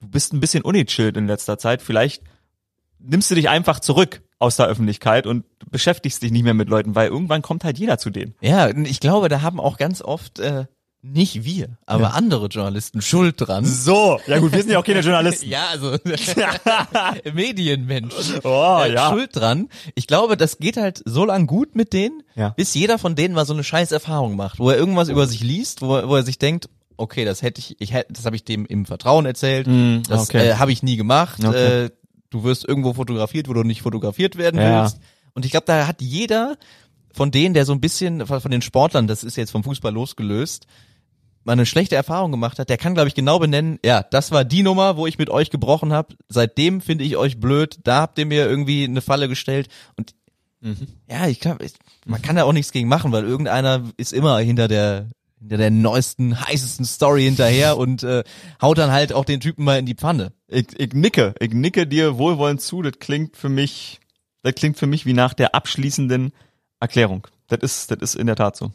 du 0.00 0.08
bist 0.08 0.32
ein 0.32 0.40
bisschen 0.40 0.62
unechillt 0.62 1.16
in 1.16 1.26
letzter 1.26 1.58
Zeit, 1.58 1.82
vielleicht 1.82 2.22
nimmst 2.98 3.30
du 3.30 3.34
dich 3.34 3.48
einfach 3.48 3.80
zurück 3.80 4.22
aus 4.38 4.56
der 4.56 4.66
Öffentlichkeit 4.66 5.26
und 5.26 5.44
beschäftigst 5.70 6.22
dich 6.22 6.30
nicht 6.30 6.42
mehr 6.42 6.54
mit 6.54 6.68
Leuten, 6.68 6.94
weil 6.94 7.08
irgendwann 7.08 7.42
kommt 7.42 7.64
halt 7.64 7.78
jeder 7.78 7.98
zu 7.98 8.10
denen. 8.10 8.34
Ja, 8.40 8.68
ich 8.68 9.00
glaube, 9.00 9.28
da 9.28 9.42
haben 9.42 9.60
auch 9.60 9.78
ganz 9.78 10.02
oft 10.02 10.38
äh, 10.38 10.66
nicht 11.06 11.44
wir, 11.44 11.76
aber 11.84 12.14
andere 12.14 12.46
Journalisten 12.46 13.02
Schuld 13.02 13.34
dran. 13.38 13.66
So, 13.66 14.18
ja 14.26 14.38
gut, 14.38 14.52
wir 14.52 14.60
sind 14.62 14.70
ja 14.70 14.78
auch 14.78 14.84
keine 14.84 15.00
Journalisten. 15.02 15.50
Ja, 15.50 15.66
also 15.70 15.96
Medienmenschen. 17.34 18.40
Oh, 18.44 18.80
äh, 18.84 18.92
ja. 18.94 19.10
Schuld 19.10 19.30
dran. 19.36 19.68
Ich 19.94 20.06
glaube, 20.06 20.36
das 20.36 20.58
geht 20.58 20.76
halt 20.76 21.02
so 21.04 21.24
lang 21.24 21.46
gut 21.46 21.74
mit 21.74 21.92
denen, 21.92 22.22
Ja. 22.34 22.50
bis 22.50 22.74
jeder 22.74 22.98
von 22.98 23.14
denen 23.14 23.34
mal 23.34 23.46
so 23.46 23.52
eine 23.52 23.64
scheiß 23.64 23.92
Erfahrung 23.92 24.36
macht, 24.36 24.58
wo 24.58 24.70
er 24.70 24.76
irgendwas 24.76 25.08
über 25.08 25.26
sich 25.26 25.42
liest, 25.42 25.82
wo, 25.82 25.96
er- 25.96 26.08
wo 26.08 26.16
er 26.16 26.22
sich 26.22 26.38
denkt, 26.38 26.68
okay, 26.96 27.24
das 27.24 27.42
hätte 27.42 27.60
ich, 27.60 27.76
ich 27.80 27.92
hätte, 27.92 28.12
das 28.12 28.24
habe 28.24 28.36
ich 28.36 28.44
dem 28.44 28.66
im 28.66 28.86
Vertrauen 28.86 29.26
erzählt, 29.26 29.66
das 30.08 30.28
okay. 30.30 30.48
äh, 30.50 30.54
habe 30.56 30.72
ich 30.72 30.82
nie 30.82 30.96
gemacht. 30.96 31.44
Okay. 31.44 31.84
Äh, 31.86 31.90
du 32.30 32.44
wirst 32.44 32.66
irgendwo 32.66 32.94
fotografiert, 32.94 33.48
wo 33.48 33.52
du 33.52 33.62
nicht 33.62 33.82
fotografiert 33.82 34.36
werden 34.36 34.60
Ja. 34.60 34.82
willst. 34.82 34.98
Und 35.34 35.44
ich 35.44 35.50
glaube, 35.50 35.66
da 35.66 35.86
hat 35.86 36.00
jeder 36.00 36.56
von 37.12 37.30
denen, 37.30 37.54
der 37.54 37.64
so 37.64 37.72
ein 37.72 37.80
bisschen 37.80 38.26
von 38.26 38.50
den 38.50 38.62
Sportlern, 38.62 39.06
das 39.06 39.22
ist 39.24 39.36
jetzt 39.36 39.50
vom 39.50 39.62
Fußball 39.64 39.92
losgelöst, 39.92 40.66
mal 41.44 41.52
eine 41.52 41.66
schlechte 41.66 41.96
Erfahrung 41.96 42.30
gemacht 42.30 42.58
hat, 42.58 42.68
der 42.68 42.78
kann, 42.78 42.94
glaube 42.94 43.08
ich, 43.08 43.14
genau 43.14 43.38
benennen, 43.38 43.78
ja, 43.84 44.02
das 44.02 44.30
war 44.30 44.44
die 44.44 44.62
Nummer, 44.62 44.96
wo 44.96 45.06
ich 45.06 45.18
mit 45.18 45.30
euch 45.30 45.50
gebrochen 45.50 45.92
habe. 45.92 46.16
Seitdem 46.28 46.80
finde 46.80 47.04
ich 47.04 47.16
euch 47.16 47.38
blöd, 47.38 47.78
da 47.84 48.00
habt 48.00 48.18
ihr 48.18 48.26
mir 48.26 48.48
irgendwie 48.48 48.84
eine 48.84 49.02
Falle 49.02 49.28
gestellt. 49.28 49.68
Und 49.96 50.14
ja, 51.08 51.26
ich 51.26 51.40
glaube, 51.40 51.66
man 52.06 52.22
kann 52.22 52.36
da 52.36 52.44
auch 52.44 52.52
nichts 52.52 52.72
gegen 52.72 52.88
machen, 52.88 53.12
weil 53.12 53.24
irgendeiner 53.24 53.82
ist 53.96 54.12
immer 54.12 54.38
hinter 54.38 54.66
der 54.66 55.08
hinter 55.38 55.58
der 55.58 55.70
neuesten, 55.70 56.40
heißesten 56.40 56.86
Story 56.86 57.24
hinterher 57.24 57.76
und 57.76 58.02
äh, 58.02 58.24
haut 58.62 58.78
dann 58.78 58.90
halt 58.90 59.12
auch 59.12 59.26
den 59.26 59.40
Typen 59.40 59.64
mal 59.64 59.78
in 59.78 59.84
die 59.84 59.94
Pfanne. 59.94 60.32
Ich, 60.48 60.68
ich 60.78 60.94
nicke, 60.94 61.34
ich 61.38 61.52
nicke 61.52 61.86
dir 61.86 62.16
wohlwollend 62.16 62.62
zu. 62.62 62.80
Das 62.80 62.94
klingt 62.98 63.36
für 63.36 63.50
mich, 63.50 64.00
das 64.42 64.54
klingt 64.54 64.78
für 64.78 64.86
mich 64.86 65.04
wie 65.04 65.12
nach 65.12 65.34
der 65.34 65.54
abschließenden 65.54 66.32
Erklärung. 66.80 67.26
Das 67.48 67.58
ist, 67.60 67.90
das 67.90 67.98
ist 68.00 68.14
in 68.14 68.26
der 68.26 68.36
Tat 68.36 68.56
so. 68.56 68.72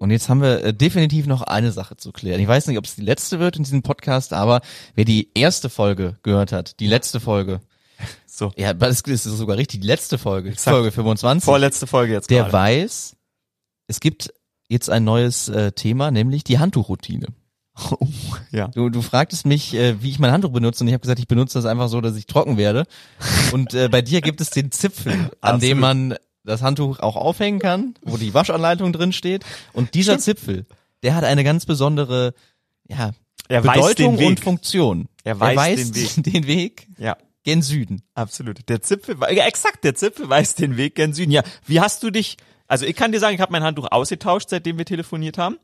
Und 0.00 0.10
jetzt 0.10 0.30
haben 0.30 0.40
wir 0.40 0.64
äh, 0.64 0.72
definitiv 0.72 1.26
noch 1.26 1.42
eine 1.42 1.72
Sache 1.72 1.94
zu 1.94 2.10
klären. 2.10 2.40
Ich 2.40 2.48
weiß 2.48 2.66
nicht, 2.68 2.78
ob 2.78 2.86
es 2.86 2.94
die 2.94 3.02
letzte 3.02 3.38
wird 3.38 3.56
in 3.58 3.64
diesem 3.64 3.82
Podcast, 3.82 4.32
aber 4.32 4.62
wer 4.94 5.04
die 5.04 5.28
erste 5.34 5.68
Folge 5.68 6.16
gehört 6.22 6.52
hat, 6.52 6.80
die 6.80 6.86
letzte 6.86 7.20
Folge, 7.20 7.60
So. 8.26 8.50
ja, 8.56 8.72
das 8.72 9.02
ist 9.02 9.24
sogar 9.24 9.58
richtig, 9.58 9.82
die 9.82 9.86
letzte 9.86 10.16
Folge, 10.16 10.54
Folge 10.56 10.90
25, 10.90 11.44
Vorletzte 11.44 11.86
Folge 11.86 12.14
jetzt 12.14 12.30
der 12.30 12.44
gerade. 12.44 12.52
weiß, 12.54 13.14
es 13.88 14.00
gibt 14.00 14.32
jetzt 14.68 14.88
ein 14.88 15.04
neues 15.04 15.50
äh, 15.50 15.72
Thema, 15.72 16.10
nämlich 16.10 16.44
die 16.44 16.58
Handtuchroutine. 16.58 17.26
Oh, 17.90 18.08
ja. 18.52 18.68
Du, 18.68 18.88
du 18.88 19.02
fragtest 19.02 19.44
mich, 19.44 19.74
äh, 19.74 20.02
wie 20.02 20.08
ich 20.10 20.18
mein 20.18 20.32
Handtuch 20.32 20.52
benutze 20.52 20.82
und 20.82 20.88
ich 20.88 20.94
habe 20.94 21.02
gesagt, 21.02 21.18
ich 21.18 21.28
benutze 21.28 21.58
das 21.58 21.66
einfach 21.66 21.88
so, 21.88 22.00
dass 22.00 22.16
ich 22.16 22.24
trocken 22.26 22.56
werde. 22.56 22.86
Und 23.52 23.74
äh, 23.74 23.88
bei 23.90 24.00
dir 24.00 24.22
gibt 24.22 24.40
es 24.40 24.48
den 24.48 24.72
Zipfel, 24.72 25.12
an 25.12 25.30
Absolut. 25.40 25.62
dem 25.62 25.78
man 25.80 26.14
das 26.50 26.62
Handtuch 26.62 27.00
auch 27.00 27.16
aufhängen 27.16 27.58
kann, 27.58 27.94
wo 28.02 28.16
die 28.16 28.34
Waschanleitung 28.34 28.92
drin 28.92 29.12
steht. 29.12 29.44
Und 29.72 29.94
dieser 29.94 30.18
Zipfel, 30.18 30.66
der 31.02 31.14
hat 31.14 31.24
eine 31.24 31.44
ganz 31.44 31.64
besondere 31.66 32.34
ja, 32.88 33.12
Er 33.48 33.64
weiß 33.64 33.74
Bedeutung 33.76 34.18
und 34.18 34.40
Funktion. 34.40 35.08
Er 35.24 35.38
weiß 35.40 35.92
den 35.92 35.94
Weg. 35.94 36.32
den 36.32 36.46
Weg 36.46 36.86
Ja. 36.98 37.16
gen 37.44 37.62
Süden. 37.62 38.02
Absolut. 38.14 38.68
Der 38.68 38.82
Zipfel, 38.82 39.16
ja, 39.32 39.46
exakt, 39.46 39.84
der 39.84 39.94
Zipfel 39.94 40.28
weiß 40.28 40.56
den 40.56 40.76
Weg 40.76 40.94
gen 40.96 41.12
Süden. 41.14 41.30
Ja, 41.30 41.42
wie 41.66 41.80
hast 41.80 42.02
du 42.02 42.10
dich, 42.10 42.36
also 42.66 42.84
ich 42.86 42.96
kann 42.96 43.12
dir 43.12 43.20
sagen, 43.20 43.34
ich 43.34 43.40
habe 43.40 43.52
mein 43.52 43.62
Handtuch 43.62 43.86
ausgetauscht, 43.90 44.48
seitdem 44.50 44.76
wir 44.78 44.84
telefoniert 44.84 45.38
haben. 45.38 45.58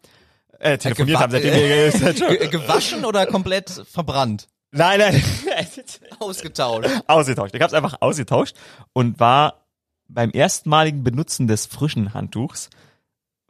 Äh, 0.59 0.79
telefoniert 0.79 1.19
gewa- 1.19 1.21
haben, 1.23 1.33
seitdem 1.33 1.53
wir, 1.55 2.39
Ge 2.39 2.49
gewaschen 2.49 3.05
oder 3.05 3.27
komplett 3.27 3.69
verbrannt? 3.91 4.47
nein, 4.73 4.99
nein, 4.99 5.23
Ausgetauscht. 6.19 6.89
ausgetauscht. 7.07 7.55
Ich 7.55 7.61
habe 7.61 7.69
es 7.69 7.75
einfach 7.75 7.97
ausgetauscht 8.01 8.57
und 8.93 9.19
war 9.21 9.66
beim 10.09 10.31
erstmaligen 10.33 11.05
Benutzen 11.05 11.47
des 11.47 11.67
frischen 11.67 12.15
Handtuchs 12.15 12.71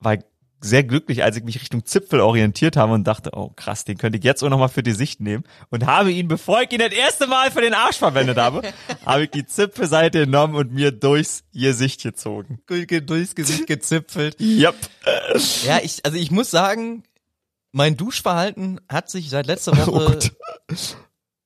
war 0.01 0.15
ich 0.15 0.21
sehr 0.61 0.85
glücklich, 0.85 1.23
als 1.23 1.37
ich 1.37 1.45
mich 1.45 1.61
Richtung 1.61 1.85
Zipfel 1.85 2.21
orientiert 2.21 2.77
habe 2.77 2.93
und 2.93 3.05
dachte, 3.05 3.31
oh 3.35 3.51
krass, 3.55 3.85
den 3.85 3.99
könnte 3.99 4.19
ich 4.19 4.25
jetzt 4.25 4.43
auch 4.43 4.49
nochmal 4.49 4.69
für 4.69 4.83
die 4.83 4.93
Sicht 4.93 5.21
nehmen 5.21 5.45
und 5.71 5.87
habe 5.87 6.11
ihn, 6.11 6.29
bevor 6.29 6.63
ich 6.63 6.73
ihn 6.73 6.79
das 6.79 6.93
erste 6.93 7.27
Mal 7.27 7.51
für 7.51 7.61
den 7.61 7.75
Arsch 7.75 7.99
verwendet 7.99 8.39
habe, 8.39 8.63
habe 9.07 9.25
ich 9.25 9.31
die 9.31 9.47
Zipfelseite 9.47 10.21
genommen 10.25 10.55
und 10.55 10.73
mir 10.73 10.93
durchs 10.93 11.45
Gesicht 11.53 12.03
gezogen. 12.03 12.61
Durchs 12.67 13.35
Gesicht 13.35 13.67
gezipfelt. 13.67 14.41
Yep. 14.41 14.75
Ja, 15.65 15.79
ich, 15.83 16.05
also 16.05 16.17
ich 16.17 16.31
muss 16.31 16.51
sagen, 16.51 17.05
mein 17.73 17.97
Duschverhalten 17.97 18.81
hat 18.89 19.11
sich 19.11 19.29
seit 19.29 19.47
letzter 19.47 19.77
Woche 19.87 20.19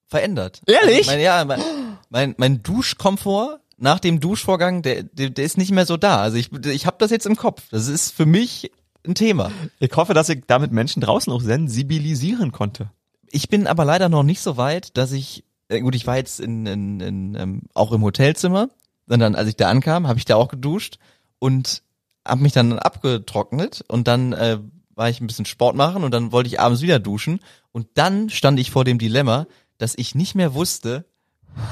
verändert. 0.06 0.62
Ehrlich? 0.66 0.98
Also 0.98 1.10
mein, 1.10 1.20
ja, 1.20 1.44
mein, 1.44 1.62
mein, 2.08 2.34
mein 2.38 2.62
Duschkomfort 2.62 3.59
nach 3.80 3.98
dem 3.98 4.20
Duschvorgang, 4.20 4.82
der, 4.82 5.02
der, 5.02 5.30
der 5.30 5.44
ist 5.44 5.58
nicht 5.58 5.72
mehr 5.72 5.86
so 5.86 5.96
da. 5.96 6.18
Also 6.20 6.36
ich, 6.36 6.52
ich 6.52 6.86
habe 6.86 6.96
das 6.98 7.10
jetzt 7.10 7.26
im 7.26 7.36
Kopf. 7.36 7.62
Das 7.70 7.88
ist 7.88 8.12
für 8.12 8.26
mich 8.26 8.70
ein 9.06 9.14
Thema. 9.14 9.50
Ich 9.78 9.96
hoffe, 9.96 10.12
dass 10.12 10.28
ich 10.28 10.42
damit 10.46 10.70
Menschen 10.70 11.00
draußen 11.00 11.32
auch 11.32 11.40
sensibilisieren 11.40 12.52
konnte. 12.52 12.90
Ich 13.30 13.48
bin 13.48 13.66
aber 13.66 13.84
leider 13.84 14.08
noch 14.08 14.22
nicht 14.22 14.40
so 14.40 14.56
weit, 14.56 14.96
dass 14.98 15.12
ich, 15.12 15.44
äh, 15.68 15.80
gut, 15.80 15.94
ich 15.94 16.06
war 16.06 16.16
jetzt 16.16 16.40
in, 16.40 16.66
in, 16.66 17.00
in 17.00 17.34
ähm, 17.36 17.62
auch 17.72 17.92
im 17.92 18.02
Hotelzimmer, 18.02 18.68
sondern 19.06 19.34
als 19.34 19.48
ich 19.48 19.56
da 19.56 19.70
ankam, 19.70 20.06
habe 20.06 20.18
ich 20.18 20.26
da 20.26 20.36
auch 20.36 20.48
geduscht 20.48 20.98
und 21.38 21.82
habe 22.26 22.42
mich 22.42 22.52
dann 22.52 22.78
abgetrocknet 22.78 23.82
und 23.88 24.06
dann 24.06 24.34
äh, 24.34 24.58
war 24.94 25.08
ich 25.08 25.22
ein 25.22 25.26
bisschen 25.26 25.46
Sport 25.46 25.74
machen 25.74 26.04
und 26.04 26.12
dann 26.12 26.32
wollte 26.32 26.48
ich 26.48 26.60
abends 26.60 26.82
wieder 26.82 26.98
duschen 26.98 27.40
und 27.72 27.86
dann 27.94 28.28
stand 28.28 28.60
ich 28.60 28.70
vor 28.70 28.84
dem 28.84 28.98
Dilemma, 28.98 29.46
dass 29.78 29.94
ich 29.96 30.14
nicht 30.14 30.34
mehr 30.34 30.52
wusste, 30.52 31.06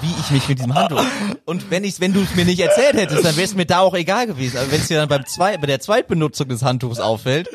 wie 0.00 0.10
ich 0.20 0.30
mich 0.30 0.48
mit 0.48 0.58
diesem 0.58 0.74
Handtuch. 0.74 1.04
Und 1.44 1.70
wenn 1.70 1.84
ich, 1.84 2.00
wenn 2.00 2.12
du 2.12 2.20
es 2.20 2.34
mir 2.34 2.44
nicht 2.44 2.58
erzählt 2.60 2.94
hättest, 2.94 3.24
dann 3.24 3.36
wäre 3.36 3.44
es 3.44 3.54
mir 3.54 3.66
da 3.66 3.78
auch 3.80 3.94
egal 3.94 4.26
gewesen. 4.26 4.58
Aber 4.58 4.70
wenn 4.70 4.80
es 4.80 4.88
dir 4.88 4.98
dann 4.98 5.08
beim 5.08 5.24
zwei, 5.26 5.56
bei 5.56 5.66
der 5.66 5.80
Zweitbenutzung 5.80 6.48
des 6.48 6.62
Handtuchs 6.62 7.00
auffällt, 7.00 7.48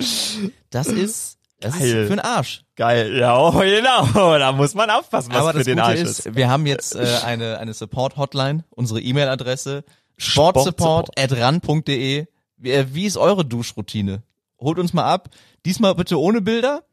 das 0.69 0.87
ist, 0.87 1.37
das 1.59 1.77
Geil. 1.77 1.87
ist 1.87 1.93
für 2.07 2.15
den 2.15 2.19
Arsch. 2.19 2.63
Geil, 2.75 3.15
ja, 3.17 3.39
oh, 3.39 3.51
genau. 3.59 4.37
Da 4.37 4.51
muss 4.51 4.73
man 4.73 4.89
aufpassen, 4.89 5.31
was 5.31 5.39
Aber 5.39 5.51
für 5.51 5.59
das 5.59 5.65
den 5.65 5.75
Gute 5.75 5.87
Arsch 5.87 5.99
ist, 5.99 6.25
ist. 6.25 6.35
wir 6.35 6.49
haben 6.49 6.65
jetzt 6.65 6.95
äh, 6.95 7.05
eine, 7.23 7.59
eine 7.59 7.73
Support-Hotline, 7.73 8.63
unsere 8.71 8.99
E-Mail-Adresse 9.01 9.83
sportsupport.ran.de. 10.17 12.25
Wie, 12.57 12.71
äh, 12.71 12.85
wie 12.91 13.05
ist 13.05 13.17
eure 13.17 13.45
Duschroutine? 13.45 14.23
Holt 14.59 14.79
uns 14.79 14.93
mal 14.93 15.05
ab. 15.05 15.29
Diesmal 15.65 15.95
bitte 15.95 16.19
ohne 16.19 16.41
Bilder, 16.41 16.83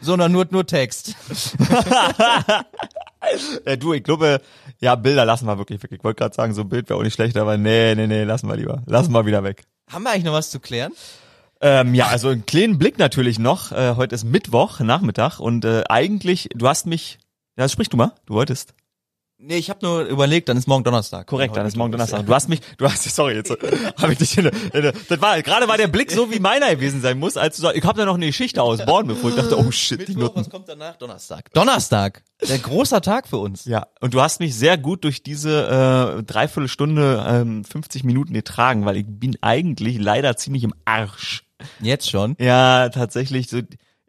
sondern 0.00 0.32
nur, 0.32 0.46
nur 0.50 0.66
Text. 0.66 1.14
Äh, 3.64 3.78
du, 3.78 3.92
ich 3.92 4.02
glaube, 4.02 4.40
ja, 4.80 4.94
Bilder 4.94 5.24
lassen 5.24 5.46
wir 5.46 5.58
wirklich 5.58 5.82
weg. 5.82 5.92
Ich 5.92 6.04
wollte 6.04 6.18
gerade 6.18 6.34
sagen, 6.34 6.54
so 6.54 6.62
ein 6.62 6.68
Bild 6.68 6.88
wäre 6.88 6.98
auch 6.98 7.02
nicht 7.02 7.14
schlecht, 7.14 7.36
aber 7.36 7.56
nee, 7.56 7.94
nee, 7.94 8.06
nee, 8.06 8.24
lassen 8.24 8.48
wir 8.48 8.56
lieber. 8.56 8.82
Lassen 8.86 9.12
wir 9.12 9.26
wieder 9.26 9.44
weg. 9.44 9.64
Haben 9.90 10.04
wir 10.04 10.10
eigentlich 10.10 10.24
noch 10.24 10.32
was 10.32 10.50
zu 10.50 10.60
klären? 10.60 10.92
Ähm, 11.60 11.94
ja, 11.94 12.08
also 12.08 12.28
einen 12.28 12.46
kleinen 12.46 12.78
Blick 12.78 12.98
natürlich 12.98 13.38
noch. 13.38 13.72
Äh, 13.72 13.94
heute 13.96 14.14
ist 14.14 14.24
Mittwoch, 14.24 14.80
Nachmittag 14.80 15.40
und 15.40 15.64
äh, 15.64 15.84
eigentlich, 15.88 16.48
du 16.54 16.68
hast 16.68 16.86
mich, 16.86 17.18
ja, 17.56 17.68
sprich 17.68 17.88
du 17.88 17.96
mal, 17.96 18.12
du 18.26 18.34
wolltest. 18.34 18.74
Nee, 19.38 19.56
ich 19.56 19.68
habe 19.68 19.80
nur 19.84 20.02
überlegt, 20.04 20.48
dann 20.48 20.56
ist 20.56 20.68
morgen 20.68 20.84
Donnerstag. 20.84 21.26
Korrekt, 21.26 21.56
dann 21.56 21.66
ist 21.66 21.76
morgen 21.76 21.90
Donnerstag. 21.90 22.24
Du 22.24 22.32
hast 22.32 22.48
mich, 22.48 22.60
du 22.78 22.86
hast, 22.86 23.02
sorry, 23.02 23.34
jetzt 23.34 23.50
habe 24.00 24.12
ich 24.12 24.18
dich 24.18 24.38
in, 24.38 24.46
in, 24.46 24.92
das 25.08 25.20
war, 25.20 25.42
gerade 25.42 25.66
war 25.66 25.76
der 25.76 25.88
Blick 25.88 26.12
so 26.12 26.30
wie 26.32 26.38
meiner 26.38 26.70
gewesen 26.74 27.02
sein 27.02 27.18
muss, 27.18 27.36
als 27.36 27.56
du 27.56 27.62
sagst, 27.62 27.76
ich 27.76 27.84
habe 27.84 27.98
da 27.98 28.04
noch 28.04 28.14
eine 28.14 28.26
Geschichte 28.26 28.62
aus 28.62 28.84
Born, 28.86 29.08
bevor 29.08 29.30
ich 29.30 29.36
dachte, 29.36 29.58
oh 29.58 29.70
shit, 29.70 30.00
die 30.00 30.12
Mittwoch, 30.12 30.22
Nutten. 30.22 30.40
was 30.40 30.50
kommt 30.50 30.68
danach? 30.68 30.96
Donnerstag. 30.96 31.52
Donnerstag. 31.52 32.22
Der 32.48 32.58
großer 32.58 33.00
Tag 33.00 33.26
für 33.26 33.38
uns. 33.38 33.64
Ja, 33.64 33.88
und 34.00 34.14
du 34.14 34.20
hast 34.20 34.38
mich 34.38 34.54
sehr 34.54 34.78
gut 34.78 35.02
durch 35.04 35.22
diese 35.22 36.18
äh, 36.18 36.22
Dreiviertelstunde, 36.22 37.24
ähm, 37.26 37.64
50 37.64 38.04
Minuten 38.04 38.34
getragen, 38.34 38.84
weil 38.84 38.96
ich 38.96 39.04
bin 39.06 39.36
eigentlich 39.40 39.98
leider 39.98 40.36
ziemlich 40.36 40.62
im 40.62 40.74
Arsch. 40.84 41.44
Jetzt 41.80 42.08
schon. 42.08 42.36
Ja, 42.38 42.88
tatsächlich. 42.88 43.48
So, 43.48 43.60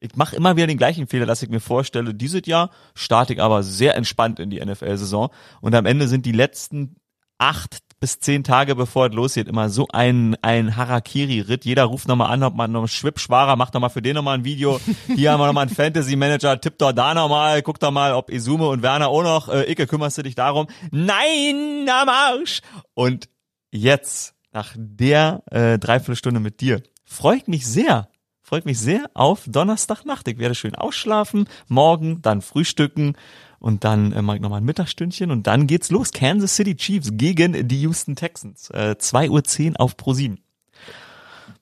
ich 0.05 0.15
mache 0.15 0.35
immer 0.35 0.55
wieder 0.55 0.67
den 0.67 0.77
gleichen 0.77 1.07
Fehler, 1.07 1.25
dass 1.25 1.41
ich 1.41 1.49
mir 1.49 1.59
vorstelle, 1.59 2.13
dieses 2.13 2.45
Jahr 2.45 2.69
starte 2.93 3.33
ich 3.33 3.41
aber 3.41 3.63
sehr 3.63 3.95
entspannt 3.95 4.39
in 4.39 4.49
die 4.49 4.63
NFL-Saison 4.63 5.29
und 5.61 5.75
am 5.75 5.85
Ende 5.85 6.07
sind 6.07 6.25
die 6.25 6.31
letzten 6.31 6.95
acht 7.37 7.79
bis 7.99 8.19
zehn 8.19 8.43
Tage, 8.43 8.75
bevor 8.75 9.07
es 9.07 9.13
losgeht, 9.13 9.47
immer 9.47 9.69
so 9.69 9.87
ein, 9.91 10.35
ein 10.41 10.75
Harakiri-Ritt. 10.75 11.65
Jeder 11.65 11.85
ruft 11.85 12.07
nochmal 12.07 12.31
an, 12.31 12.43
ob 12.43 12.55
man 12.55 12.71
noch 12.71 12.87
Schwippschwarer 12.87 13.55
macht, 13.55 13.73
nochmal 13.73 13.89
für 13.89 14.01
den 14.01 14.15
nochmal 14.15 14.37
ein 14.37 14.45
Video. 14.45 14.79
Hier 15.07 15.31
haben 15.31 15.39
wir 15.39 15.47
nochmal 15.47 15.65
einen 15.65 15.75
Fantasy-Manager, 15.75 16.61
tipp 16.61 16.77
doch 16.77 16.91
da 16.91 17.13
nochmal, 17.13 17.61
guck 17.61 17.79
doch 17.79 17.91
mal, 17.91 18.13
ob 18.13 18.29
Izume 18.29 18.67
und 18.67 18.83
Werner 18.83 19.07
auch 19.07 19.23
noch, 19.23 19.49
äh, 19.49 19.71
Icke, 19.71 19.87
kümmerst 19.87 20.17
du 20.17 20.23
dich 20.23 20.35
darum? 20.35 20.67
Nein, 20.91 21.89
am 21.89 22.09
Arsch! 22.09 22.61
Und 22.93 23.29
jetzt, 23.71 24.35
nach 24.51 24.73
der 24.77 25.43
äh, 25.51 25.79
Dreiviertelstunde 25.79 26.39
mit 26.39 26.61
dir, 26.61 26.83
freut 27.05 27.47
mich 27.47 27.65
sehr, 27.65 28.07
freut 28.45 28.65
mich 28.65 28.79
sehr 28.79 29.09
auf 29.15 29.43
Donnerstagnacht. 29.47 30.27
Ich 30.27 30.37
werde 30.37 30.55
schön 30.55 30.75
ausschlafen, 30.75 31.47
morgen 31.67 32.21
dann 32.21 32.41
frühstücken 32.41 33.17
und 33.59 33.83
dann 33.83 34.11
äh, 34.11 34.21
mache 34.21 34.37
ich 34.37 34.41
nochmal 34.41 34.61
ein 34.61 34.65
Mittagsstündchen 34.65 35.31
und 35.31 35.47
dann 35.47 35.65
geht's 35.65 35.89
los. 35.89 36.11
Kansas 36.11 36.55
City 36.55 36.75
Chiefs 36.75 37.09
gegen 37.13 37.67
die 37.67 37.81
Houston 37.81 38.15
Texans. 38.15 38.69
Äh, 38.69 38.95
2.10 38.99 39.71
Uhr 39.71 39.79
auf 39.81 39.97
Pro 39.97 40.13
7. 40.13 40.39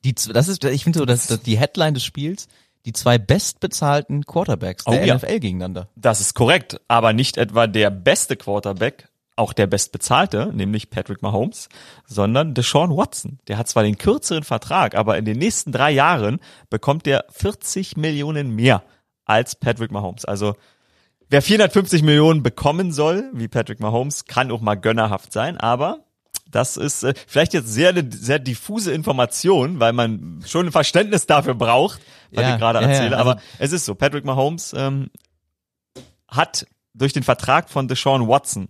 Die, 0.03 0.13
das 0.13 0.49
ist, 0.49 0.63
ich 0.65 0.83
finde 0.83 0.99
so, 0.99 1.05
dass, 1.05 1.27
dass 1.27 1.41
die 1.41 1.57
Headline 1.57 1.93
des 1.93 2.03
Spiels, 2.03 2.49
die 2.85 2.91
zwei 2.91 3.17
bestbezahlten 3.17 4.25
Quarterbacks 4.25 4.83
der 4.83 5.01
Oh 5.01 5.05
ja. 5.05 5.15
NFL 5.15 5.39
gegeneinander. 5.39 5.87
Das 5.95 6.19
ist 6.19 6.33
korrekt, 6.33 6.81
aber 6.89 7.13
nicht 7.13 7.37
etwa 7.37 7.67
der 7.67 7.89
beste 7.91 8.35
Quarterback, 8.35 9.07
auch 9.35 9.53
der 9.53 9.67
bestbezahlte, 9.67 10.51
nämlich 10.53 10.89
Patrick 10.89 11.21
Mahomes, 11.21 11.69
sondern 12.05 12.53
Deshaun 12.53 12.95
Watson. 12.95 13.39
Der 13.47 13.57
hat 13.57 13.67
zwar 13.67 13.83
den 13.83 13.97
kürzeren 13.97 14.43
Vertrag, 14.43 14.95
aber 14.95 15.17
in 15.17 15.25
den 15.25 15.37
nächsten 15.39 15.71
drei 15.71 15.91
Jahren 15.91 16.39
bekommt 16.69 17.07
er 17.07 17.25
40 17.31 17.97
Millionen 17.97 18.55
mehr 18.55 18.83
als 19.25 19.55
Patrick 19.55 19.91
Mahomes. 19.91 20.25
Also 20.25 20.55
wer 21.29 21.41
450 21.41 22.03
Millionen 22.03 22.43
bekommen 22.43 22.91
soll, 22.91 23.29
wie 23.33 23.47
Patrick 23.47 23.79
Mahomes, 23.79 24.25
kann 24.25 24.51
auch 24.51 24.61
mal 24.61 24.75
gönnerhaft 24.75 25.33
sein, 25.33 25.57
aber 25.57 25.99
das 26.51 26.77
ist 26.77 27.03
äh, 27.03 27.15
vielleicht 27.25 27.53
jetzt 27.55 27.73
sehr 27.73 27.93
sehr 28.11 28.37
diffuse 28.37 28.91
Information, 28.93 29.79
weil 29.79 29.93
man 29.93 30.43
schon 30.45 30.67
ein 30.67 30.71
Verständnis 30.71 31.25
dafür 31.25 31.55
braucht, 31.55 31.99
was 32.31 32.43
Ja, 32.43 32.53
ich 32.53 32.59
gerade 32.59 32.79
ja, 32.81 32.85
ja, 32.85 32.91
erzähle. 32.93 33.17
also- 33.17 33.31
aber 33.31 33.41
es 33.57 33.71
ist 33.71 33.85
so, 33.85 33.95
Patrick 33.95 34.25
Mahomes 34.25 34.73
ähm, 34.77 35.09
hat 36.27 36.67
durch 36.93 37.13
den 37.13 37.23
Vertrag 37.23 37.69
von 37.71 37.87
Deshaun 37.87 38.27
Watson 38.27 38.67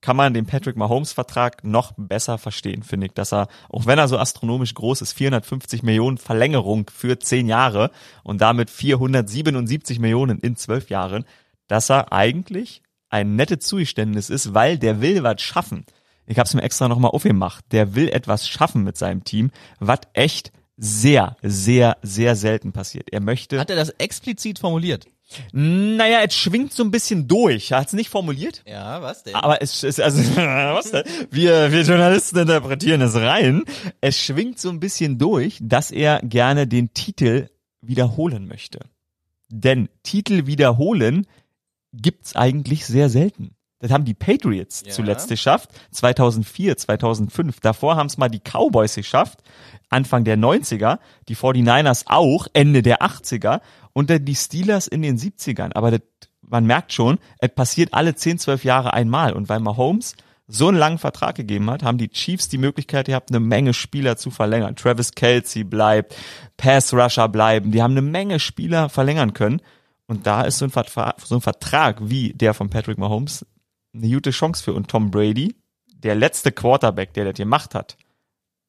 kann 0.00 0.16
man 0.16 0.34
den 0.34 0.46
Patrick 0.46 0.76
Mahomes 0.76 1.12
Vertrag 1.12 1.62
noch 1.64 1.92
besser 1.96 2.38
verstehen, 2.38 2.82
finde 2.82 3.06
ich, 3.06 3.12
dass 3.12 3.32
er, 3.32 3.48
auch 3.68 3.86
wenn 3.86 3.98
er 3.98 4.08
so 4.08 4.18
astronomisch 4.18 4.74
groß 4.74 5.02
ist, 5.02 5.12
450 5.12 5.82
Millionen 5.82 6.18
Verlängerung 6.18 6.90
für 6.94 7.18
10 7.18 7.46
Jahre 7.46 7.90
und 8.22 8.40
damit 8.40 8.70
477 8.70 9.98
Millionen 9.98 10.38
in 10.38 10.56
12 10.56 10.90
Jahren, 10.90 11.24
dass 11.68 11.90
er 11.90 12.12
eigentlich 12.12 12.82
ein 13.10 13.36
nettes 13.36 13.66
Zugeständnis 13.66 14.30
ist, 14.30 14.54
weil 14.54 14.78
der 14.78 15.00
will 15.00 15.22
was 15.22 15.42
schaffen. 15.42 15.84
Ich 16.26 16.38
habe 16.38 16.46
es 16.46 16.54
mir 16.54 16.62
extra 16.62 16.88
nochmal 16.88 17.10
aufgemacht. 17.10 17.64
Der 17.72 17.94
will 17.94 18.08
etwas 18.08 18.48
schaffen 18.48 18.84
mit 18.84 18.96
seinem 18.96 19.24
Team, 19.24 19.50
was 19.80 20.00
echt 20.12 20.52
sehr, 20.76 21.36
sehr, 21.42 21.98
sehr 22.02 22.36
selten 22.36 22.72
passiert. 22.72 23.12
Er 23.12 23.20
möchte 23.20 23.58
Hat 23.58 23.68
er 23.68 23.76
das 23.76 23.90
explizit 23.90 24.60
formuliert? 24.60 25.06
Naja, 25.52 26.20
es 26.26 26.34
schwingt 26.34 26.72
so 26.72 26.82
ein 26.82 26.90
bisschen 26.90 27.28
durch. 27.28 27.70
Er 27.70 27.78
hat 27.80 27.88
es 27.88 27.92
nicht 27.92 28.10
formuliert, 28.10 28.62
Ja, 28.66 29.00
was 29.02 29.22
denn? 29.22 29.34
aber 29.34 29.62
es 29.62 29.82
ist, 29.84 30.00
also, 30.00 30.18
was 30.36 30.90
denn? 30.90 31.04
Wir, 31.30 31.72
wir 31.72 31.82
Journalisten 31.82 32.38
interpretieren 32.38 33.00
es 33.02 33.14
rein. 33.16 33.64
Es 34.00 34.18
schwingt 34.18 34.58
so 34.58 34.68
ein 34.70 34.80
bisschen 34.80 35.18
durch, 35.18 35.58
dass 35.62 35.90
er 35.90 36.20
gerne 36.22 36.66
den 36.66 36.92
Titel 36.94 37.48
wiederholen 37.80 38.46
möchte. 38.48 38.80
Denn 39.48 39.88
Titel 40.02 40.46
wiederholen 40.46 41.26
gibt's 41.92 42.36
eigentlich 42.36 42.86
sehr 42.86 43.08
selten. 43.08 43.56
Das 43.80 43.90
haben 43.90 44.04
die 44.04 44.14
Patriots 44.14 44.82
Ja. 44.86 44.92
zuletzt 44.92 45.28
geschafft, 45.30 45.70
2004, 45.92 46.76
2005. 46.76 47.60
Davor 47.60 47.96
haben 47.96 48.08
es 48.08 48.18
mal 48.18 48.28
die 48.28 48.38
Cowboys 48.40 48.94
geschafft, 48.94 49.38
Anfang 49.88 50.22
der 50.24 50.36
90er, 50.36 50.98
die 51.28 51.34
49ers 51.34 52.04
auch, 52.06 52.46
Ende 52.52 52.82
der 52.82 53.00
80er 53.02 53.60
dann 53.94 54.24
die 54.24 54.34
Steelers 54.34 54.86
in 54.86 55.02
den 55.02 55.18
70ern. 55.18 55.72
Aber 55.74 55.90
das, 55.90 56.00
man 56.42 56.66
merkt 56.66 56.92
schon, 56.92 57.18
es 57.38 57.54
passiert 57.54 57.94
alle 57.94 58.14
10, 58.14 58.38
12 58.38 58.64
Jahre 58.64 58.92
einmal. 58.94 59.32
Und 59.32 59.48
weil 59.48 59.60
Mahomes 59.60 60.14
so 60.46 60.68
einen 60.68 60.78
langen 60.78 60.98
Vertrag 60.98 61.36
gegeben 61.36 61.70
hat, 61.70 61.82
haben 61.82 61.98
die 61.98 62.08
Chiefs 62.08 62.48
die 62.48 62.58
Möglichkeit 62.58 63.06
gehabt, 63.06 63.30
eine 63.30 63.40
Menge 63.40 63.72
Spieler 63.72 64.16
zu 64.16 64.30
verlängern. 64.30 64.76
Travis 64.76 65.12
Kelsey 65.12 65.64
bleibt, 65.64 66.16
Pass 66.56 66.92
Rusher 66.92 67.28
bleiben. 67.28 67.70
Die 67.70 67.82
haben 67.82 67.92
eine 67.92 68.02
Menge 68.02 68.40
Spieler 68.40 68.88
verlängern 68.88 69.32
können. 69.32 69.60
Und 70.06 70.26
da 70.26 70.42
ist 70.42 70.58
so 70.58 70.64
ein, 70.64 70.70
Vertrag, 70.70 71.20
so 71.20 71.36
ein 71.36 71.40
Vertrag 71.40 71.98
wie 72.02 72.32
der 72.32 72.52
von 72.52 72.68
Patrick 72.68 72.98
Mahomes 72.98 73.46
eine 73.94 74.08
gute 74.08 74.30
Chance 74.30 74.62
für. 74.64 74.74
Und 74.74 74.88
Tom 74.88 75.10
Brady, 75.10 75.54
der 75.94 76.16
letzte 76.16 76.50
Quarterback, 76.50 77.12
der 77.14 77.26
das 77.26 77.34
gemacht 77.34 77.74
hat, 77.74 77.96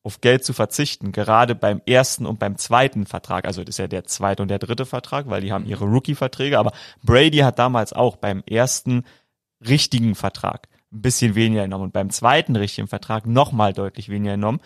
auf 0.03 0.21
Geld 0.21 0.43
zu 0.43 0.53
verzichten, 0.53 1.11
gerade 1.11 1.53
beim 1.53 1.81
ersten 1.85 2.25
und 2.25 2.39
beim 2.39 2.57
zweiten 2.57 3.05
Vertrag, 3.05 3.45
also 3.45 3.63
das 3.63 3.75
ist 3.75 3.79
ja 3.79 3.87
der 3.87 4.05
zweite 4.05 4.41
und 4.41 4.49
der 4.49 4.59
dritte 4.59 4.85
Vertrag, 4.85 5.29
weil 5.29 5.41
die 5.41 5.51
haben 5.51 5.65
ihre 5.65 5.85
Rookie-Verträge, 5.85 6.57
aber 6.57 6.71
Brady 7.03 7.39
hat 7.39 7.59
damals 7.59 7.93
auch 7.93 8.15
beim 8.15 8.43
ersten 8.49 9.03
richtigen 9.65 10.15
Vertrag 10.15 10.67
ein 10.91 11.01
bisschen 11.01 11.35
weniger 11.35 11.63
genommen 11.63 11.85
und 11.85 11.93
beim 11.93 12.09
zweiten 12.09 12.55
richtigen 12.55 12.87
Vertrag 12.87 13.25
nochmal 13.25 13.73
deutlich 13.73 14.09
weniger 14.09 14.33
genommen. 14.33 14.59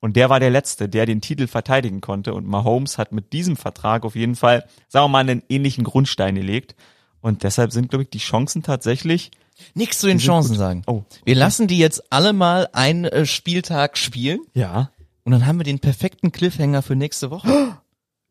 Und 0.00 0.16
der 0.16 0.30
war 0.30 0.40
der 0.40 0.50
Letzte, 0.50 0.88
der 0.88 1.06
den 1.06 1.20
Titel 1.20 1.46
verteidigen 1.48 2.00
konnte. 2.00 2.34
Und 2.34 2.46
Mahomes 2.46 2.98
hat 2.98 3.12
mit 3.12 3.32
diesem 3.32 3.56
Vertrag 3.56 4.04
auf 4.04 4.14
jeden 4.14 4.36
Fall, 4.36 4.64
sagen 4.88 5.04
wir 5.04 5.08
mal, 5.08 5.18
einen 5.18 5.42
ähnlichen 5.48 5.84
Grundstein 5.84 6.36
gelegt. 6.36 6.76
Und 7.20 7.42
deshalb 7.42 7.72
sind, 7.72 7.90
glaube 7.90 8.04
ich, 8.04 8.10
die 8.10 8.18
Chancen 8.18 8.62
tatsächlich. 8.62 9.32
Nix 9.74 9.98
zu 9.98 10.06
den 10.06 10.18
Chancen 10.18 10.56
sagen. 10.56 10.82
Oh. 10.86 11.02
Wir 11.24 11.34
lassen 11.34 11.66
die 11.66 11.78
jetzt 11.78 12.12
alle 12.12 12.32
mal 12.32 12.68
einen 12.72 13.04
äh, 13.04 13.26
Spieltag 13.26 13.98
spielen 13.98 14.40
Ja. 14.54 14.90
und 15.24 15.32
dann 15.32 15.46
haben 15.46 15.58
wir 15.58 15.64
den 15.64 15.78
perfekten 15.78 16.32
Cliffhanger 16.32 16.82
für 16.82 16.96
nächste 16.96 17.30
Woche. 17.30 17.76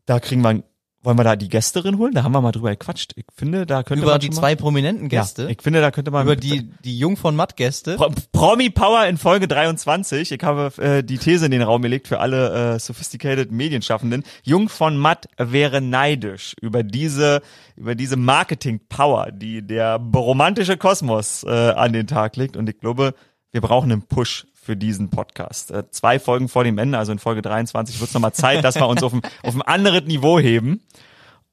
Da 0.05 0.19
kriegen 0.19 0.41
wir, 0.41 0.63
wollen 1.07 1.17
wir 1.17 1.23
da 1.23 1.37
die 1.37 1.47
Gästerin 1.47 1.97
holen? 1.97 2.13
Da 2.13 2.23
haben 2.23 2.33
wir 2.33 2.41
mal 2.41 2.51
drüber 2.51 2.69
gequatscht. 2.71 3.13
Ich 3.15 3.23
finde, 3.33 3.65
da 3.65 3.81
könnte 3.83 4.03
über 4.03 4.11
man 4.11 4.19
die 4.19 4.29
zwei 4.29 4.55
prominenten 4.55 5.07
mal, 5.07 5.13
ja, 5.13 5.21
Gäste, 5.21 5.47
ich 5.49 5.61
finde, 5.61 5.79
da 5.79 5.89
könnte 5.89 6.11
man 6.11 6.25
über 6.25 6.35
die, 6.35 6.69
die 6.83 6.99
Jung 6.99 7.15
von 7.15 7.33
Matt 7.33 7.55
Gäste. 7.55 7.95
Pro 7.95 8.11
Promi 8.33 8.69
Power 8.69 9.05
in 9.05 9.17
Folge 9.17 9.47
23. 9.47 10.33
Ich 10.33 10.43
habe 10.43 10.73
äh, 10.83 11.03
die 11.05 11.17
These 11.17 11.45
in 11.45 11.51
den 11.51 11.61
Raum 11.61 11.81
gelegt 11.81 12.09
für 12.09 12.19
alle 12.19 12.73
äh, 12.73 12.79
sophisticated 12.79 13.53
Medienschaffenden. 13.53 14.25
Jung 14.43 14.67
von 14.67 14.97
Matt 14.97 15.29
wäre 15.37 15.79
neidisch 15.79 16.55
über 16.59 16.83
diese 16.83 17.41
über 17.77 17.95
diese 17.95 18.17
Marketing 18.17 18.81
Power, 18.89 19.31
die 19.31 19.65
der 19.65 20.01
romantische 20.13 20.75
Kosmos 20.75 21.45
äh, 21.45 21.49
an 21.49 21.93
den 21.93 22.07
Tag 22.07 22.35
legt. 22.35 22.57
Und 22.57 22.67
ich 22.67 22.79
glaube, 22.79 23.13
wir 23.53 23.61
brauchen 23.61 23.93
einen 23.93 24.01
Push 24.01 24.45
für 24.67 24.75
diesen 24.75 25.09
Podcast. 25.09 25.71
Äh, 25.71 25.89
zwei 25.91 26.19
Folgen 26.19 26.49
vor 26.49 26.65
dem 26.65 26.77
Ende, 26.77 26.97
also 26.97 27.13
in 27.13 27.19
Folge 27.19 27.41
23, 27.41 28.01
wird 28.01 28.09
es 28.09 28.13
nochmal 28.13 28.33
Zeit, 28.33 28.65
dass 28.65 28.75
wir 28.75 28.85
uns 28.85 29.01
auf 29.01 29.13
ein, 29.13 29.21
auf 29.43 29.55
ein 29.55 29.61
anderes 29.61 30.03
Niveau 30.03 30.39
heben. 30.39 30.81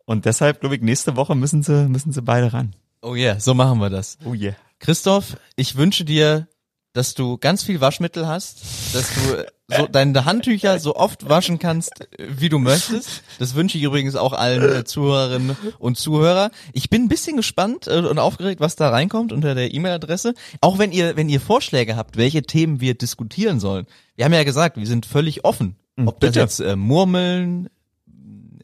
Und 0.04 0.24
deshalb, 0.24 0.58
glaube 0.58 0.74
ich, 0.74 0.82
nächste 0.82 1.14
Woche 1.14 1.36
müssen 1.36 1.62
sie, 1.62 1.88
müssen 1.88 2.12
sie 2.12 2.22
beide 2.22 2.52
ran. 2.52 2.74
Oh 3.02 3.14
yeah, 3.14 3.38
so 3.38 3.54
machen 3.54 3.78
wir 3.78 3.88
das. 3.88 4.18
Oh 4.24 4.34
yeah. 4.34 4.56
Christoph, 4.80 5.36
ich 5.54 5.76
wünsche 5.76 6.04
dir, 6.04 6.48
dass 6.94 7.14
du 7.14 7.36
ganz 7.36 7.64
viel 7.64 7.80
Waschmittel 7.80 8.26
hast, 8.26 8.62
dass 8.94 9.12
du 9.12 9.44
so 9.76 9.86
deine 9.86 10.24
Handtücher 10.24 10.78
so 10.78 10.94
oft 10.94 11.28
waschen 11.28 11.58
kannst, 11.58 11.92
wie 12.18 12.48
du 12.48 12.58
möchtest. 12.58 13.22
Das 13.38 13.54
wünsche 13.54 13.76
ich 13.76 13.84
übrigens 13.84 14.14
auch 14.14 14.32
allen 14.32 14.62
äh, 14.62 14.84
Zuhörerinnen 14.84 15.56
und 15.78 15.98
Zuhörer. 15.98 16.50
Ich 16.72 16.88
bin 16.90 17.02
ein 17.02 17.08
bisschen 17.08 17.36
gespannt 17.36 17.88
äh, 17.88 17.98
und 17.98 18.18
aufgeregt, 18.18 18.60
was 18.60 18.76
da 18.76 18.90
reinkommt 18.90 19.32
unter 19.32 19.54
der 19.54 19.74
E-Mail-Adresse. 19.74 20.34
Auch 20.60 20.78
wenn 20.78 20.92
ihr, 20.92 21.16
wenn 21.16 21.28
ihr 21.28 21.40
Vorschläge 21.40 21.96
habt, 21.96 22.16
welche 22.16 22.42
Themen 22.42 22.80
wir 22.80 22.94
diskutieren 22.94 23.60
sollen. 23.60 23.86
Wir 24.16 24.24
haben 24.24 24.32
ja 24.32 24.44
gesagt, 24.44 24.76
wir 24.76 24.86
sind 24.86 25.04
völlig 25.04 25.44
offen. 25.44 25.76
Ob 26.06 26.20
bitte. 26.20 26.32
das 26.32 26.58
jetzt 26.58 26.60
äh, 26.60 26.76
Murmeln, 26.76 27.68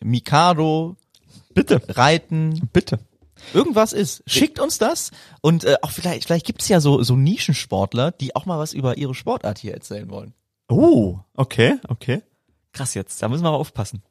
Mikado, 0.02 0.96
Bitte, 1.52 1.82
Reiten, 1.88 2.68
bitte. 2.72 3.00
Irgendwas 3.52 3.92
ist. 3.92 4.22
Schickt 4.26 4.58
uns 4.58 4.78
das 4.78 5.10
und 5.40 5.64
äh, 5.64 5.76
auch 5.82 5.90
vielleicht, 5.90 6.24
vielleicht 6.24 6.46
gibt's 6.46 6.68
ja 6.68 6.80
so, 6.80 7.02
so 7.02 7.16
Nischensportler, 7.16 8.12
die 8.12 8.36
auch 8.36 8.46
mal 8.46 8.58
was 8.58 8.72
über 8.72 8.96
ihre 8.96 9.14
Sportart 9.14 9.58
hier 9.58 9.74
erzählen 9.74 10.10
wollen. 10.10 10.34
Oh, 10.68 11.18
okay, 11.34 11.78
okay. 11.88 12.22
Krass 12.72 12.94
jetzt, 12.94 13.22
da 13.22 13.28
müssen 13.28 13.42
wir 13.42 13.48
aber 13.48 13.58
aufpassen. 13.58 14.02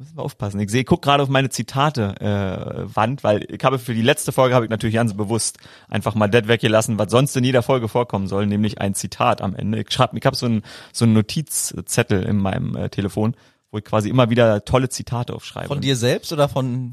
Müssen 0.00 0.16
wir 0.16 0.22
aufpassen. 0.22 0.60
Ich 0.60 0.70
sehe, 0.70 0.84
guck 0.84 1.02
gerade 1.02 1.24
auf 1.24 1.28
meine 1.28 1.50
Zitate 1.50 2.14
äh, 2.20 2.94
Wand, 2.94 3.24
weil 3.24 3.44
ich 3.52 3.64
habe 3.64 3.80
für 3.80 3.94
die 3.94 4.02
letzte 4.02 4.30
Folge 4.30 4.54
habe 4.54 4.64
ich 4.64 4.70
natürlich 4.70 4.94
ganz 4.94 5.12
bewusst 5.14 5.58
einfach 5.88 6.14
mal 6.14 6.28
das 6.28 6.46
weggelassen, 6.46 7.00
was 7.00 7.10
sonst 7.10 7.36
in 7.36 7.42
jeder 7.42 7.62
Folge 7.62 7.88
vorkommen 7.88 8.28
soll, 8.28 8.46
nämlich 8.46 8.80
ein 8.80 8.94
Zitat 8.94 9.42
am 9.42 9.56
Ende. 9.56 9.80
Ich 9.80 9.90
schreib, 9.90 10.14
ich 10.14 10.24
habe 10.24 10.36
so 10.36 10.46
einen 10.46 10.62
so 10.92 11.04
einen 11.04 11.14
Notizzettel 11.14 12.22
in 12.22 12.36
meinem 12.36 12.76
äh, 12.76 12.90
Telefon, 12.90 13.34
wo 13.70 13.78
ich 13.78 13.84
quasi 13.84 14.08
immer 14.08 14.30
wieder 14.30 14.64
tolle 14.64 14.88
Zitate 14.88 15.34
aufschreibe. 15.34 15.68
Von 15.68 15.80
dir 15.82 15.94
selbst 15.96 16.32
oder 16.32 16.48
von 16.48 16.92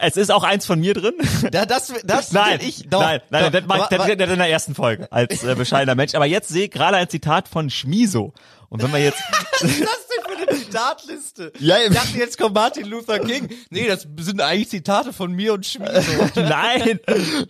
Es 0.00 0.16
ist 0.16 0.30
auch 0.30 0.44
eins 0.44 0.64
von 0.64 0.80
mir 0.80 0.94
drin. 0.94 1.12
Ja, 1.52 1.66
das 1.66 1.92
das 2.04 2.32
nein, 2.32 2.58
ich 2.62 2.88
doch, 2.88 3.00
nein, 3.02 3.20
nein, 3.30 3.44
doch, 3.44 3.50
das, 3.50 3.62
mach, 3.66 3.90
ich- 4.06 4.08
in 4.12 4.18
der 4.18 4.48
ersten 4.50 4.74
Folge 4.74 5.10
als 5.12 5.44
äh, 5.44 5.54
bescheidener 5.54 5.94
Mensch. 5.94 6.14
Aber 6.14 6.24
jetzt 6.26 6.48
sehe 6.48 6.64
ich 6.64 6.70
gerade 6.70 6.96
ein 6.96 7.08
Zitat 7.08 7.48
von 7.48 7.68
Schmiso. 7.70 8.32
Und 8.68 8.82
wenn 8.82 8.92
wir 8.92 8.98
jetzt 8.98 9.18
Was 9.60 9.62
ist 9.62 9.80
das 9.80 10.06
denn 10.08 10.36
für 10.36 10.48
eine 10.50 10.58
Zitatliste? 10.58 11.52
Ja, 11.60 11.76
ich 11.86 11.94
dachte, 11.94 12.18
jetzt 12.18 12.38
kommt 12.38 12.54
Martin 12.54 12.86
Luther 12.86 13.18
King. 13.20 13.48
Nee, 13.70 13.86
das 13.86 14.06
sind 14.18 14.40
eigentlich 14.40 14.70
Zitate 14.70 15.12
von 15.12 15.32
mir 15.32 15.52
und 15.54 15.64
Schmiede. 15.66 16.02
Nein, 16.34 16.98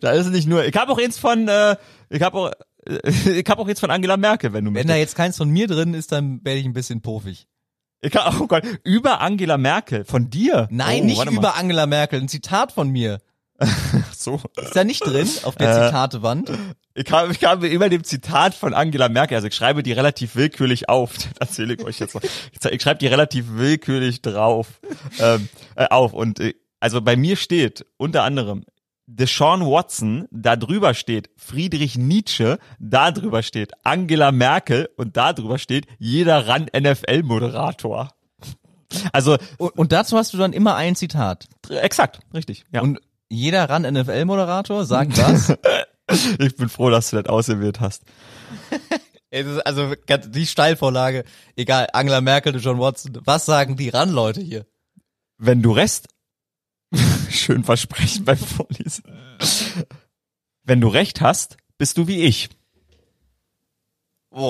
da 0.01 0.13
ist 0.13 0.27
nicht 0.29 0.47
nur. 0.49 0.65
Ich 0.65 0.75
habe 0.77 0.93
auch 0.93 0.99
eins 0.99 1.19
von, 1.19 1.49
äh, 1.49 1.77
ich 2.11 2.21
habe 2.23 2.37
auch, 2.37 2.51
äh, 2.87 3.11
ich 3.31 3.49
habe 3.49 3.63
auch 3.63 3.69
jetzt 3.69 3.81
von 3.81 3.91
Angela 3.91 4.17
Merkel, 4.17 4.53
wenn 4.53 4.65
du 4.65 4.69
Wenn 4.71 4.75
möchtest. 4.75 4.91
da 4.91 4.97
jetzt 4.97 5.17
keins 5.17 5.37
von 5.37 5.49
mir 5.49 5.67
drin 5.69 5.95
ist, 5.95 6.13
dann 6.13 6.41
werde 6.45 6.59
ich 6.61 6.67
ein 6.67 6.73
bisschen 6.75 7.01
puffig. 7.01 7.47
Hab, 8.15 8.41
oh 8.41 8.47
Gott, 8.47 8.65
über 8.85 9.21
Angela 9.21 9.59
Merkel, 9.59 10.05
von 10.05 10.31
dir. 10.31 10.69
Nein, 10.71 11.03
oh, 11.03 11.07
nicht 11.07 11.31
über. 11.31 11.57
Angela 11.57 11.87
Merkel, 11.87 12.21
ein 12.21 12.29
Zitat 12.29 12.73
von 12.73 12.89
mir. 12.91 13.19
Ach 13.59 14.15
So. 14.15 14.41
Ist 14.61 14.77
da 14.77 14.85
nicht 14.85 15.05
drin 15.05 15.29
auf 15.45 15.57
der 15.57 15.71
Äh, 15.71 15.87
Zitatewand? 15.87 16.53
Ich 16.95 17.11
habe, 17.11 17.33
ich 17.33 17.45
habe 17.45 17.67
über 17.69 17.89
dem 17.89 18.05
Zitat 18.05 18.55
von 18.55 18.75
Angela 18.75 19.09
Merkel, 19.09 19.35
also 19.37 19.49
ich 19.49 19.55
schreibe 19.55 19.83
die 19.83 19.93
relativ 19.93 20.37
willkürlich 20.37 20.89
auf. 20.89 21.13
Das 21.39 21.49
erzähle 21.49 21.75
ich 21.75 21.85
euch 21.85 21.99
jetzt 21.99 22.15
noch. 22.15 22.23
Ich, 22.23 22.65
ich 22.71 22.83
schreibe 22.83 22.99
die 22.99 23.07
relativ 23.07 23.47
willkürlich 23.51 24.23
drauf, 24.23 24.81
ähm, 25.19 25.49
äh, 25.75 25.87
auf. 25.89 26.13
Und 26.13 26.41
äh, 26.41 26.55
also 26.81 27.01
bei 27.01 27.17
mir 27.17 27.37
steht 27.37 27.87
unter 27.97 28.23
anderem 28.23 28.65
Deshaun 29.07 29.61
Watson, 29.63 30.27
da 30.31 30.57
drüber 30.57 30.93
steht 30.95 31.31
Friedrich 31.37 31.97
Nietzsche, 31.97 32.59
da 32.81 33.13
drüber 33.13 33.43
steht 33.43 33.73
Angela 33.85 34.33
Merkel 34.33 34.89
und 34.97 35.17
da 35.17 35.33
drüber 35.33 35.59
steht 35.59 35.87
jeder 35.99 36.49
ran 36.49 36.67
NFL-Moderator. 36.77 38.11
Also 39.13 39.37
Und, 39.59 39.79
und 39.79 39.93
dazu 39.93 40.17
hast 40.17 40.33
du 40.33 40.39
dann 40.39 40.53
immer 40.53 40.75
ein 40.75 40.97
Zitat. 40.97 41.47
exakt, 41.69 42.21
richtig. 42.35 42.65
Ja. 42.73 42.83
Und 42.83 43.01
jeder 43.29 43.69
ran 43.69 43.83
NFL-Moderator 43.83 44.85
sagt 44.85 45.19
was? 45.19 45.57
ich 46.39 46.57
bin 46.57 46.69
froh, 46.69 46.91
dass 46.91 47.11
du 47.11 47.17
das 47.23 47.27
ausgewählt 47.27 47.81
hast. 47.81 48.03
Es 49.29 49.45
ist 49.45 49.67
also 49.67 49.93
die 50.29 50.47
Steilvorlage, 50.47 51.25
egal, 51.57 51.89
Angela 51.93 52.21
Merkel 52.21 52.57
John 52.57 52.79
Watson, 52.79 53.19
was 53.25 53.45
sagen 53.45 53.77
die 53.77 53.89
ran, 53.89 54.11
Leute 54.11 54.41
hier? 54.41 54.67
Wenn 55.37 55.63
du 55.63 55.73
Rest, 55.73 56.09
schön 57.31 57.65
versprechen 57.65 58.25
beim 58.25 58.39
Vorlesen. 58.39 59.05
Wenn 60.65 60.81
du 60.81 60.89
Recht 60.89 61.21
hast, 61.21 61.57
bist 61.79 61.99
du 61.99 62.07
wie 62.07 62.23
ich. 62.23 62.49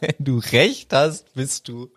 Wenn 0.00 0.16
du 0.18 0.38
recht 0.38 0.92
hast, 0.92 1.32
bist 1.34 1.68
du 1.68 1.92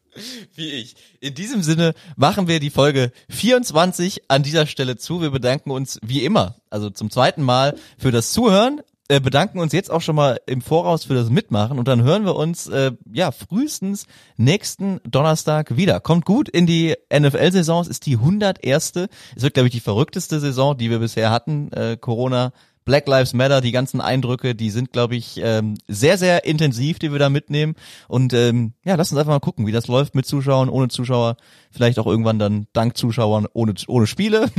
wie 0.54 0.70
ich. 0.70 0.96
In 1.20 1.34
diesem 1.34 1.64
Sinne 1.64 1.96
machen 2.16 2.48
wir 2.48 2.60
die 2.60 2.70
Folge 2.70 3.12
24 3.30 4.30
an 4.30 4.44
dieser 4.44 4.68
Stelle 4.68 4.98
zu. 4.98 5.22
Wir 5.22 5.32
bedanken 5.32 5.72
uns 5.72 5.98
wie 6.04 6.24
immer, 6.24 6.58
also 6.70 6.92
zum 6.92 7.10
zweiten 7.10 7.42
Mal 7.42 7.76
für 7.98 8.12
das 8.12 8.34
Zuhören. 8.34 8.82
Äh, 9.12 9.20
bedanken 9.20 9.58
uns 9.58 9.74
jetzt 9.74 9.90
auch 9.90 10.02
schon 10.02 10.16
mal 10.16 10.40
im 10.46 10.62
Voraus 10.62 11.04
für 11.04 11.16
das 11.16 11.32
Mitmachen 11.32 11.80
und 11.80 11.88
dann 11.88 12.04
hören 12.04 12.26
wir 12.26 12.36
uns 12.36 12.68
äh, 12.68 12.92
ja 13.12 13.32
frühestens 13.32 14.06
nächsten 14.38 15.00
Donnerstag 15.04 15.76
wieder. 15.76 16.00
Kommt 16.00 16.26
gut 16.26 16.48
in 16.48 16.68
die 16.68 16.96
NFL-Saison. 17.12 17.82
Es 17.82 17.88
ist 17.88 18.06
die 18.06 18.18
101. 18.18 18.94
Es 19.36 19.42
wird 19.42 19.56
glaube 19.56 19.66
ich 19.66 19.74
die 19.74 19.80
verrückteste 19.80 20.40
Saison, 20.40 20.78
die 20.78 20.92
wir 20.92 21.00
bisher 21.00 21.32
hatten. 21.32 21.72
Äh, 21.74 21.98
Corona 21.98 22.52
Black 22.90 23.08
Lives 23.08 23.34
Matter, 23.34 23.62
die 23.62 23.72
ganzen 23.72 24.02
Eindrücke, 24.02 24.56
die 24.56 24.72
sind, 24.72 24.92
glaube 24.92 25.16
ich, 25.16 25.40
ähm, 25.44 25.76
sehr, 25.88 26.18
sehr 26.18 26.44
intensiv, 26.46 26.98
die 26.98 27.12
wir 27.12 27.20
da 27.20 27.30
mitnehmen. 27.30 27.76
Und 28.08 28.34
ähm, 28.34 28.74
ja, 28.84 28.96
lass 28.96 29.12
uns 29.12 29.20
einfach 29.20 29.34
mal 29.34 29.40
gucken, 29.40 29.68
wie 29.68 29.72
das 29.72 29.86
läuft 29.86 30.16
mit 30.16 30.26
Zuschauern, 30.26 30.70
ohne 30.70 30.88
Zuschauer. 30.88 31.38
Vielleicht 31.70 32.00
auch 32.00 32.08
irgendwann 32.08 32.40
dann 32.40 32.66
dank 32.74 32.98
Zuschauern 32.98 33.46
ohne, 33.54 33.76
ohne 33.88 34.08
Spiele. 34.08 34.50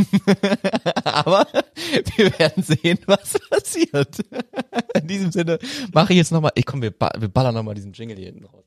Aber 1.04 1.44
wir 2.14 2.38
werden 2.38 2.62
sehen, 2.62 3.00
was 3.06 3.36
passiert. 3.50 4.20
In 4.94 5.08
diesem 5.08 5.32
Sinne 5.32 5.58
mache 5.92 6.12
ich 6.12 6.18
jetzt 6.18 6.30
nochmal, 6.30 6.52
ich 6.54 6.66
komm, 6.66 6.82
wir, 6.82 6.92
ba 6.92 7.10
wir 7.18 7.26
ballern 7.26 7.56
nochmal 7.56 7.74
diesen 7.74 7.94
Jingle 7.94 8.16
hier 8.16 8.26
hinten 8.26 8.44
raus. 8.44 8.62